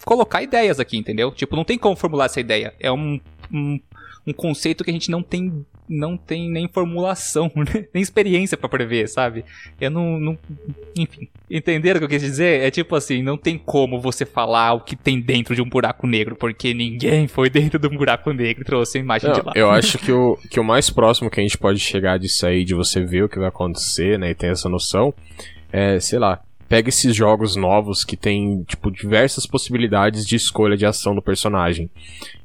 [0.06, 1.32] colocar ideias aqui, entendeu?
[1.32, 2.74] Tipo, não tem como formular essa ideia.
[2.80, 3.20] É um,
[3.52, 3.80] um,
[4.28, 7.88] um conceito que a gente não tem não tem nem formulação, né?
[7.92, 9.44] nem experiência pra prever, sabe?
[9.82, 10.38] Eu não, não.
[10.96, 11.28] Enfim.
[11.50, 12.62] Entenderam o que eu quis dizer?
[12.62, 16.06] É tipo assim, não tem como você falar o que tem dentro de um buraco
[16.06, 19.46] negro, porque ninguém foi dentro de um buraco negro e trouxe a imagem de Não,
[19.46, 19.54] lá.
[19.56, 22.64] eu acho que o, que o mais próximo que a gente pode chegar disso aí,
[22.64, 25.12] de você ver o que vai acontecer, né, e ter essa noção,
[25.72, 26.40] é, sei lá,
[26.70, 31.90] pega esses jogos novos que tem, tipo, diversas possibilidades de escolha de ação do personagem.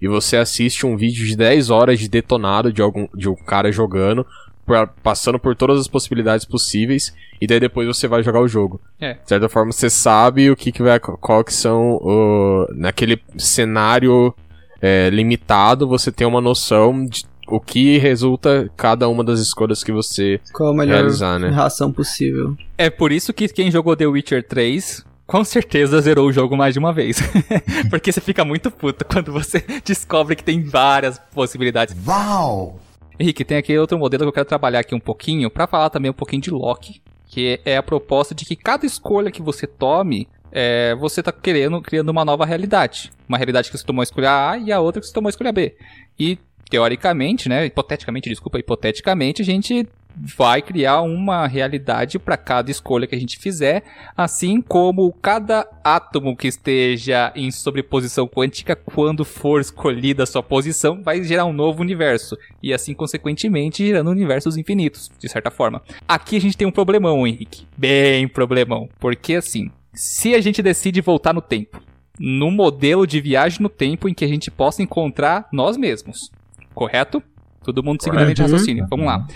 [0.01, 3.70] E você assiste um vídeo de 10 horas de detonado de, algum, de um cara
[3.70, 4.26] jogando,
[4.64, 8.80] pra- passando por todas as possibilidades possíveis, e daí depois você vai jogar o jogo.
[8.98, 9.12] É.
[9.12, 14.34] De certa forma, você sabe o que, que vai, qual que são, o, naquele cenário
[14.80, 19.93] é, limitado, você tem uma noção de o que resulta cada uma das escolhas que
[19.93, 21.49] você Qual a melhor realizar, né?
[21.49, 22.57] ração possível.
[22.77, 26.75] É por isso que quem jogou The Witcher 3 com certeza zerou o jogo mais
[26.75, 27.19] de uma vez.
[27.89, 31.97] Porque você fica muito puto quando você descobre que tem várias possibilidades.
[32.07, 32.79] Uau!
[33.19, 36.11] Henrique, tem aqui outro modelo que eu quero trabalhar aqui um pouquinho pra falar também
[36.11, 40.29] um pouquinho de Loki, que é a proposta de que cada escolha que você tome,
[40.51, 43.12] é, você tá querendo criando uma nova realidade.
[43.29, 45.31] Uma realidade que você tomou a escolha A e a outra que você tomou a
[45.31, 45.77] escolha B.
[46.19, 46.39] E
[46.74, 49.86] teoricamente, né, hipoteticamente, desculpa, hipoteticamente, a gente
[50.16, 53.84] vai criar uma realidade para cada escolha que a gente fizer,
[54.16, 61.01] assim como cada átomo que esteja em sobreposição quântica, quando for escolhida a sua posição,
[61.01, 62.36] vai gerar um novo universo.
[62.60, 65.80] E assim consequentemente gerando universos infinitos, de certa forma.
[66.09, 71.01] Aqui a gente tem um problemão, Henrique, bem problemão, porque assim, se a gente decide
[71.01, 71.80] voltar no tempo,
[72.18, 76.30] no modelo de viagem no tempo em que a gente possa encontrar nós mesmos,
[76.74, 77.22] correto?
[77.62, 78.48] Todo mundo seguindo a linha de Uhum.
[78.51, 78.86] raciocínio.
[78.90, 79.26] Vamos lá.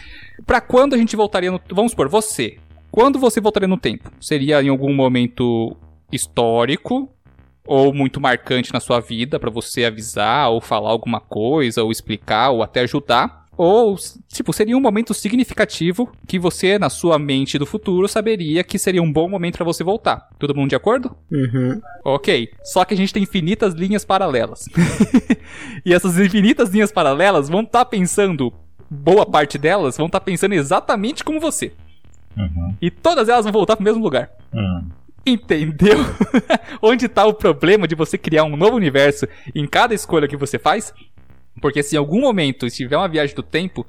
[0.46, 1.60] Pra quando a gente voltaria no.
[1.70, 2.58] Vamos supor, você.
[2.90, 4.10] Quando você voltaria no tempo?
[4.20, 5.74] Seria em algum momento
[6.12, 7.08] histórico
[7.66, 12.50] ou muito marcante na sua vida pra você avisar ou falar alguma coisa ou explicar
[12.50, 13.46] ou até ajudar?
[13.58, 13.96] Ou,
[14.28, 19.02] tipo, seria um momento significativo que você, na sua mente do futuro, saberia que seria
[19.02, 20.28] um bom momento pra você voltar.
[20.38, 21.16] Todo mundo de acordo?
[21.28, 21.80] Uhum.
[22.04, 24.66] Ok, só que a gente tem infinitas linhas paralelas.
[25.84, 28.54] e essas infinitas linhas paralelas vão estar pensando,
[28.88, 31.72] boa parte delas vão estar pensando exatamente como você.
[32.36, 32.76] Uhum.
[32.80, 34.30] E todas elas vão voltar pro mesmo lugar.
[34.54, 34.84] Hum.
[35.26, 35.98] Entendeu?
[36.80, 40.60] Onde tá o problema de você criar um novo universo em cada escolha que você
[40.60, 40.94] faz?
[41.60, 43.86] Porque se em algum momento estiver uma viagem do tempo,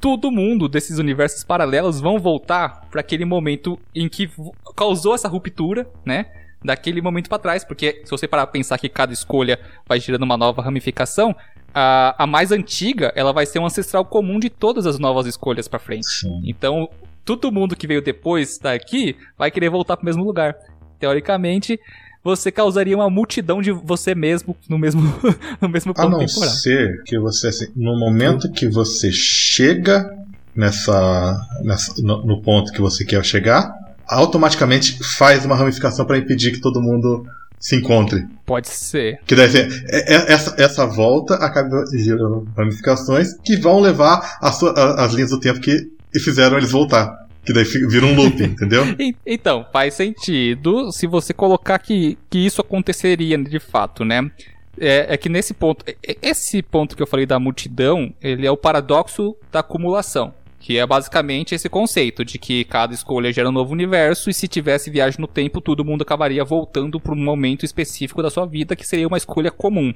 [0.00, 4.30] todo mundo desses universos paralelos vão voltar para aquele momento em que
[4.76, 6.26] causou essa ruptura, né?
[6.62, 10.24] Daquele momento pra trás, porque se você parar pra pensar que cada escolha vai gerando
[10.24, 11.34] uma nova ramificação,
[11.74, 15.68] a, a mais antiga, ela vai ser um ancestral comum de todas as novas escolhas
[15.68, 16.06] pra frente.
[16.06, 16.42] Sim.
[16.44, 16.88] Então,
[17.24, 20.54] todo mundo que veio depois daqui vai querer voltar pro mesmo lugar.
[20.98, 21.78] Teoricamente,
[22.22, 25.02] você causaria uma multidão de você mesmo no mesmo,
[25.60, 26.50] no mesmo A ponto não temporal.
[26.50, 30.10] ser que você, assim, no momento que você chega
[30.54, 33.72] nessa, nessa no, no ponto que você quer chegar,
[34.06, 37.24] automaticamente faz uma ramificação para impedir que todo mundo
[37.58, 38.26] se encontre.
[38.46, 39.20] Pode ser.
[39.26, 44.48] Que daí assim, é- é- essa, essa volta acaba gerando ramificações que vão levar a
[44.48, 45.78] a- as linhas do tempo que
[46.22, 47.14] fizeram eles voltar.
[47.44, 48.84] Que daí vira um loop, entendeu?
[49.26, 54.30] Então, faz sentido se você colocar que, que isso aconteceria de fato, né?
[54.78, 58.46] É, é que nesse ponto, e- e- esse ponto que eu falei da multidão, ele
[58.46, 60.34] é o paradoxo da acumulação.
[60.62, 64.46] Que é basicamente esse conceito de que cada escolha gera um novo universo e se
[64.46, 68.76] tivesse viagem no tempo, todo mundo acabaria voltando para um momento específico da sua vida
[68.76, 69.94] que seria uma escolha comum.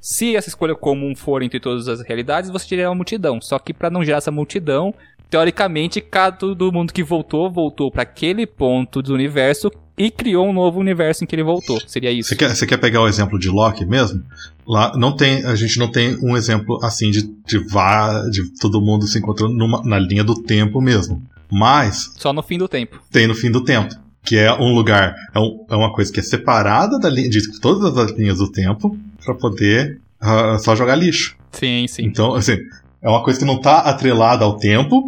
[0.00, 3.40] Se essa escolha comum for entre todas as realidades, você teria uma multidão.
[3.40, 4.94] Só que para não gerar essa multidão,
[5.30, 10.52] teoricamente, cada todo mundo que voltou, voltou para aquele ponto do universo e criou um
[10.52, 11.80] novo universo em que ele voltou.
[11.86, 12.28] Seria isso.
[12.28, 14.22] Você quer, você quer pegar o exemplo de Loki mesmo?
[14.66, 18.80] Lá não tem, a gente não tem um exemplo assim de, de, vá, de todo
[18.80, 21.22] mundo se encontrando numa- na linha do tempo mesmo.
[21.50, 23.00] Mas Só no fim do tempo.
[23.10, 23.94] tem no fim do tempo.
[24.24, 27.60] Que é um lugar, é, um- é uma coisa que é separada da linha, de
[27.60, 31.36] todas as linhas do tempo para poder ah, só jogar lixo.
[31.52, 32.04] Sim, sim.
[32.04, 32.58] Então, assim,
[33.06, 35.02] é uma coisa que não tá atrelada ao tempo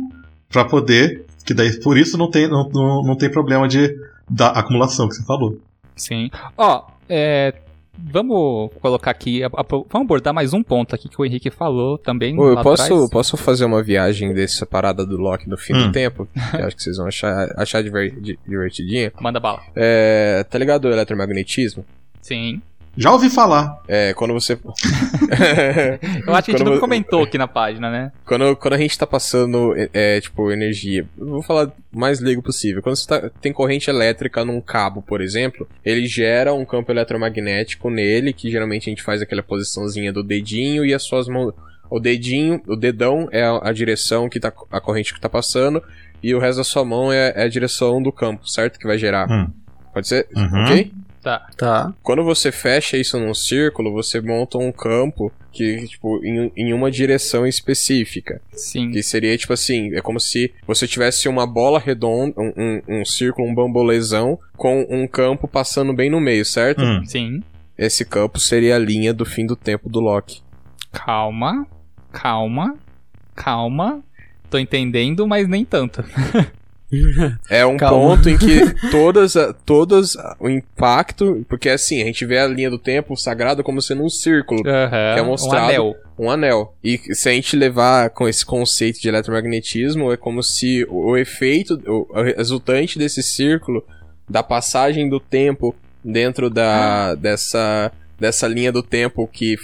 [0.49, 1.25] para poder.
[1.45, 3.95] Que daí por isso não tem, não, não, não tem problema de,
[4.31, 5.59] da acumulação que você falou.
[5.97, 6.31] Sim.
[6.57, 7.55] Ó, é.
[8.01, 9.43] Vamos colocar aqui.
[9.43, 12.39] a- a- vamos abordar mais um ponto aqui que o Henrique falou também.
[12.39, 13.11] Ô, eu lá posso, atrás.
[13.11, 15.87] posso fazer uma viagem dessa parada do Loki no fim Hum.
[15.89, 16.29] do tempo?
[16.53, 19.13] Que eu acho que vocês vão achar, achar diver- di- divertidinha.
[19.21, 19.63] Manda bala.
[19.75, 21.85] É, tá ligado o eletromagnetismo?
[22.23, 22.63] Sim.
[22.99, 23.81] Já ouvi falar.
[23.87, 24.59] É, quando você.
[26.27, 28.13] Eu acho que a gente Quando não comentou aqui na página, né?
[28.25, 32.43] Quando, quando a gente tá passando, é, é, tipo, energia, vou falar o mais leigo
[32.43, 32.83] possível.
[32.83, 37.91] Quando você tá- tem corrente elétrica num cabo, por exemplo, ele gera um campo eletromagnético
[37.91, 41.55] nele, que geralmente a gente faz aquela posiçãozinha do dedinho e as suas mãos.
[41.91, 45.83] O dedinho, o dedão é a, a direção que tá, a corrente que tá passando,
[46.23, 48.79] e o resto da sua mão é, é a direção do campo, certo?
[48.79, 49.31] Que vai gerar.
[49.31, 49.49] Hum.
[49.95, 50.27] Pode ser?
[50.37, 50.65] Uhum.
[50.65, 50.93] Ok?
[51.23, 51.47] Tá.
[51.57, 51.93] Tá.
[52.03, 56.91] Quando você fecha isso num círculo, você monta um campo que, tipo, em, em uma
[56.91, 58.41] direção específica.
[58.53, 58.91] Sim.
[58.91, 63.05] Que seria tipo assim, é como se você tivesse uma bola redonda, um, um, um
[63.05, 66.83] círculo, um bambolezão, com um campo passando bem no meio, certo?
[66.83, 67.05] Hum.
[67.05, 67.43] Sim.
[67.77, 70.43] Esse campo seria a linha do fim do tempo do Loki.
[70.93, 71.67] Calma.
[72.13, 72.77] Calma.
[73.35, 74.03] Calma.
[74.51, 76.03] Tô entendendo, mas nem tanto.
[77.51, 78.17] É um Calma.
[78.17, 78.61] ponto em que
[78.91, 79.35] todas,
[79.67, 84.03] todas o impacto, porque assim, a gente vê a linha do tempo sagrada como sendo
[84.05, 85.15] um círculo, Aham.
[85.15, 85.97] Que é mostrado- Um anel.
[86.19, 86.75] um anel.
[86.83, 91.17] E se a gente levar com esse conceito de eletromagnetismo, é como se o, o
[91.17, 93.85] efeito, o, o resultante desse círculo,
[94.29, 95.75] da passagem do tempo
[96.05, 99.57] dentro da, dessa, dessa linha do tempo, que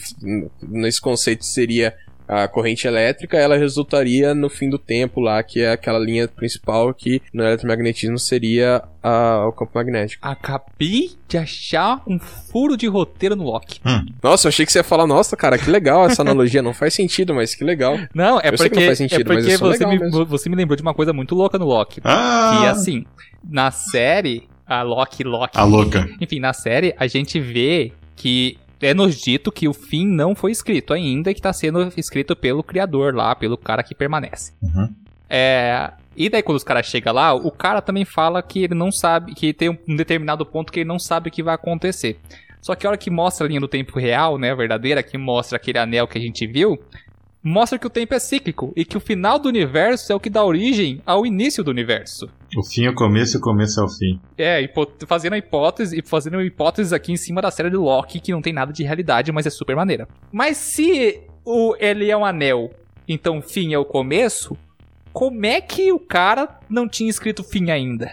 [0.63, 1.95] nesse conceito seria
[2.27, 6.93] a corrente elétrica, ela resultaria no fim do tempo lá, que é aquela linha principal
[6.95, 10.27] que no eletromagnetismo seria a- o campo magnético.
[10.27, 13.81] Acabei de achar um furo de roteiro no Loki.
[14.23, 16.95] Nossa, eu achei que você ia falar, nossa, cara, que legal essa analogia, não faz
[16.95, 17.99] sentido, mas que legal.
[18.15, 20.25] Não, é Eu sei que porque, não faz sentido, é porque você, legal me, mesmo.
[20.27, 22.01] você me lembrou de uma coisa muito louca no Loki.
[22.05, 22.59] Ah!
[22.61, 23.05] Que assim,
[23.47, 25.59] na série, a Loki, Loki.
[25.59, 26.09] A louca.
[26.21, 30.51] Enfim, na série, a gente vê que é nos dito que o fim não foi
[30.51, 34.53] escrito ainda e que tá sendo escrito pelo criador lá, pelo cara que permanece.
[34.63, 34.95] Uhum.
[35.29, 35.93] É.
[36.17, 39.35] E daí quando os caras chegam lá, o cara também fala que ele não sabe,
[39.35, 42.21] que tem um determinado ponto que ele não sabe o que vai acontecer.
[42.61, 45.19] Só que a hora que mostra a linha do tempo real, né, a verdadeira, que
[45.19, 46.79] mostra aquele anel que a gente viu,
[47.43, 50.31] mostra que o tempo é cíclico e que o final do universo é o que
[50.31, 52.31] dá origem ao início do universo.
[52.57, 54.21] O fim é o começo e o começo é o fim.
[54.39, 54.69] É,
[55.07, 58.53] fazendo a hipótese, fazendo hipóteses aqui em cima da série de Loki, que não tem
[58.53, 60.07] nada de realidade, mas é super maneira.
[60.33, 62.71] Mas se o, ele é um anel,
[63.09, 64.57] então fim é o começo,
[65.13, 68.11] como é que o cara não tinha escrito fim ainda?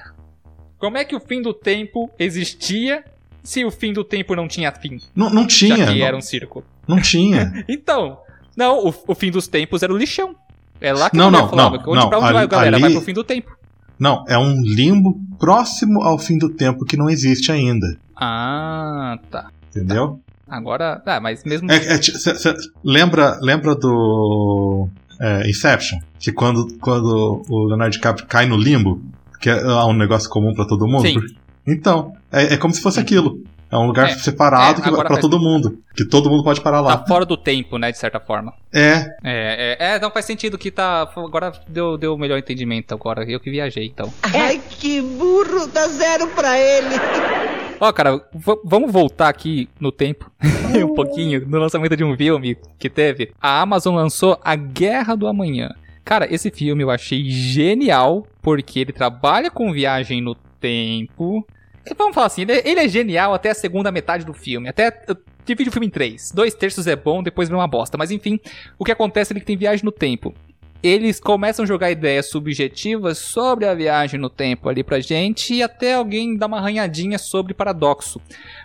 [0.77, 3.03] Como é que o fim do tempo existia
[3.43, 4.97] se o fim do tempo não tinha fim?
[5.15, 5.77] Não, não tinha.
[5.77, 6.65] já que não, era um círculo.
[6.87, 7.51] não tinha.
[7.69, 8.19] Então,
[8.57, 10.35] não, o, o fim dos tempos era o lixão.
[10.79, 12.79] É lá que Não, não, falava, não, onde não, pra onde vai, ali- galera?
[12.79, 13.55] Vai ali- pro fim do tempo.
[14.01, 17.85] Não, é um limbo próximo ao fim do tempo que não existe ainda.
[18.19, 19.49] Ah, tá.
[19.69, 20.19] Entendeu?
[20.49, 22.53] Agora, ah, mas mesmo É, é cê- cê
[22.83, 24.89] lembra, lembra do.
[25.19, 25.99] é, Inception.
[26.19, 28.99] Que quando, quando o Leonardo DiCaprio cai no limbo,
[29.39, 31.07] que é um negócio comum pra todo mundo.
[31.07, 31.19] Sim.
[31.67, 33.43] Então, é, é como se fosse aquilo.
[33.71, 35.79] É um lugar É, separado é, faz todo mundo.
[35.95, 36.97] Que todo mundo pode parar lá.
[36.97, 38.53] Tá fora do tempo, né, de certa forma.
[38.73, 41.09] É, É, é, é, não faz sentido que tá.
[41.15, 43.23] Agora deu, deu o melhor entendimento agora.
[43.23, 44.11] Eu que viajei, então.
[44.23, 46.95] Ai, que burro, dá zero pra ele.
[47.79, 50.29] Ó, cara, v- vamos voltar aqui no tempo
[50.75, 53.31] um pouquinho, no lançamento de um filme que teve.
[53.41, 55.73] A Amazon lançou A Guerra do Amanhã.
[56.03, 61.45] Cara, esse filme eu achei genial, porque ele trabalha com viagem no tempo.
[61.97, 64.69] Vamos falar assim, ele é, ele é genial até a segunda metade do filme.
[64.69, 64.91] Até.
[65.43, 66.31] Divide o filme em três.
[66.31, 67.97] Dois terços é bom, depois vem uma bosta.
[67.97, 68.39] Mas enfim,
[68.77, 70.33] o que acontece é que tem viagem no tempo.
[70.83, 75.61] Eles começam a jogar ideias subjetivas sobre a viagem no tempo ali pra gente e
[75.61, 78.19] até alguém dá uma arranhadinha sobre paradoxo.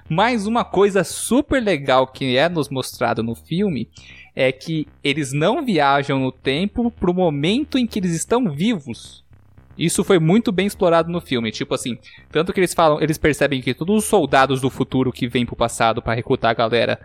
[0.09, 3.89] Mas uma coisa super legal que é nos mostrado no filme
[4.35, 9.26] é que eles não viajam no tempo pro momento em que eles estão vivos.
[9.79, 11.99] Isso foi muito bem explorado no filme, tipo assim,
[12.31, 15.55] tanto que eles falam, eles percebem que todos os soldados do futuro que vêm pro
[15.57, 16.99] passado pra recrutar a galera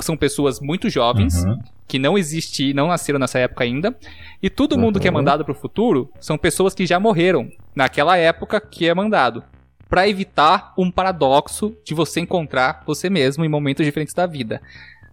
[0.00, 1.58] são pessoas muito jovens, Uhum.
[1.88, 3.96] que não existiam, não nasceram nessa época ainda,
[4.42, 5.16] e todo mundo que é Uhum.
[5.16, 9.42] mandado pro futuro são pessoas que já morreram naquela época que é mandado,
[9.88, 14.62] Pra evitar um paradoxo de você encontrar você mesmo em momentos diferentes da vida.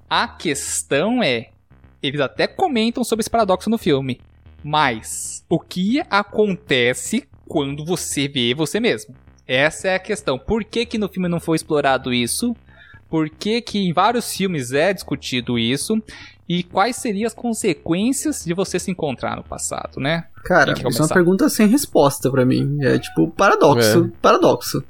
[0.10, 1.50] A questão é,
[2.02, 4.22] eles até comentam sobre esse paradoxo no filme,
[4.64, 9.16] mas o que acontece quando você vê você mesmo?
[9.48, 10.38] Essa é a questão.
[10.38, 12.56] Por que, que no filme não foi explorado isso?
[13.10, 16.02] Por que, que em vários filmes é discutido isso?
[16.48, 20.26] E quais seriam as consequências de você se encontrar no passado, né?
[20.44, 22.78] Cara, isso é uma pergunta sem resposta pra mim.
[22.82, 24.12] É tipo, paradoxo.
[24.22, 24.84] Paradoxo.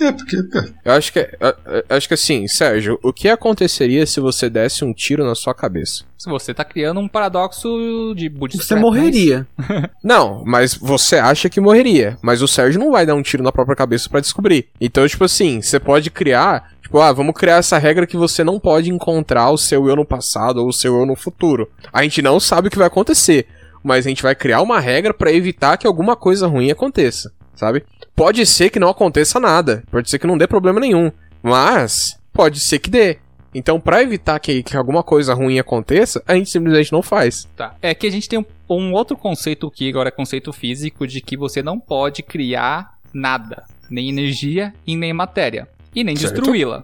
[0.00, 0.36] É, porque.
[0.84, 1.54] Eu acho que, eu-
[1.88, 5.54] eu acho que assim, Sérgio, o que aconteceria se você desse um tiro na sua
[5.54, 6.04] cabeça?
[6.18, 8.64] Se você tá criando um paradoxo de budista.
[8.64, 9.46] Você morreria.
[10.02, 12.16] Não, mas você acha que morreria.
[12.22, 14.68] Mas o Sérgio não vai dar um tiro na própria cabeça pra descobrir.
[14.80, 16.72] Então, tipo assim, você pode criar.
[16.82, 20.04] Tipo, ah, vamos criar essa regra que você não pode encontrar o seu eu no
[20.04, 21.68] passado ou o seu eu no futuro.
[21.92, 23.46] A gente não sabe o que vai acontecer.
[23.84, 27.84] Mas a gente vai criar uma regra pra evitar que alguma coisa ruim aconteça, sabe?
[28.14, 29.82] Pode ser que não aconteça nada.
[29.90, 31.10] Pode ser que não dê problema nenhum.
[31.42, 33.18] Mas pode ser que dê.
[33.54, 37.46] Então, pra evitar que, que alguma coisa ruim aconteça, a gente simplesmente não faz.
[37.56, 37.74] Tá.
[37.82, 41.20] É que a gente tem um, um outro conceito que agora é conceito físico de
[41.20, 46.82] que você não pode criar nada, nem energia e nem matéria, e nem destruí-la.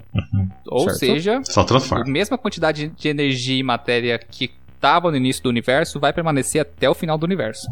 [0.67, 0.99] Ou Certo.
[0.99, 2.05] seja, Só a transforma.
[2.05, 6.89] mesma quantidade de energia e matéria que estava no início do universo vai permanecer até
[6.89, 7.67] o final do universo.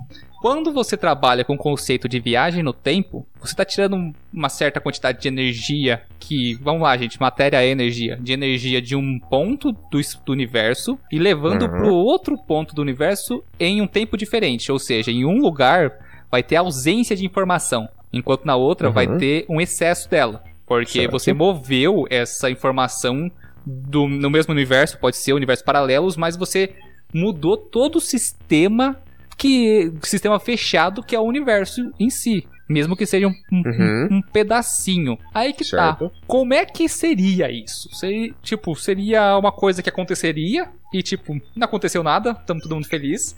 [0.47, 4.49] Quando você trabalha com o conceito de viagem no tempo, você está tirando um- uma
[4.49, 9.19] certa quantidade de energia que, vamos lá, gente, matéria é energia, de energia de um
[9.19, 11.69] ponto do, do universo e levando Uhum.
[11.69, 15.91] para o outro ponto do universo em um tempo diferente, ou seja, em um lugar
[16.31, 19.19] vai ter ausência de informação, enquanto na outra vai Uhum.
[19.19, 21.11] ter um excesso dela, porque Certo.
[21.11, 23.29] você moveu essa informação
[23.67, 26.73] do, no mesmo universo, pode ser universos paralelos, mas você
[27.13, 28.97] mudou todo o sistema
[29.37, 34.09] que sistema fechado que é o universo em si, mesmo que seja um, um- Uhum.
[34.13, 35.19] um pedacinho.
[35.35, 35.97] Aí que tá.
[35.97, 36.11] Certo.
[36.27, 37.89] Como é que seria isso?
[37.95, 42.89] Seria, tipo, seria uma coisa que aconteceria e tipo, não aconteceu nada, estamos todo mundo
[42.89, 43.37] feliz?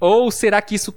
[0.00, 0.92] Ou será que isso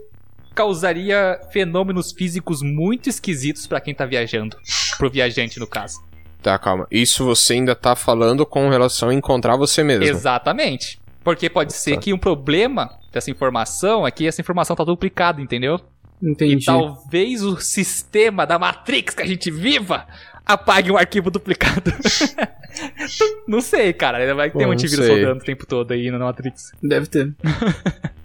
[0.56, 4.57] causaria fenômenos físicos muito esquisitos pra quem tá viajando?
[4.98, 6.03] Pro viajante, no caso.
[6.41, 6.88] Tá, calma.
[6.90, 10.06] Isso você ainda tá falando com relação a encontrar você mesmo.
[10.06, 10.99] Exatamente.
[11.24, 12.02] Porque pode ser Tá.
[12.02, 15.80] que um problema dessa informação é que essa informação tá duplicada, entendeu?
[16.22, 16.64] Entendi.
[16.64, 20.06] E talvez o sistema da Matrix que a gente viva
[20.45, 21.94] apague um arquivo duplicado.
[23.48, 24.34] não sei, cara.
[24.34, 26.72] Vai ter um antivírus rodando o tempo todo aí na Matrix.
[26.81, 27.34] Deve ter.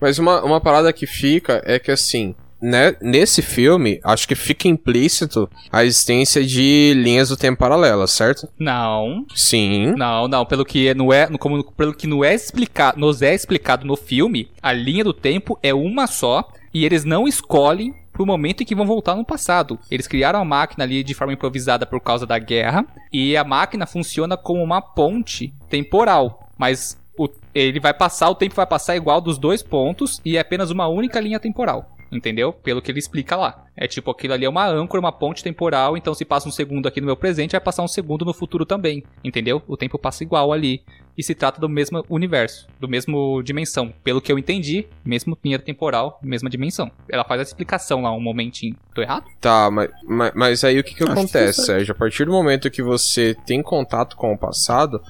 [0.00, 2.34] Mas uma, uma parada que fica é que assim,
[2.64, 8.48] né, nesse filme, acho que fica implícito a existência de linhas do tempo paralelas, certo?
[8.58, 9.92] Não, Sim.
[9.96, 10.46] não, não.
[10.46, 14.48] Pelo que não é, como, pelo que não é explicado, nos é explicado no filme,
[14.62, 18.74] a linha do tempo é uma só e eles não escolhem pro momento em que
[18.74, 19.78] vão voltar no passado.
[19.90, 23.86] Eles criaram a máquina ali de forma improvisada por causa da guerra e a máquina
[23.86, 29.20] funciona como uma ponte temporal, mas o- ele vai passar, o tempo vai passar igual
[29.20, 31.93] dos dois pontos e é apenas uma única linha temporal.
[32.10, 32.52] Entendeu?
[32.52, 33.64] Pelo que ele explica lá.
[33.76, 36.86] É tipo, aquilo ali é uma âncora, uma ponte temporal, então se passa um segundo
[36.86, 39.02] aqui no meu presente, vai passar um segundo no futuro também.
[39.22, 39.62] Entendeu?
[39.66, 40.82] O tempo passa igual ali.
[41.16, 43.92] E se trata do mesmo universo, do mesmo dimensão.
[44.02, 46.90] Pelo que eu entendi, mesmo linha temporal, mesma dimensão.
[47.08, 48.76] Ela faz essa explicação lá um momentinho.
[48.94, 49.24] Tô errado?
[49.40, 51.66] Tá, mas, mas, mas aí o que, que Acho que acontece, certo.
[51.66, 51.92] Sérgio?
[51.92, 55.00] A partir do momento que você tem contato com o passado,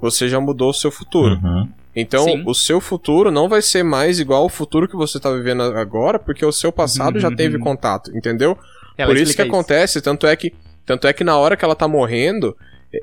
[0.00, 1.34] você já mudou o seu futuro.
[1.36, 1.68] Uhum.
[1.94, 2.42] Então, Sim.
[2.46, 6.18] o seu futuro não vai ser mais igual ao futuro que você tá vivendo agora,
[6.18, 8.56] porque o seu passado já teve contato, entendeu?
[8.96, 10.54] Ela Por isso que acontece, tanto é que,
[10.86, 12.56] tanto é que na hora que ela tá morrendo,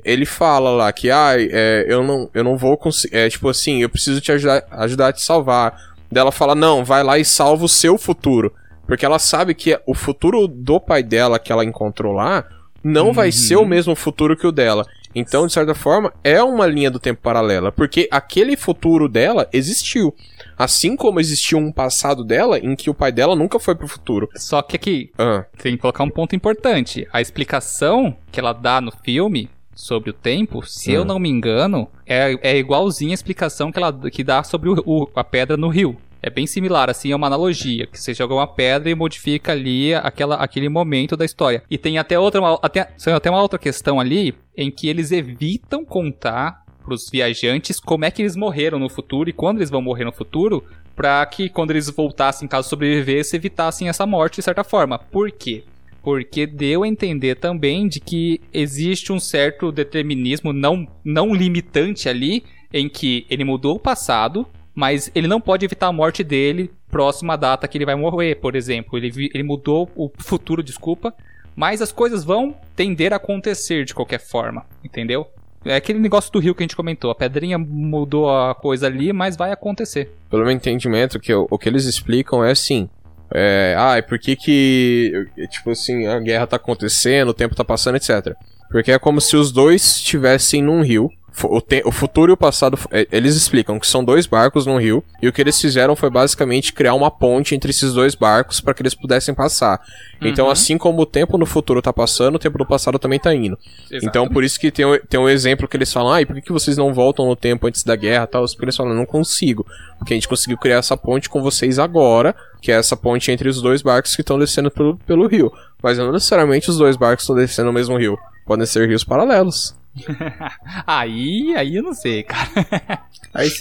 [0.04, 3.82] ele fala lá que, ah, é, eu não, eu não vou conseguir, é tipo assim,
[3.82, 5.76] eu preciso te ajudar, ajudar a te salvar.
[6.10, 8.52] Daí ela fala, não, vai lá e salva o seu futuro.
[8.86, 12.44] Porque ela sabe que o futuro do pai dela que ela encontrou lá
[12.82, 14.84] não vai ser o mesmo futuro que o dela.
[15.14, 20.14] Então, de certa forma, é uma linha do tempo paralela, porque aquele futuro dela existiu.
[20.56, 24.28] Assim como existiu um passado dela em que o pai dela nunca foi pro futuro.
[24.36, 27.06] Só que aqui, Ah, tem que colocar um ponto importante.
[27.12, 31.06] A explicação que ela dá no filme sobre o tempo, se eu Hum.
[31.06, 35.08] não me engano, é, é igualzinha a explicação que ela que dá sobre o- o-
[35.16, 35.96] a pedra no rio.
[36.22, 39.94] É bem similar, assim, é uma analogia, que você joga uma pedra e modifica ali
[39.94, 41.62] aquela, aquele momento da história.
[41.70, 45.84] E tem até outra, uma, até, até uma outra questão ali, em que eles evitam
[45.84, 50.04] contar pros viajantes como é que eles morreram no futuro e quando eles vão morrer
[50.04, 50.64] no futuro,
[50.94, 54.98] pra que quando eles voltassem, caso sobrevivesse, evitassem essa morte de certa forma.
[54.98, 55.64] Por quê?
[56.02, 62.44] Porque deu a entender também de que existe um certo determinismo não, não limitante ali,
[62.72, 64.46] em que ele mudou o passado,
[64.80, 68.36] mas ele não pode evitar a morte dele próxima à data que ele vai morrer,
[68.36, 68.96] por exemplo.
[68.96, 71.12] Ele, ele mudou o futuro, desculpa,
[71.54, 75.26] mas as coisas vão tender a acontecer de qualquer forma, entendeu?
[75.66, 77.10] É aquele negócio do rio que a gente comentou.
[77.10, 80.10] A pedrinha mudou a coisa ali, mas vai acontecer.
[80.30, 82.88] pelo meu entendimento, que o, o que eles explicam é assim.
[83.34, 85.12] É, ah, e por que que,
[85.50, 88.34] tipo assim, a guerra tá acontecendo, o tempo tá passando, etc.
[88.70, 91.10] Porque é como se os dois estivessem num rio.
[91.48, 94.78] O, te- o futuro e o passado, é, eles explicam que são dois barcos num
[94.78, 98.60] rio, e o que eles fizeram foi basicamente criar uma ponte entre esses dois barcos
[98.60, 99.80] para que eles pudessem passar.
[100.20, 100.52] Então, Uhum.
[100.52, 103.58] assim como o tempo no futuro tá passando, o tempo no passado também tá indo.
[103.90, 106.34] Então, por isso que tem, um- tem um exemplo que eles falam, ah, e por
[106.36, 108.44] que, que vocês não voltam no tempo antes da guerra e tal?
[108.44, 109.64] Porque eles falam, não consigo.
[109.98, 113.48] Porque a gente conseguiu criar essa ponte com vocês agora, que é essa ponte entre
[113.48, 115.50] os dois barcos que estão descendo pelo, pelo rio.
[115.82, 118.18] Mas não necessariamente os dois barcos estão descendo no mesmo rio.
[118.46, 119.74] Podem ser rios paralelos.
[120.86, 122.48] Aí, aí eu não sei, cara.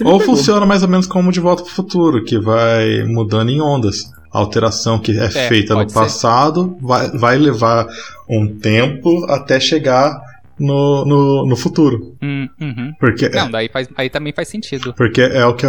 [0.06, 0.20] Ou pegou.
[0.20, 4.12] funciona mais ou menos como De Volta pro Futuro, que vai mudando em ondas.
[4.32, 5.94] A alteração que é, feita no ser.
[5.96, 7.88] passado vai, vai levar
[8.30, 10.22] um tempo até chegar
[10.60, 12.16] no, no, no futuro.
[12.22, 12.94] Hum, uhum.
[13.00, 14.94] Porque, Não, daí faz, aí também faz sentido.
[14.94, 15.66] porque é o que.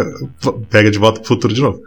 [0.69, 1.81] Pega De Volta pro Futuro de novo.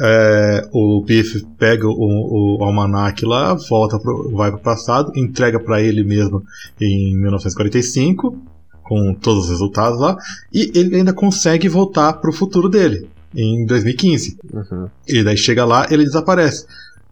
[0.00, 5.82] É, o Biff pega o, o almanac lá, volta pro, vai pro passado, entrega pra
[5.82, 6.42] ele mesmo
[6.80, 8.36] em 1945,
[8.82, 10.16] com todos os resultados lá,
[10.52, 14.38] e ele ainda consegue voltar pro futuro dele, em 2015.
[14.52, 14.88] Uhum.
[15.06, 16.64] E daí chega lá, ele desaparece.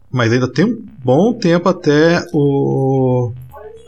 [0.09, 3.31] Mas ainda tem um bom tempo até o,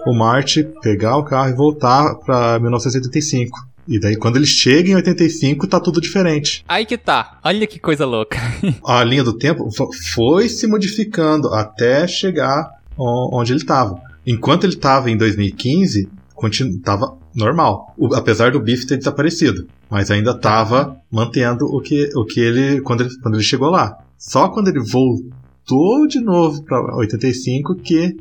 [0.06, 3.69] o Marty pegar o carro e voltar pra 1985.
[3.90, 6.64] E daí quando ele chega em 85, tá tudo diferente.
[6.68, 7.40] Aí que tá.
[7.44, 8.38] Olha que coisa louca.
[8.86, 14.00] A linha do tempo fo- foi se modificando até chegar onde ele estava.
[14.28, 17.94] Enquanto ele estava em 2015, continu- tava normal.
[17.98, 19.68] O- apesar do Biff ter desaparecido.
[19.90, 23.10] Mas ainda estava mantendo o que, o que ele quando, ele.
[23.24, 23.98] quando ele chegou lá.
[24.18, 28.18] Só quando ele voltou de novo para 85 que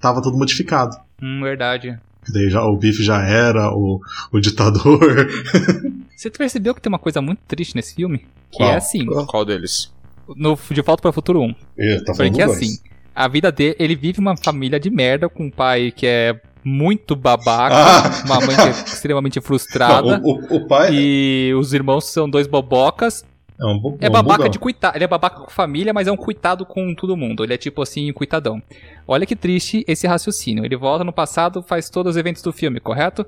[0.00, 0.96] tava tudo modificado.
[1.22, 1.98] hum, verdade.
[2.32, 4.00] Daí já, o Biff já era o,
[4.32, 5.28] o ditador.
[6.16, 8.18] Você percebeu que tem uma coisa muito triste nesse filme?
[8.50, 8.70] Que Qual?
[8.70, 9.92] é assim, Qual deles?
[10.36, 11.48] no De Volta para o Futuro 1.
[11.78, 12.56] Ih, tá falando Porque dois.
[12.58, 12.78] assim,
[13.14, 17.16] a vida dele, ele vive uma família de merda com um pai que é muito
[17.16, 18.22] babaca, Ah!
[18.26, 20.18] uma mãe que é extremamente frustrada.
[20.18, 23.24] Não, o, o, o pai E os irmãos são dois bobocas.
[23.60, 24.50] É um, bu- É um babaca bugão.
[24.50, 24.96] de coitado.
[24.96, 27.44] Ele é babaca com família, mas é um coitado com todo mundo.
[27.44, 28.62] Ele é tipo assim, coitadão.
[29.06, 30.64] Olha que triste esse raciocínio.
[30.64, 33.26] Ele volta no passado, faz todos os eventos do filme, correto?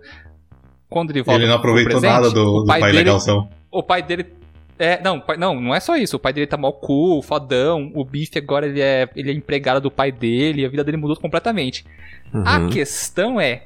[0.88, 3.48] Quando ele volta Ele não pro aproveitou presente, nada do, do pai, pai, dele, legalzão.
[3.70, 4.26] O pai dele.
[4.78, 6.16] É, não, pai- não, não é só isso.
[6.16, 7.90] O pai dele tá mal cu, fodão.
[7.94, 10.64] O Biff agora ele é, ele é empregado do pai dele.
[10.64, 11.84] A vida dele mudou completamente.
[12.44, 12.68] A Uhum.
[12.70, 13.64] questão é: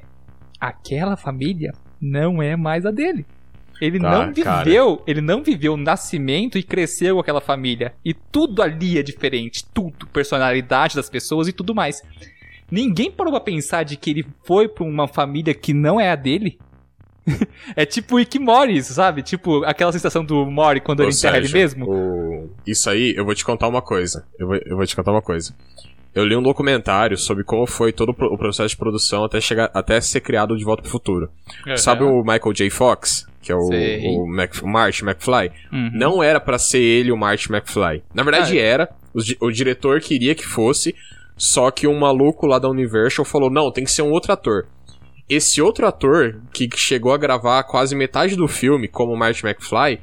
[0.59, 1.71] aquela família
[2.01, 3.25] não é mais a dele.
[3.79, 4.63] Ele Tá, não cara.
[4.63, 7.93] viveu, ele não viveu o nascimento e cresceu com aquela família.
[8.03, 12.01] E tudo ali é diferente, tudo, personalidade das pessoas e tudo mais.
[12.71, 16.15] Ninguém parou pra pensar de que ele foi pra uma família que não é a
[16.15, 16.57] dele.
[17.75, 19.21] é tipo o Rick Morris, sabe?
[19.21, 21.85] Tipo aquela sensação do Mori quando ele enterra ele mesmo.
[21.89, 24.25] o- Isso aí, eu vou te contar uma coisa.
[24.39, 25.53] Eu vou, eu vou te contar uma coisa.
[26.17, 29.39] Eu li um documentário sobre como foi todo o pro- o processo de produção até
[29.39, 31.29] chegar até ser criado de volta pro futuro.
[31.77, 32.69] Sabe o Michael J.
[32.69, 33.69] Fox, que é o,
[34.23, 35.51] o, Mac, o Marty McFly?
[35.71, 35.91] Uhum.
[35.93, 38.03] Não era pra ser ele o Marty McFly.
[38.13, 38.89] Na verdade Ah, era.
[39.13, 40.95] O, o diretor queria que fosse,
[41.37, 44.65] só que um maluco lá da Universal falou: "Não, tem que ser um outro ator".
[45.29, 49.99] Esse outro ator que chegou a gravar quase metade do filme como Marty McFly,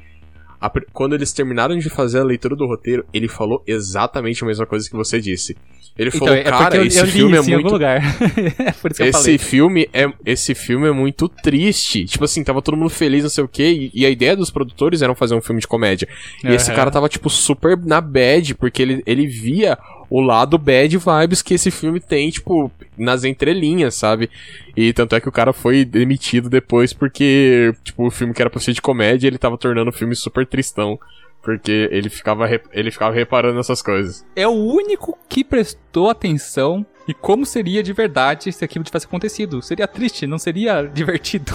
[0.61, 4.65] a quando eles terminaram de fazer a leitura do roteiro, ele falou exatamente a mesma
[4.65, 5.57] coisa que você disse.
[5.97, 7.75] Ele Então, falou, é cara, eu, esse eu filme é muito
[8.99, 12.03] é esse filme é esse filme é muito triste.
[12.05, 14.51] Tipo assim, tava todo mundo feliz, não sei o quê, e, e a ideia dos
[14.51, 16.07] produtores era fazer um filme de comédia.
[16.43, 16.75] E esse Aham.
[16.75, 19.77] cara tava tipo super na bad, porque ele, ele via
[20.09, 24.29] o lado bad vibes que esse filme tem, tipo, nas entrelinhas, sabe?
[24.75, 28.49] E tanto é que o cara foi demitido depois porque, tipo, o filme que era
[28.49, 30.99] pra ser de comédia, ele tava tornando o filme super tristão.
[31.45, 34.25] Porque ele ficava, ele ficava reparando nessas coisas.
[34.35, 39.61] É o único que prestou atenção e como seria de verdade se aquilo tivesse acontecido.
[39.61, 41.53] Seria triste, não seria divertido.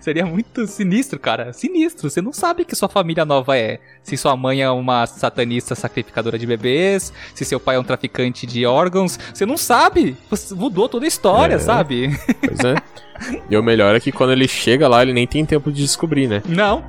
[0.00, 1.52] seria muito sinistro, cara.
[1.52, 2.08] Sinistro.
[2.08, 3.80] Você não sabe que sua família nova é.
[4.02, 8.46] Se sua mãe é uma satanista sacrificadora de bebês, se seu pai é um traficante
[8.46, 9.18] de órgãos.
[9.34, 10.16] Você não sabe.
[10.30, 11.58] Você mudou toda a história, É.
[11.58, 12.18] sabe?
[12.40, 12.74] Pois é.
[13.50, 16.26] e o melhor é que quando ele chega lá, ele nem tem tempo de descobrir,
[16.26, 16.42] né?
[16.48, 16.82] Não.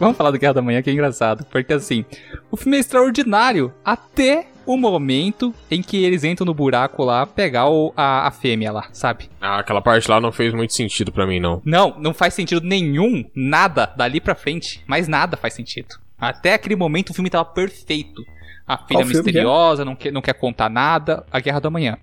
[0.00, 1.44] Vamos falar do Guerra da Manhã, que é engraçado.
[1.50, 2.04] Porque assim,
[2.50, 7.68] o filme é extraordinário até o momento em que eles entram no buraco lá pegar
[7.68, 9.28] o- a, a fêmea lá, sabe?
[9.40, 11.60] Ah, aquela parte lá não fez muito sentido pra mim, não.
[11.64, 15.88] Não, não faz sentido nenhum, nada dali pra frente, mas nada faz sentido.
[16.18, 18.22] Até aquele momento o filme tava perfeito.
[18.66, 19.22] A filha Qual filme que é?
[19.32, 21.98] misteriosa, não quer, não quer contar nada, a Guerra do Amanhã.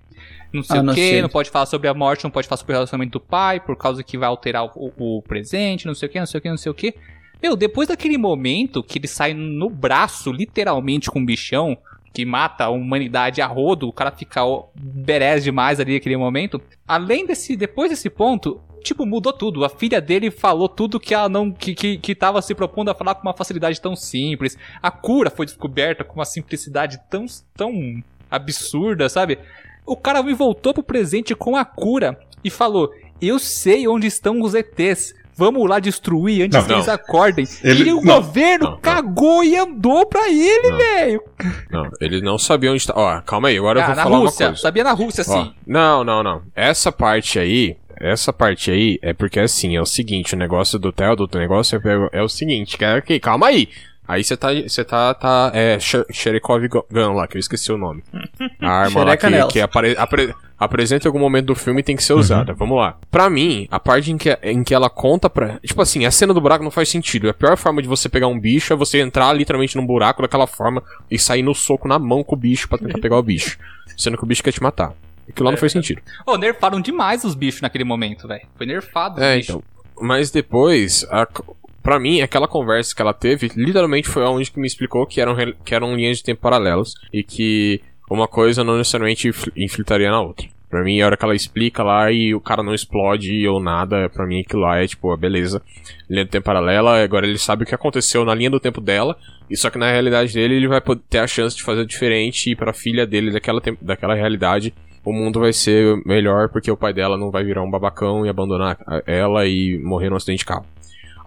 [0.52, 2.58] Não sei Ah, o não que, não pode falar sobre a morte, não pode falar
[2.58, 5.94] sobre o relacionamento do pai, por causa que vai alterar o, o- o presente, não
[5.94, 6.94] sei o que, não sei o que, não sei o que.
[7.42, 11.78] Meu, depois daquele momento que ele sai no braço, literalmente com um bichão,
[12.12, 14.40] que mata a humanidade a rodo, o cara fica
[14.74, 16.60] berés demais ali naquele momento.
[16.86, 19.64] Além desse, depois desse ponto, tipo, mudou tudo.
[19.64, 22.94] A filha dele falou tudo que ela não, que, que, que tava se propondo a
[22.94, 24.56] falar com uma facilidade tão simples.
[24.82, 29.38] A cura foi descoberta com uma simplicidade tão, tão absurda, sabe?
[29.86, 34.40] O cara me voltou pro presente com a cura e falou: Eu sei onde estão
[34.40, 35.14] os ETs.
[35.38, 36.94] Vamos lá destruir antes Não, que eles não.
[36.94, 37.46] acordem.
[37.62, 41.22] Ele- e o não, governo cagou e andou pra ele, velho.
[41.70, 42.92] Não, ele não sabia onde tá.
[42.96, 44.46] Ó, calma aí, agora eu Ah, vou na falar Rússia.
[44.46, 44.62] uma coisa.
[44.62, 45.54] Sabia na Rússia, Ó, sim.
[45.64, 46.42] não, não, não.
[46.56, 50.90] Essa parte aí, essa parte aí é porque assim, é o seguinte, o negócio do
[50.92, 51.80] Theo, do negócio
[52.12, 53.68] é, é o seguinte, que é aqui, calma aí.
[54.08, 57.76] Aí você tá, você tá, tá, é, Sh- Sherikov Gun lá, que eu esqueci o
[57.76, 58.02] nome.
[58.58, 61.94] A arma lá que, que apare, apre- apresenta em algum momento do filme e tem
[61.94, 62.54] que ser usada.
[62.54, 62.96] Vamos lá.
[63.10, 65.58] Pra mim, a parte em que, em que ela conta pra...
[65.62, 67.28] Tipo assim, a cena do buraco não faz sentido.
[67.28, 70.46] A pior forma de você pegar um bicho é você entrar literalmente num buraco daquela
[70.46, 73.58] forma e sair no soco na mão com o bicho pra tentar pegar o bicho.
[73.96, 74.94] Sendo que o bicho quer te matar.
[75.28, 76.00] Aquilo lá não faz sentido.
[76.26, 78.46] Ô, nerfaram demais os bichos naquele momento, velho.
[78.56, 79.50] Foi nerfado É, bichos.
[79.50, 79.62] então.
[80.00, 81.26] Mas depois, a,
[81.88, 85.34] pra mim, aquela conversa que ela teve, literalmente foi onde que me explicou que eram,
[85.64, 90.46] que eram linhas de tempo paralelos e que uma coisa não necessariamente infiltraria na outra.
[90.68, 94.10] Pra mim, a hora que ela explica lá e o cara não explode ou nada,
[94.10, 95.62] pra mim aquilo lá é tipo, beleza.
[96.10, 99.16] Linha do tempo paralela, agora ele sabe o que aconteceu na linha do tempo dela,
[99.48, 102.54] e só que na realidade dele ele vai ter a chance de fazer diferente e
[102.54, 107.16] pra filha dele daquela, daquela realidade o mundo vai ser melhor porque o pai dela
[107.16, 110.66] não vai virar um babacão e abandonar ela e morrer num acidente de carro.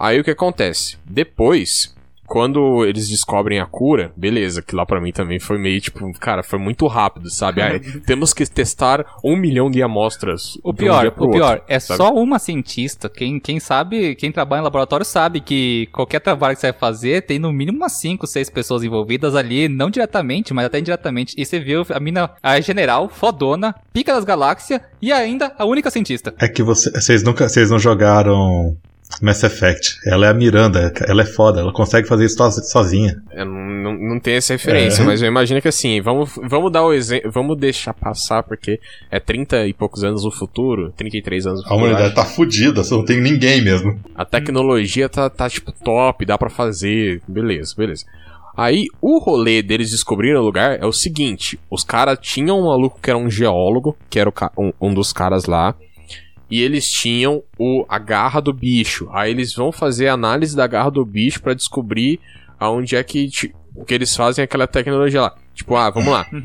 [0.02, 0.98] Aí o que acontece?
[1.06, 1.94] Depois,
[2.26, 6.42] quando eles descobrem a cura, beleza, que lá pra mim também foi meio tipo, cara,
[6.42, 7.62] foi muito rápido, sabe?
[7.62, 10.58] Aí, temos que testar um milhão de amostras.
[10.64, 11.98] O de um pior, dia pro o pior, outro, é sabe?
[11.98, 13.10] só uma cientista.
[13.10, 17.24] Quem, quem sabe, quem trabalha em laboratório sabe que qualquer trabalho que você vai fazer
[17.24, 21.36] tem no mínimo umas 5, 6 pessoas envolvidas ali, não diretamente, mas até indiretamente.
[21.38, 25.92] E você viu a mina, a general, fodona, pica das galáxias e ainda a única
[25.92, 26.34] cientista.
[26.40, 27.48] É que você- vocês nunca.
[27.50, 28.76] Vocês não jogaram
[29.22, 29.98] Mass Effect.
[30.06, 33.22] Ela é a Miranda, ela é foda, ela consegue fazer isso so- sozinha.
[33.32, 35.06] Eu não, não, não tenho essa referência, É.
[35.06, 38.80] mas eu imagino que assim, vamos, vamos dar o exemplo, vamos deixar passar, porque
[39.10, 41.86] é 30 e poucos anos no futuro, 33 anos no A futuro.
[41.88, 44.00] humanidade tá fudida, só não tem ninguém mesmo.
[44.16, 48.06] A tecnologia tá, tá tipo top, dá pra fazer, beleza, beleza.
[48.56, 53.00] Aí o rolê deles descobrirem o lugar é o seguinte: os caras tinham um maluco
[53.02, 55.74] que era um geólogo, que era um, um dos caras lá,
[56.52, 59.08] e eles tinham o, a garra do bicho.
[59.12, 62.20] Aí eles vão fazer a análise da garra do bicho pra descobrir
[62.60, 63.56] aonde é que, ti-
[63.88, 65.36] que eles fazem aquela tecnologia lá.
[65.56, 66.28] Tipo, ah, vamos lá.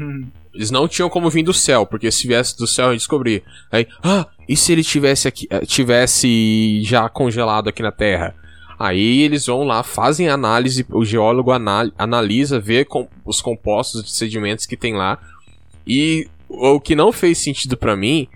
[0.55, 3.43] Eles não tinham como vir do céu, porque se viesse do céu a descobrir.
[3.71, 8.35] Aí, ah, e se ele tivesse aqui, eh, tivesse já congelado aqui na Terra?
[8.79, 14.11] Aí eles vão lá, fazem análise, o geólogo anal- analisa, vê com, os compostos de
[14.13, 15.19] sedimentos que tem lá.
[15.87, 18.27] E o que não fez sentido pra mim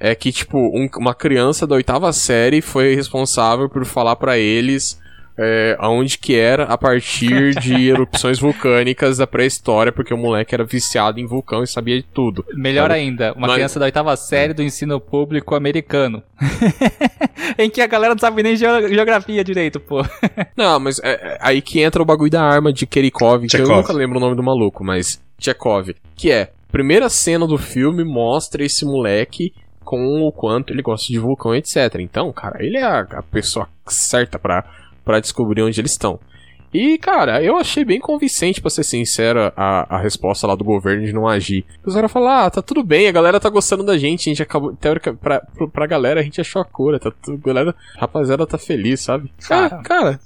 [0.00, 4.98] é que, tipo, um- uma criança da oitava série foi responsável por falar pra eles
[5.40, 10.64] é, aonde que era a partir de erupções vulcânicas da pré-história, porque o moleque era
[10.64, 12.44] viciado em vulcão e sabia de tudo.
[12.54, 12.94] Melhor sabe?
[13.00, 16.24] ainda, uma Mas- criança da oitava série do ensino público americano.
[17.56, 20.02] em que a galera não sabe nem geo- geografia direito, pô.
[20.56, 23.68] Não, mas é, é aí que entra o bagulho da arma de Kerikov, que eu
[23.68, 28.64] nunca lembro o nome do maluco, mas Chekhov, que é, primeira cena do filme mostra
[28.64, 29.52] esse moleque
[29.88, 31.94] com o quanto ele gosta de vulcão, etc.
[32.00, 36.20] Então, cara, ele é a, a pessoa certa pra descobrir onde eles estão.
[36.72, 41.06] E, cara, eu achei bem convincente, pra ser sincero, a, a resposta lá do governo
[41.06, 41.64] de não agir.
[41.84, 44.42] Os caras falaram, ah, tá tudo bem, a galera tá gostando da gente, a gente
[44.42, 45.42] acabou, teórica, pra,
[45.72, 49.32] pra galera a gente achou a cura, tá tudo, galera, rapaziada tá feliz, sabe?
[49.48, 49.68] Cara.
[49.68, 50.20] Cara, cara,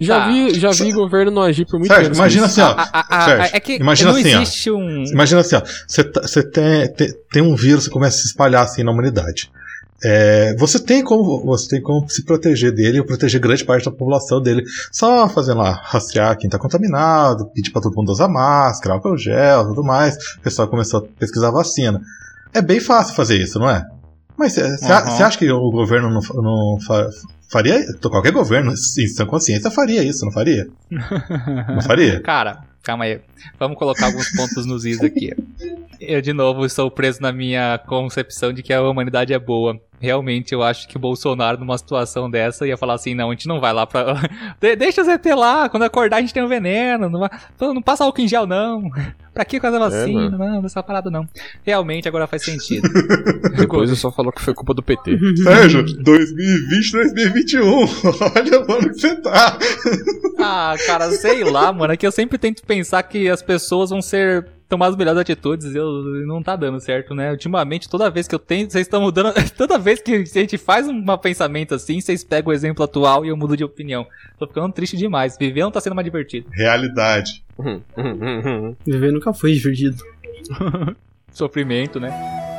[0.00, 0.28] já Tá.
[0.28, 2.16] vi, já vi governo não agir por muito Sérgio, tempo.
[2.16, 2.66] imagina assim, ó.
[2.68, 4.40] A- a- a- Sérgio, é que imagina não assim, ó.
[4.42, 5.04] existe um.
[5.04, 5.62] Imagina assim, ó.
[5.86, 8.90] Você tá- você tem, tem, tem um vírus que começa a se espalhar assim na
[8.92, 9.50] humanidade.
[10.04, 13.90] É, você tem como você tem como se proteger dele, ou proteger grande parte da
[13.90, 14.62] população dele,
[14.92, 19.66] só fazendo lá, rastrear quem tá contaminado, pedir pra todo mundo usar máscara, álcool gel,
[19.68, 20.16] tudo mais.
[20.36, 22.00] O pessoal começou a pesquisar vacina.
[22.52, 23.84] É bem fácil fazer isso, não é?
[24.36, 25.24] Mas você Uhum.
[25.26, 27.08] acha que o governo não, não fa-
[27.50, 27.82] faria?
[28.02, 30.66] Qualquer governo, em sã consciência, faria isso, não faria?
[30.90, 32.20] Não faria?
[32.24, 33.20] Cara, calma aí.
[33.58, 35.32] Vamos colocar alguns pontos nos is aqui.
[35.98, 39.80] Eu, de novo, estou preso na minha concepção de que a humanidade é boa.
[39.98, 43.48] Realmente, eu acho que o Bolsonaro, numa situação dessa, ia falar assim: não, a gente
[43.48, 44.14] não vai lá pra.
[44.60, 47.08] De- deixa o ZT lá, quando acordar a gente tem um veneno.
[47.08, 47.30] Não, vai...
[47.60, 48.82] Não passa álcool em gel, não.
[49.36, 50.30] Pra que fazer vacina?
[50.30, 51.28] não, dessa parada não.
[51.62, 52.88] Realmente, agora faz sentido.
[53.54, 55.18] Depois eu só falou que foi culpa do PT.
[55.42, 57.66] Sérgio, 2020, 2021.
[57.70, 59.58] Olha onde que você tá.
[60.38, 61.92] Ah, cara, sei lá, mano.
[61.92, 65.74] É que eu sempre tento pensar que as pessoas vão ser tomar as melhores atitudes
[65.74, 67.30] e eu, não tá dando certo, né?
[67.30, 69.32] Ultimamente, toda vez que eu tento, vocês estão mudando.
[69.56, 73.28] Toda vez que a gente faz um pensamento assim, vocês pegam o exemplo atual e
[73.28, 74.06] eu mudo de opinião.
[74.38, 75.36] Tô ficando triste demais.
[75.38, 76.48] Viver não tá sendo mais divertido.
[76.52, 77.44] Realidade.
[78.84, 80.02] Viver nunca foi divertido.
[81.32, 82.55] Sofrimento, né?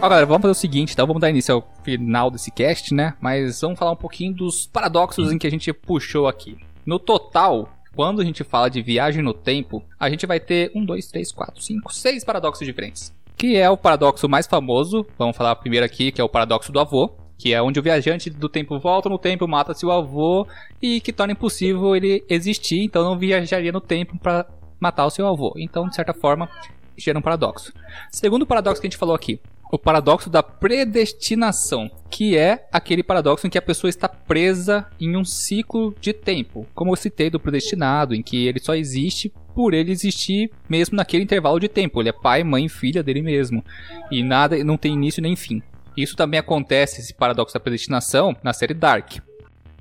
[0.00, 3.14] Ó, galera, vamos fazer o seguinte, então vamos dar início ao final desse cast, né?
[3.20, 6.58] Mas vamos falar um pouquinho dos paradoxos em que a gente puxou aqui.
[6.84, 10.84] No total, quando a gente fala de viagem no tempo, a gente vai ter um,
[10.84, 13.14] dois, três, quatro, cinco, seis paradoxos diferentes.
[13.36, 16.80] Que é o paradoxo mais famoso, vamos falar primeiro aqui, que é o paradoxo do
[16.80, 20.46] avô, que é onde o viajante do tempo volta no tempo, mata seu avô
[20.80, 24.46] e que torna impossível ele existir, então não viajaria no tempo para
[24.78, 25.52] matar o seu avô.
[25.56, 26.48] Então, de certa forma,
[26.96, 27.72] gera um paradoxo.
[28.10, 29.40] Segundo paradoxo que a gente falou aqui,
[29.72, 35.16] o paradoxo da predestinação, que é aquele paradoxo em que a pessoa está presa em
[35.16, 39.74] um ciclo de tempo, como eu citei do predestinado, em que ele só existe por
[39.74, 42.00] ele existir mesmo naquele intervalo de tempo.
[42.00, 43.64] Ele é pai, mãe, filha dele mesmo,
[44.10, 45.62] e nada não tem início nem fim.
[45.96, 49.18] Isso também acontece, esse paradoxo da predestinação, na série Dark.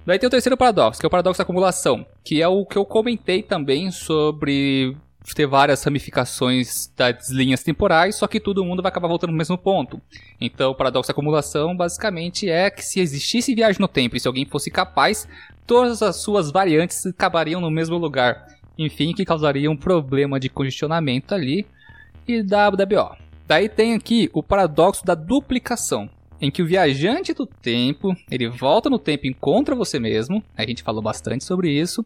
[0.05, 2.77] Daí tem o terceiro paradoxo, que é o paradoxo da acumulação, que é o que
[2.77, 4.95] eu comentei também sobre
[5.33, 9.57] ter várias ramificações das linhas temporais, só que todo mundo vai acabar voltando no mesmo
[9.57, 10.01] ponto.
[10.41, 14.27] Então, o paradoxo da acumulação basicamente é que se existisse viagem no tempo e se
[14.27, 15.27] alguém fosse capaz,
[15.65, 18.47] todas as suas variantes acabariam no mesmo lugar.
[18.77, 21.65] Enfim, que causaria um problema de congestionamento ali
[22.27, 23.15] e da WBO.
[23.47, 26.09] Daí tem aqui o paradoxo da duplicação,
[26.43, 30.65] em que o viajante do tempo, ele volta no tempo e encontra você mesmo, a
[30.65, 32.03] gente falou bastante sobre isso,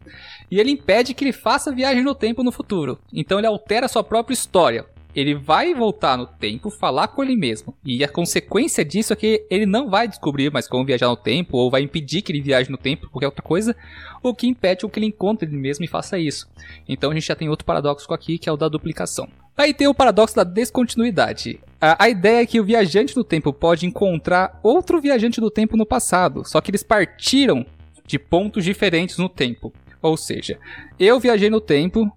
[0.48, 3.00] e ele impede que ele faça viagem no tempo no futuro.
[3.12, 4.86] Então ele altera a sua própria história.
[5.18, 7.74] Ele vai voltar no tempo, falar com ele mesmo.
[7.84, 11.56] E a consequência disso é que ele não vai descobrir mais como viajar no tempo,
[11.56, 13.74] ou vai impedir que ele viaje no tempo, qualquer outra coisa,
[14.22, 16.48] o que impede o que ele encontre ele mesmo e faça isso.
[16.88, 19.28] Então a gente já tem outro paradoxo aqui, que é o da duplicação.
[19.56, 21.58] Aí tem o paradoxo da descontinuidade.
[21.80, 25.76] A, a ideia é que o viajante do tempo pode encontrar outro viajante do tempo
[25.76, 27.66] no passado, só que eles partiram
[28.06, 29.72] de pontos diferentes no tempo.
[30.00, 30.60] Ou seja,
[30.96, 32.08] eu viajei no tempo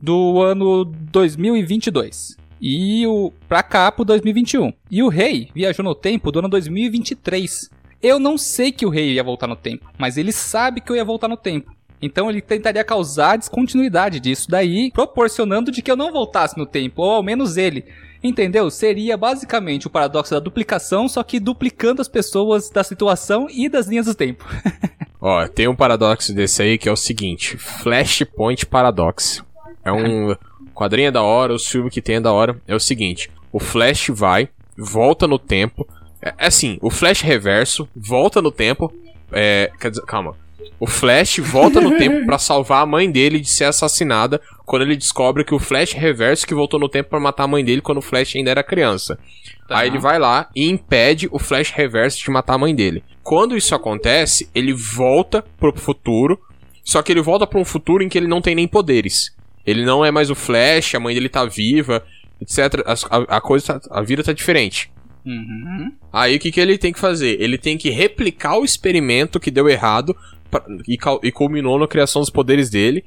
[0.00, 4.72] do ano 2022 e o pra cá pro 2021.
[4.90, 7.70] E o rei viajou no tempo do ano 2023.
[8.02, 10.96] Eu não sei que o rei ia voltar no tempo, mas ele sabe que eu
[10.96, 11.74] ia voltar no tempo.
[12.00, 17.02] Então ele tentaria causar descontinuidade disso daí, proporcionando de que eu não voltasse no tempo,
[17.02, 17.84] ou ao menos ele.
[18.22, 18.70] Entendeu?
[18.70, 23.86] Seria basicamente o paradoxo da duplicação, só que duplicando as pessoas da situação e das
[23.86, 24.44] linhas do tempo.
[25.20, 29.45] Ó, tem um paradoxo desse aí que é o seguinte: Flashpoint Paradox.
[29.86, 30.34] É um
[30.74, 32.60] quadrinho é da hora, o filme que tem é da hora.
[32.66, 35.86] É o seguinte: o Flash vai, volta no tempo.
[36.20, 38.92] É, é assim, o Flash reverso volta no tempo.
[39.32, 40.34] É, quer dizer, calma.
[40.78, 44.96] O Flash volta no tempo pra salvar a mãe dele de ser assassinada quando ele
[44.96, 47.98] descobre que o Flash reverso que voltou no tempo pra matar a mãe dele quando
[47.98, 49.18] o Flash ainda era criança.
[49.68, 49.78] Tá.
[49.78, 53.02] Aí ele vai lá e impede o Flash reverso de matar a mãe dele.
[53.22, 56.38] Quando isso acontece, ele volta pro futuro,
[56.84, 59.34] só que ele volta pra um futuro em que ele não tem nem poderes.
[59.66, 62.04] Ele não é mais o Flash, a mãe dele tá viva,
[62.40, 62.58] etc.
[63.10, 64.90] A, a coisa, tá- a vida tá diferente.
[65.24, 65.90] Uhum.
[66.12, 67.40] Aí o que, que ele tem que fazer?
[67.40, 70.16] Ele tem que replicar o experimento que deu errado
[70.50, 73.04] pra- e, e culminou na criação dos poderes dele.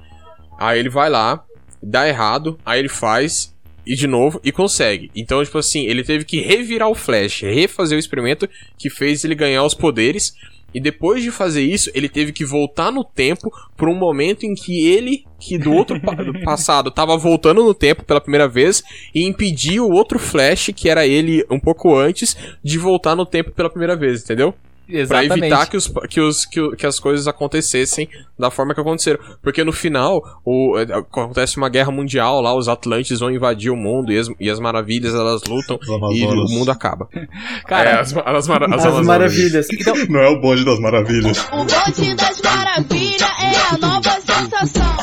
[0.60, 1.42] Aí ele vai lá,
[1.82, 3.56] dá errado, aí ele faz
[3.88, 5.10] e de novo e consegue.
[5.16, 9.34] Então, tipo assim, ele teve que revirar o Flash, refazer o experimento que fez ele
[9.34, 10.34] ganhar os poderes.
[10.74, 14.54] E depois de fazer isso, ele teve que voltar no tempo para um momento em
[14.54, 18.84] que ele, que do outro pa- do passado, tava voltando no tempo pela primeira vez
[19.14, 23.52] e impedir o outro Flash, que era ele um pouco antes, de voltar no tempo
[23.52, 24.54] pela primeira vez, entendeu?
[24.90, 25.38] Pra Exatamente.
[25.40, 29.20] evitar que, os, que, os, que, que as coisas acontecessem da forma que aconteceram.
[29.42, 33.76] Porque no final, o, é, acontece uma guerra mundial lá, os Atlantes vão invadir o
[33.76, 35.78] mundo e as, e as maravilhas elas lutam
[36.14, 37.08] e o mundo acaba.
[37.68, 39.68] Cara, É, as, as, mara- as As maravilhas.
[40.10, 41.48] Não é o bonde das maravilhas.
[41.52, 44.96] O Monte das Maravilhas é a nova sensação.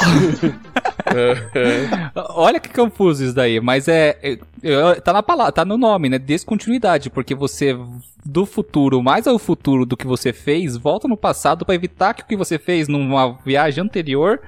[2.31, 6.19] Olha que confuso isso daí, mas é, é- tá na palavra, tá no nome, né?
[6.19, 7.77] Descontinuidade, porque você
[8.24, 12.23] do futuro mais ao futuro do que você fez, volta no passado pra evitar que
[12.23, 14.41] o que você fez numa viagem anterior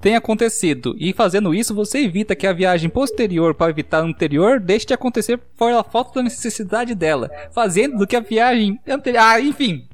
[0.00, 0.96] tenha acontecido.
[0.98, 4.94] E fazendo isso, você evita que a viagem posterior para evitar a anterior deixe de
[4.94, 9.86] acontecer por falta da necessidade dela, fazendo do que a viagem anterior, ah, enfim,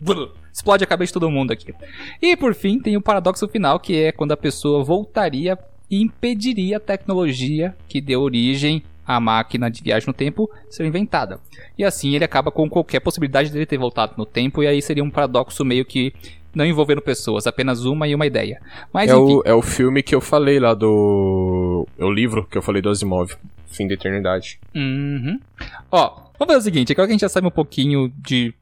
[0.53, 1.75] explode a cabeça de todo mundo aqui.
[2.23, 5.59] E por fim, tem o paradoxo final, que é quando a pessoa voltaria
[5.91, 11.39] e impediria a tecnologia que deu origem à máquina de viagem no tempo ser inventada.
[11.79, 15.05] E assim ele acaba com qualquer possibilidade dele ter voltado no tempo, e aí seria
[15.05, 16.13] um paradoxo meio que
[16.55, 18.61] não envolvendo pessoas, apenas uma e uma ideia.
[18.93, 21.87] Mas É enfim, o, é o filme que eu falei lá do.
[21.99, 23.35] É o livro que eu falei do Asimov.
[23.67, 24.59] Fim da Eternidade.
[24.75, 25.39] Uhum.
[25.93, 28.55] Ó, vamos fazer o seguinte, agora que a gente já sabe um pouquinho de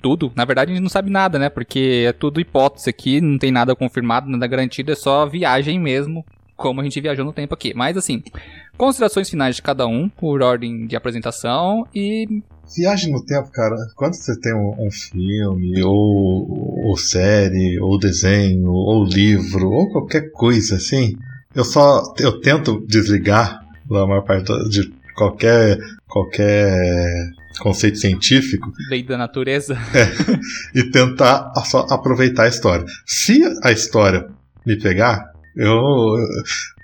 [0.00, 1.48] tudo, na verdade a gente não sabe nada, né?
[1.48, 6.24] Porque é tudo hipótese aqui, não tem nada confirmado, nada garantido, é só viagem mesmo,
[6.60, 7.72] como a gente viajou no tempo aqui.
[7.74, 8.22] Mas assim,
[8.76, 12.42] considerações finais de cada um, por ordem de apresentação, e
[12.76, 18.70] Viagem no tempo, cara, quando você tem um, um filme, ou, ou série, ou desenho,
[18.70, 21.16] ou livro, ou qualquer coisa assim,
[21.52, 23.58] eu só eu tento desligar
[23.90, 26.72] da maior parte de qualquer, qualquer
[27.58, 29.76] conceito científico lei da natureza.
[30.72, 32.86] e tentar só aproveitar a história.
[33.04, 34.28] Se a história
[34.64, 35.76] me pegar, eu.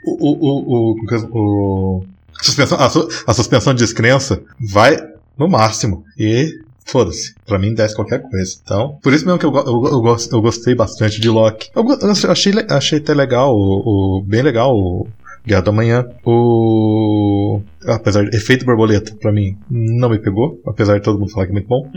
[0.04, 0.94] O, o, o,
[1.32, 2.04] o, o-
[2.42, 4.40] suspensão, a, su- a suspensão de descrença
[4.72, 4.96] vai
[5.38, 6.04] no máximo.
[6.18, 6.48] E
[6.84, 7.34] foda-se.
[7.46, 8.56] Pra mim desce qualquer coisa.
[8.62, 11.70] Então, por isso mesmo que eu, eu, eu, eu gostei bastante de Loki.
[11.74, 15.06] Eu, eu achei, achei até legal, o, o- bem legal o
[15.44, 16.04] Guerra da Manhã.
[16.24, 17.60] O.
[17.86, 20.60] Apesar de efeito borboleta, pra mim, não me pegou.
[20.66, 21.88] Apesar de todo mundo falar que é muito bom.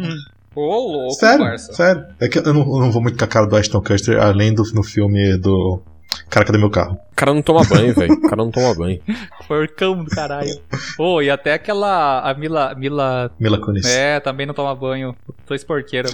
[0.55, 0.61] Ô,
[0.91, 1.73] louco, Sério, parça.
[1.73, 2.03] sério.
[2.19, 4.53] É que eu não, eu não vou muito com a cara do Ashton Kutcher, além
[4.53, 5.79] do no filme do
[6.29, 6.93] Cara, cadê meu carro?
[7.11, 8.13] O cara não toma banho, velho.
[8.13, 8.99] O cara não toma banho.
[9.47, 10.49] Porcão do caralho.
[10.97, 12.21] Ô, e até aquela.
[12.21, 12.75] A Mila.
[12.75, 13.31] Mila.
[13.39, 13.85] Mila Kunis.
[13.85, 15.15] É, também não toma banho.
[15.47, 16.11] Dois porqueiros.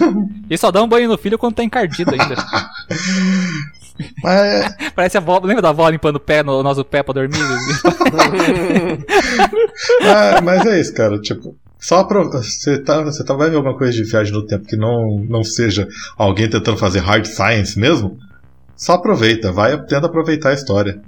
[0.48, 2.34] e só dá um banho no filho quando tá encardido ainda.
[4.22, 5.40] Mas, Parece a avó.
[5.42, 7.38] Lembra da avó limpando o pé no nosso pé pra dormir?
[10.02, 11.18] ah, mas é isso, cara.
[11.18, 12.22] Tipo, só pra.
[12.22, 15.42] Você tá, você tá, vai ver alguma coisa de viagem no tempo que não, não
[15.42, 18.18] seja alguém tentando fazer hard science mesmo?
[18.76, 21.00] Só aproveita, vai, tenta aproveitar a história.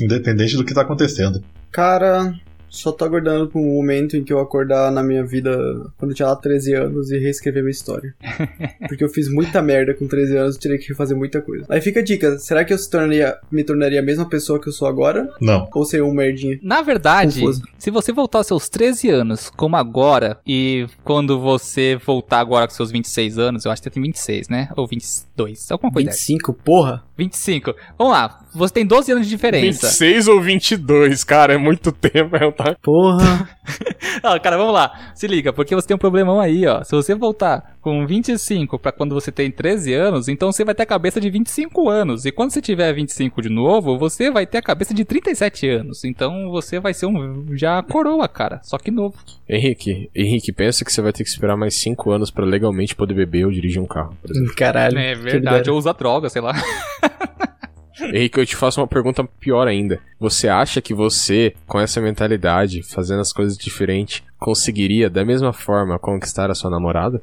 [0.00, 1.42] Independente do que tá acontecendo.
[1.72, 2.32] Cara,
[2.68, 5.50] só tô aguardando pro momento em que eu acordar na minha vida
[5.96, 8.14] quando eu tinha lá 13 anos e reescrever minha história.
[8.88, 11.64] Porque eu fiz muita merda com 13 anos e tirei que refazer muita coisa.
[11.68, 14.68] Aí fica a dica: será que eu se tornaria, me tornaria a mesma pessoa que
[14.68, 15.28] eu sou agora?
[15.40, 15.68] Não.
[15.74, 16.58] Ou seria um merdinha?
[16.62, 17.62] Na verdade, Confuso.
[17.78, 22.74] se você voltar aos seus 13 anos, como agora, e quando você voltar agora com
[22.74, 24.68] seus 26 anos, eu acho que você tem 26, né?
[24.76, 26.08] Ou 22, alguma coisa.
[26.08, 26.18] dessa.
[26.18, 27.02] 25, porra?
[27.16, 27.74] 25.
[27.98, 29.86] Vamos lá, você tem 12 anos de diferença.
[29.86, 32.36] 26 ou 22, cara, é muito tempo.
[32.36, 32.74] É um tá...
[32.82, 33.48] Porra.
[34.22, 35.12] Ah, cara, vamos lá.
[35.14, 36.82] Se liga, porque você tem um problemão aí, ó.
[36.82, 40.82] Se você voltar com 25 pra quando você tem 13 anos, então você vai ter
[40.82, 42.24] a cabeça de 25 anos.
[42.24, 46.04] E quando você tiver 25 de novo, você vai ter a cabeça de 37 anos.
[46.04, 48.60] Então você vai ser um já coroa, cara.
[48.62, 49.16] Só que novo.
[49.48, 53.14] Henrique, Henrique, pensa que você vai ter que esperar mais 5 anos pra legalmente poder
[53.14, 54.54] beber ou dirigir um carro, por exemplo.
[54.56, 54.98] Caralho.
[54.98, 55.70] É verdade.
[55.70, 56.54] Ou usa droga, sei lá.
[58.00, 60.00] Henrique, eu te faço uma pergunta pior ainda.
[60.20, 65.98] Você acha que você, com essa mentalidade, fazendo as coisas diferentes, conseguiria da mesma forma
[65.98, 67.22] conquistar a sua namorada?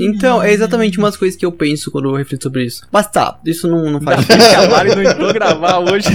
[0.00, 2.86] Então, é exatamente umas coisas que eu penso quando eu reflito sobre isso.
[2.92, 6.08] Mas tá, isso não, não faz A Mari não entrou gravar hoje.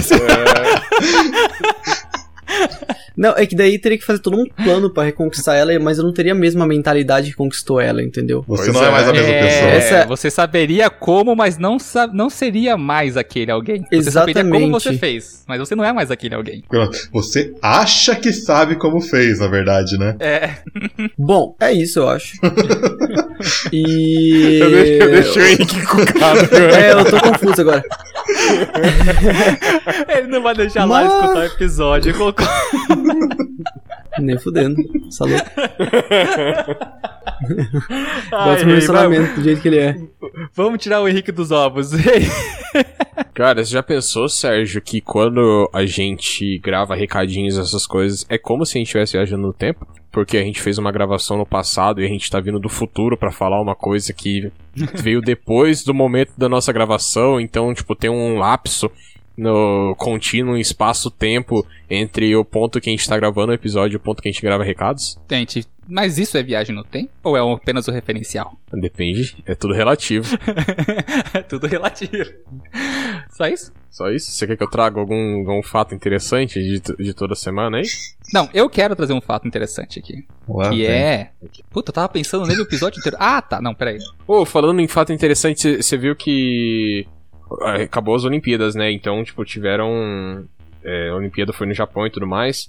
[3.20, 6.04] Não, é que daí teria que fazer todo um plano pra reconquistar ela, mas eu
[6.04, 8.42] não teria a mesma mentalidade que conquistou ela, entendeu?
[8.48, 8.90] Você Pois não é, é.
[8.90, 9.70] mais a mesma É, pessoa.
[9.72, 13.84] Essa- Você saberia como, mas não, sa não seria mais aquele alguém.
[13.92, 14.72] Você saberia como Exatamente.
[14.72, 16.64] você fez, mas você não é mais aquele alguém.
[17.12, 20.16] Você acha que sabe como fez, na verdade, né?
[20.18, 20.50] É.
[21.18, 22.38] Bom, é isso, eu acho.
[23.70, 24.58] e.
[24.62, 26.38] Eu deixo, eu deixo o Henrique cucado.
[26.74, 27.84] É, eu tô confuso agora.
[30.08, 32.10] Ele não vai deixar lá Mas- escutar o episódio.
[32.10, 32.18] Ele
[34.18, 34.76] Nem fudendo.
[35.08, 35.52] Essa louca.
[38.30, 39.92] Do ei, relacionamento do jeito que ele é.
[39.92, 40.10] vamos,
[40.54, 41.90] vamos tirar o Henrique dos ovos.
[43.32, 48.66] Cara, você já pensou, Sérgio, que quando a gente grava recadinhos, essas coisas, é como
[48.66, 49.86] se a gente estivesse viajando no tempo?
[50.12, 53.16] Porque a gente fez uma gravação no passado e a gente tá vindo do futuro
[53.16, 54.50] pra falar uma coisa que
[54.94, 58.90] veio depois do momento da nossa gravação, então, tipo, tem um lapso
[59.40, 64.00] no contínuo espaço-tempo entre o ponto que a gente tá gravando o episódio e o
[64.00, 65.18] ponto que a gente grava recados?
[65.30, 67.10] Gente, mas isso é viagem no tempo?
[67.24, 68.52] Ou é apenas o referencial?
[68.72, 70.26] Depende, é tudo relativo.
[71.32, 72.30] é tudo relativo.
[73.30, 73.72] Só isso?
[73.90, 74.30] Só isso?
[74.30, 77.84] Você quer que eu traga algum, algum fato interessante de, de toda semana aí?
[78.32, 80.26] Não, eu quero trazer um fato interessante aqui.
[80.46, 80.86] Lá que vem.
[80.86, 81.30] é.
[81.70, 83.16] Puta, eu tava pensando nele o episódio inteiro.
[83.18, 83.60] Ah, tá.
[83.60, 83.98] Não, peraí.
[84.26, 87.06] Pô, falando em fato interessante, você viu que
[87.62, 88.90] acabou as Olimpíadas, né?
[88.92, 90.44] Então, tipo, tiveram.
[90.84, 92.66] É, a Olimpíada foi no Japão e tudo mais.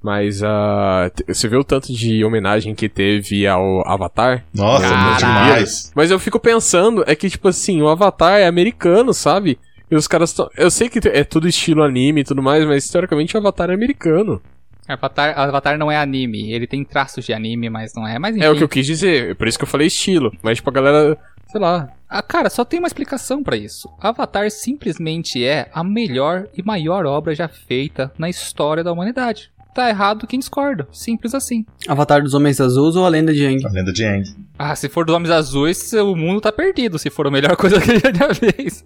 [0.00, 4.44] Mas ah, t- você viu o tanto de homenagem que teve ao Avatar?
[4.54, 5.92] Nossa, muito demais.
[5.94, 9.58] Mas eu fico pensando, é que, tipo assim, o Avatar é americano, sabe?
[9.90, 10.48] E os caras tão.
[10.56, 13.74] Eu sei que é tudo estilo anime e tudo mais, mas teoricamente o Avatar é
[13.74, 14.40] americano.
[14.86, 16.52] Avatar, Avatar não é anime.
[16.52, 18.18] Ele tem traços de anime, mas não é.
[18.20, 18.44] Mas enfim.
[18.44, 20.32] É o que eu quis dizer, é por isso que eu falei estilo.
[20.42, 21.18] Mas, tipo, a galera,
[21.50, 21.88] sei lá.
[22.08, 23.88] Ah, cara, só tem uma explicação pra isso.
[24.00, 29.50] Avatar simplesmente é a melhor e maior obra já feita na história da humanidade.
[29.74, 30.88] Tá errado quem discorda.
[30.90, 31.64] Simples assim.
[31.86, 33.64] Avatar dos Homens Azuis ou a Lenda de Aang?
[33.64, 34.24] A lenda de Aang.
[34.58, 36.98] Ah, se for dos Homens Azuis, o mundo tá perdido.
[36.98, 38.84] Se for a melhor coisa que ele já fez.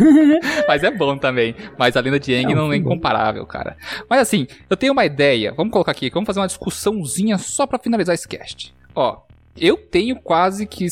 [0.66, 1.54] Mas é bom também.
[1.78, 3.76] Mas a lenda de Aang Não, não é incomparável, cara.
[4.08, 5.52] Mas assim, eu tenho uma ideia.
[5.54, 6.08] Vamos colocar aqui.
[6.08, 8.72] Vamos fazer uma discussãozinha só pra finalizar esse cast.
[8.94, 9.18] Ó,
[9.54, 10.86] eu tenho quase que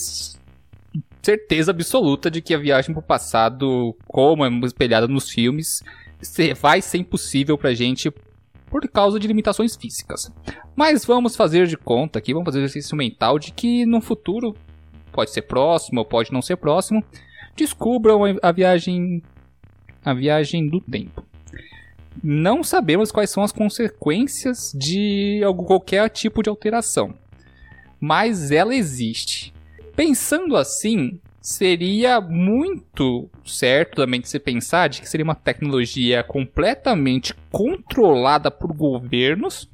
[1.22, 5.82] certeza absoluta de que a viagem pro passado, como é espelhada nos filmes,
[6.60, 8.12] vai ser impossível pra gente
[8.66, 10.30] por causa de limitações físicas.
[10.76, 14.54] Mas vamos fazer de conta aqui, vamos fazer um exercício mental de que no futuro,
[15.12, 17.02] pode ser próximo ou pode não ser próximo,
[17.56, 19.22] descubram a- viagem
[20.04, 21.22] a viagem do tempo.
[22.22, 27.14] Não sabemos quais são as consequências de qualquer tipo de alteração,
[28.00, 29.52] mas ela existe.
[29.94, 37.34] Pensando assim, seria muito certo também de se pensar de que seria uma tecnologia completamente
[37.50, 39.68] controlada por governos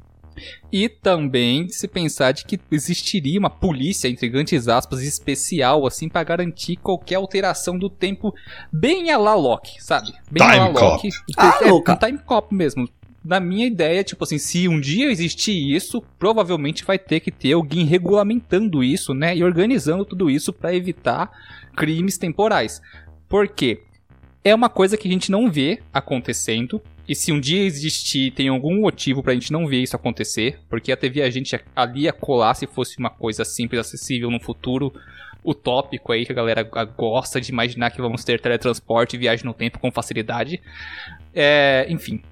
[0.71, 6.09] e também de se pensar de que existiria uma polícia, entre grandes aspas, especial, assim,
[6.09, 8.35] para garantir qualquer alteração do tempo
[8.73, 10.13] bem a la Loki, sabe?
[10.31, 11.09] Bem Time a la Loki.
[11.37, 11.93] Ah, é, louca.
[11.95, 12.89] um time cop mesmo.
[13.27, 17.55] Na minha ideia, tipo assim, se um dia existir isso, provavelmente vai ter que ter
[17.55, 19.37] alguém regulamentando isso, né?
[19.37, 21.33] E organizando tudo isso para evitar
[21.77, 22.81] crimes temporais.
[23.29, 23.83] Por quê?
[24.45, 26.81] É uma coisa que a gente não vê acontecendo.
[27.09, 30.61] E se um dia existir, tem algum motivo pra gente não ver isso acontecer.
[30.69, 34.39] Porque a TV a gente ali ia colar se fosse uma coisa simples, acessível no
[34.39, 34.95] futuro.
[35.45, 39.53] Utópico aí, que a galera gosta de imaginar que vamos ter teletransporte e viagem no
[39.53, 40.63] tempo com facilidade.
[41.35, 42.23] É, enfim.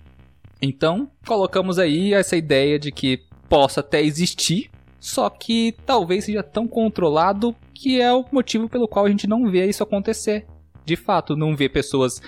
[0.65, 6.66] Então, colocamos aí essa ideia de que possa até existir, só que talvez seja tão
[6.66, 10.47] controlado que é o motivo pelo qual a gente não vê isso acontecer.
[10.86, 12.20] De fato, não vê pessoas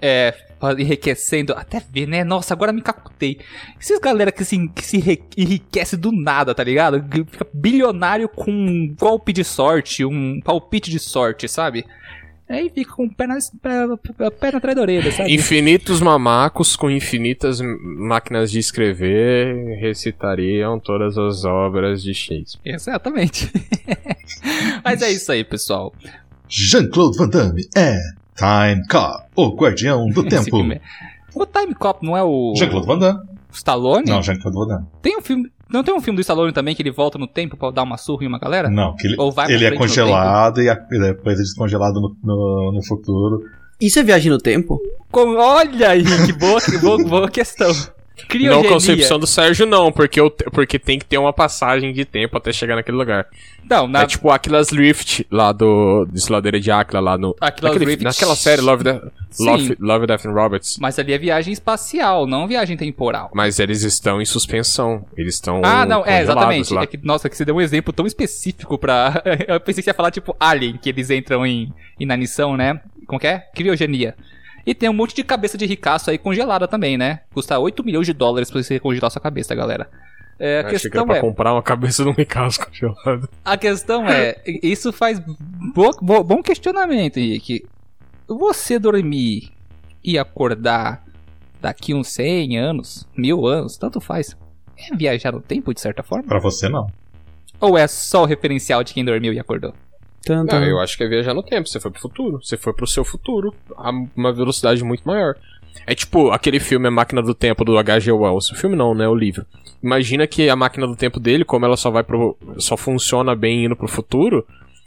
[0.00, 0.34] é,
[0.78, 1.54] enriquecendo.
[1.54, 2.22] Até ver, né?
[2.22, 3.38] Nossa, agora me captei.
[3.80, 7.02] Esses galera que se, que se enri- enriquece do nada, tá ligado?
[7.02, 11.86] Que Fica bilionário com um golpe de sorte, um palpite de sorte, sabe?
[12.52, 15.32] Aí fica com o pé na, pé, pé na atrás da orelha, sabe?
[15.32, 22.74] Infinitos mamacos com infinitas máquinas de escrever recitariam todas as obras de Shakespeare.
[22.74, 23.50] Exatamente.
[24.84, 25.94] Mas é isso aí, pessoal.
[26.48, 27.98] Jean-Claude Van Damme é
[28.36, 30.56] Time Cop, o guardião do tempo.
[30.72, 30.80] é-
[31.34, 33.20] O Time Cop não é o Jean-Claude Van Damme.
[33.50, 34.10] Stallone?
[34.10, 34.86] Não, Jean-Claude Van Damme.
[35.00, 35.50] Tem um filme.
[35.72, 37.96] Não tem um filme do Stallone também que ele volta no tempo pra dar uma
[37.96, 38.68] surra em uma galera?
[38.68, 42.72] Não, que ele, Ou vai ele é congelado e, e depois é descongelado no, no,
[42.72, 43.42] no futuro.
[43.80, 44.78] Isso é viagem no tempo?
[45.10, 47.72] Com- Olha aí, que boa, que boa, boa questão.
[48.28, 48.62] Criogenia.
[48.62, 52.36] Não concepção do Sérgio, não, porque, eu, porque tem que ter uma passagem de tempo
[52.36, 53.26] até chegar naquele lugar.
[53.68, 54.02] Não, na...
[54.02, 56.06] É tipo Aquilas Rift, lá do.
[56.10, 57.34] Desfiladeira de Aquila, lá no.
[57.40, 58.04] Aquilas naquele- Rift.
[58.04, 59.02] Naquela série Love, Death-.
[59.40, 60.76] Love, Love, Death and Roberts.
[60.78, 63.30] Mas ali é viagem espacial, não viagem temporal.
[63.34, 65.04] Mas eles estão em suspensão.
[65.16, 65.62] Eles estão.
[65.64, 66.72] Ah, não, é, exatamente.
[66.74, 66.82] Lá.
[66.82, 69.22] É que, nossa, que você deu um exemplo tão específico pra.
[69.48, 72.80] Eu pensei que você ia falar tipo Alien, que eles entram em inanição, né?
[73.06, 73.38] Como que é?
[73.54, 74.14] Criogenia.
[74.66, 77.20] E tem um monte de cabeça de ricaço aí congelada também, né?
[77.34, 79.90] Custa 8 milhões de dólares pra você congelar sua cabeça, galera.
[80.38, 81.20] É, a Achei que era questão pra é.
[81.20, 83.28] comprar uma cabeça de um ricaço congelado.
[83.44, 87.64] A questão é, isso faz bo- bo- bom questionamento, Henrique.
[88.28, 89.50] Você dormir
[90.02, 91.04] e acordar
[91.60, 94.36] daqui uns 100 anos, mil anos, tanto faz.
[94.76, 96.24] É viajar no tempo, de certa forma?
[96.26, 96.86] Pra você, não.
[97.60, 99.72] Ou é só o referencial de quem dormiu e acordou?
[100.24, 100.54] Tanto.
[100.54, 101.68] Não, eu acho que é viajar no tempo.
[101.68, 102.40] Você foi pro futuro.
[102.42, 105.36] Você foi pro seu futuro a uma velocidade muito maior.
[105.86, 108.12] É tipo aquele filme A Máquina do Tempo do H.G.
[108.12, 108.52] Wells.
[108.52, 109.08] O filme não, né?
[109.08, 109.44] O livro.
[109.82, 112.36] Imagina que a máquina do tempo dele, como ela só vai pro.
[112.58, 114.46] só funciona bem indo pro futuro.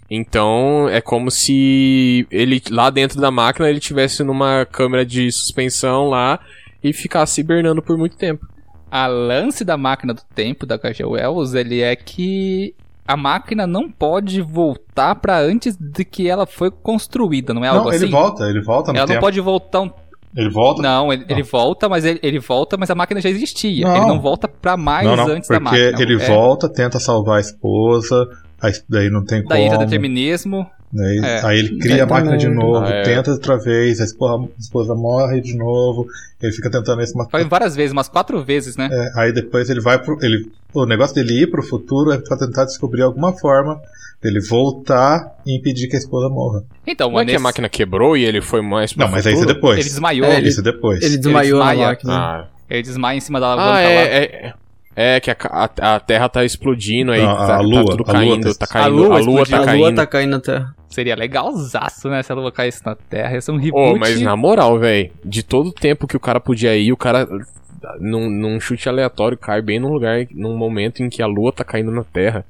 [0.10, 6.10] Então é como se ele lá dentro da máquina ele tivesse numa câmera de suspensão
[6.10, 6.40] lá
[6.84, 8.48] e ficasse hibernando por muito tempo.
[8.90, 11.04] A lance da máquina do tempo da H.G.
[11.04, 12.76] Wells, ele é que
[13.08, 17.84] a máquina não pode voltar pra antes de que ela foi construída, não é algo
[17.84, 18.04] não, assim?
[18.06, 19.16] ele volta, ele volta no Ela tempo.
[19.16, 19.92] não pode voltar um
[20.36, 20.82] Ele volta.
[20.82, 23.88] Não, ele, ele volta, mas ele, ele volta, mas a máquina já existia.
[23.88, 23.96] Não.
[23.96, 26.02] Ele não volta pra mais não, não, antes da porque máquina.
[26.02, 28.28] ele É, volta, tenta salvar a esposa,
[28.62, 29.88] aí daí não tem Daí entra como.
[29.88, 30.70] determinismo.
[30.96, 31.46] Daí, É.
[31.46, 33.02] Aí ele cria a máquina de novo, Ah, é.
[33.04, 36.08] tenta outra vez, a esposa, a esposa morre de novo,
[36.42, 37.32] ele fica tentando esse matar.
[37.32, 38.88] Foi várias vezes, umas quatro vezes, né?
[38.92, 40.18] É, aí depois ele vai pro.
[40.24, 43.78] Ele, o negócio dele ir pro futuro é pra tentar descobrir alguma forma
[44.24, 46.64] dele voltar e impedir que a esposa morra.
[46.88, 49.26] Então, Não é que a nesse- máquina quebrou e ele foi mais pro Não, mas
[49.28, 49.54] aí isso é futuro?
[49.56, 49.80] depois.
[49.80, 50.26] ele desmaiou.
[50.28, 51.04] É, ele- Isso depois.
[51.04, 51.88] Ele desmaiou na desmaia.
[51.90, 52.14] máquina.
[52.14, 53.80] Ah, Ele desmaia em cima da alavanca Ah, lá.
[53.90, 54.54] é,
[54.96, 57.86] é, é que a, a, a Terra tá explodindo, aí Não, a tá, tá Lua,
[57.86, 59.80] tudo a Lua caindo, tá- tá caindo, A Lua a tá a caindo.
[59.82, 60.76] lua tá caindo na Terra.
[60.96, 62.24] Seria legalzaço, né?
[62.24, 63.34] Se a lua caísse na Terra.
[63.34, 64.00] Ia ser um reboot.
[64.00, 67.28] mas na moral, velho, de todo o tempo que o cara podia ir, o cara,
[68.00, 71.66] num, num chute aleatório, cai bem num lugar, num momento em que a Lua tá
[71.66, 72.46] caindo na Terra.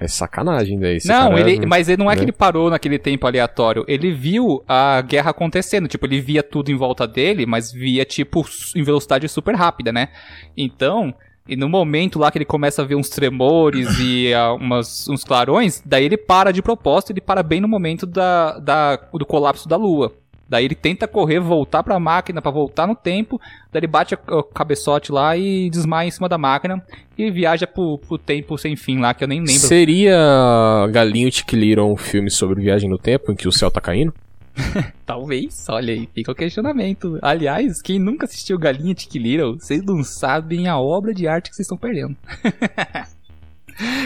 [0.00, 2.18] É sacanagem, esse Não, cara ele, é- mas ele não é né?
[2.18, 3.84] que ele parou naquele tempo aleatório.
[3.86, 5.86] Ele viu a guerra acontecendo.
[5.86, 8.42] Tipo, ele via tudo em volta dele, mas via, tipo,
[8.74, 10.08] em velocidade super rápida, né?
[10.56, 11.14] Então,
[11.48, 15.24] e no momento lá que ele começa a ver uns tremores e ah, umas, uns
[15.24, 19.68] clarões, daí ele para de propósito, ele para bem no momento da, da, do colapso
[19.68, 20.12] da lua.
[20.48, 23.40] Daí ele tenta correr, voltar pra máquina, pra voltar no tempo.
[23.72, 26.80] Daí ele bate a- o cabeçote lá e desmaia em cima da máquina.
[27.18, 29.54] E viaja pro, pro tempo sem fim lá, que eu nem lembro.
[29.54, 34.14] Seria Galinho Little um filme sobre viagem no tempo, em que o céu tá caindo?
[35.04, 37.18] Talvez, olha aí, fica o questionamento.
[37.22, 41.56] Aliás, quem nunca assistiu Galinha Tic Little, vocês não sabem a obra de arte que
[41.56, 42.16] vocês estão perdendo.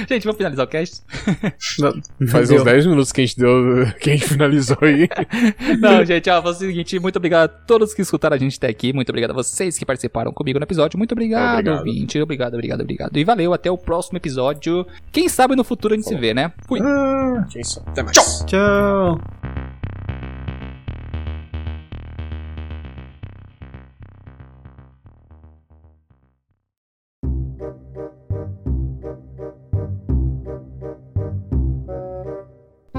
[0.09, 1.02] Gente, vamos finalizar o cast?
[2.28, 2.59] Faz Deu.
[2.59, 5.09] uns 10 minutos que a gente deu, que a gente finalizou aí.
[5.78, 8.68] Não, gente, ó, faz o seguinte, muito obrigado a todos que escutaram a gente até
[8.68, 11.78] aqui, muito obrigado a vocês que participaram comigo no episódio, muito obrigado, Obrigado.
[11.78, 13.16] ouvinte, obrigado, obrigado, obrigado.
[13.16, 14.86] E valeu, até o próximo episódio.
[15.12, 16.52] Quem sabe no futuro a gente se vê, né?
[16.66, 16.81] Fui.
[17.62, 17.89] Sabe?
[17.90, 18.44] Até mais.
[18.47, 19.20] Tchau.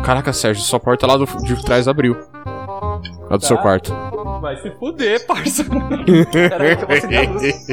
[0.03, 2.17] Caraca, Sérgio, sua porta lá do, de trás abriu.
[3.29, 3.93] Lá do seu quarto.
[4.41, 5.63] Vai se fuder, parça.
[6.31, 7.65] Peraí que eu vou acender a luz.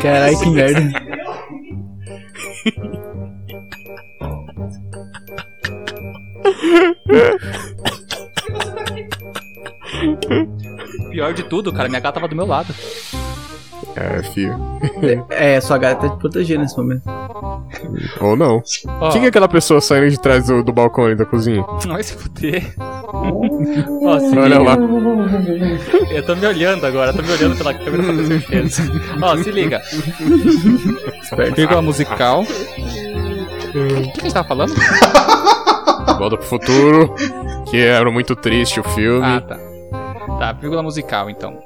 [0.00, 0.80] Caralho, que merda.
[11.10, 12.72] Pior de tudo, cara, minha gata tava do meu lado.
[13.96, 14.56] É, filho.
[15.30, 17.02] É, sua gata tá te protegendo nesse momento.
[18.20, 18.62] Ou não.
[19.00, 21.64] Ó, Quem que é aquela pessoa saindo de trás do, do balcão ali da cozinha?
[21.86, 22.72] Vai se fuder.
[22.78, 24.76] Ó, se Olha lá.
[26.10, 28.82] Eu tô me olhando agora, tô me olhando pela câmera pra ter certeza.
[29.22, 29.80] Ó, se liga.
[31.56, 32.42] Vírgula musical.
[32.42, 34.74] O que, que a gente tava falando?
[36.18, 37.14] Volta pro futuro.
[37.70, 39.26] Que era muito triste o filme.
[39.26, 39.58] Ah, tá.
[40.38, 41.58] Tá, vírgula musical então.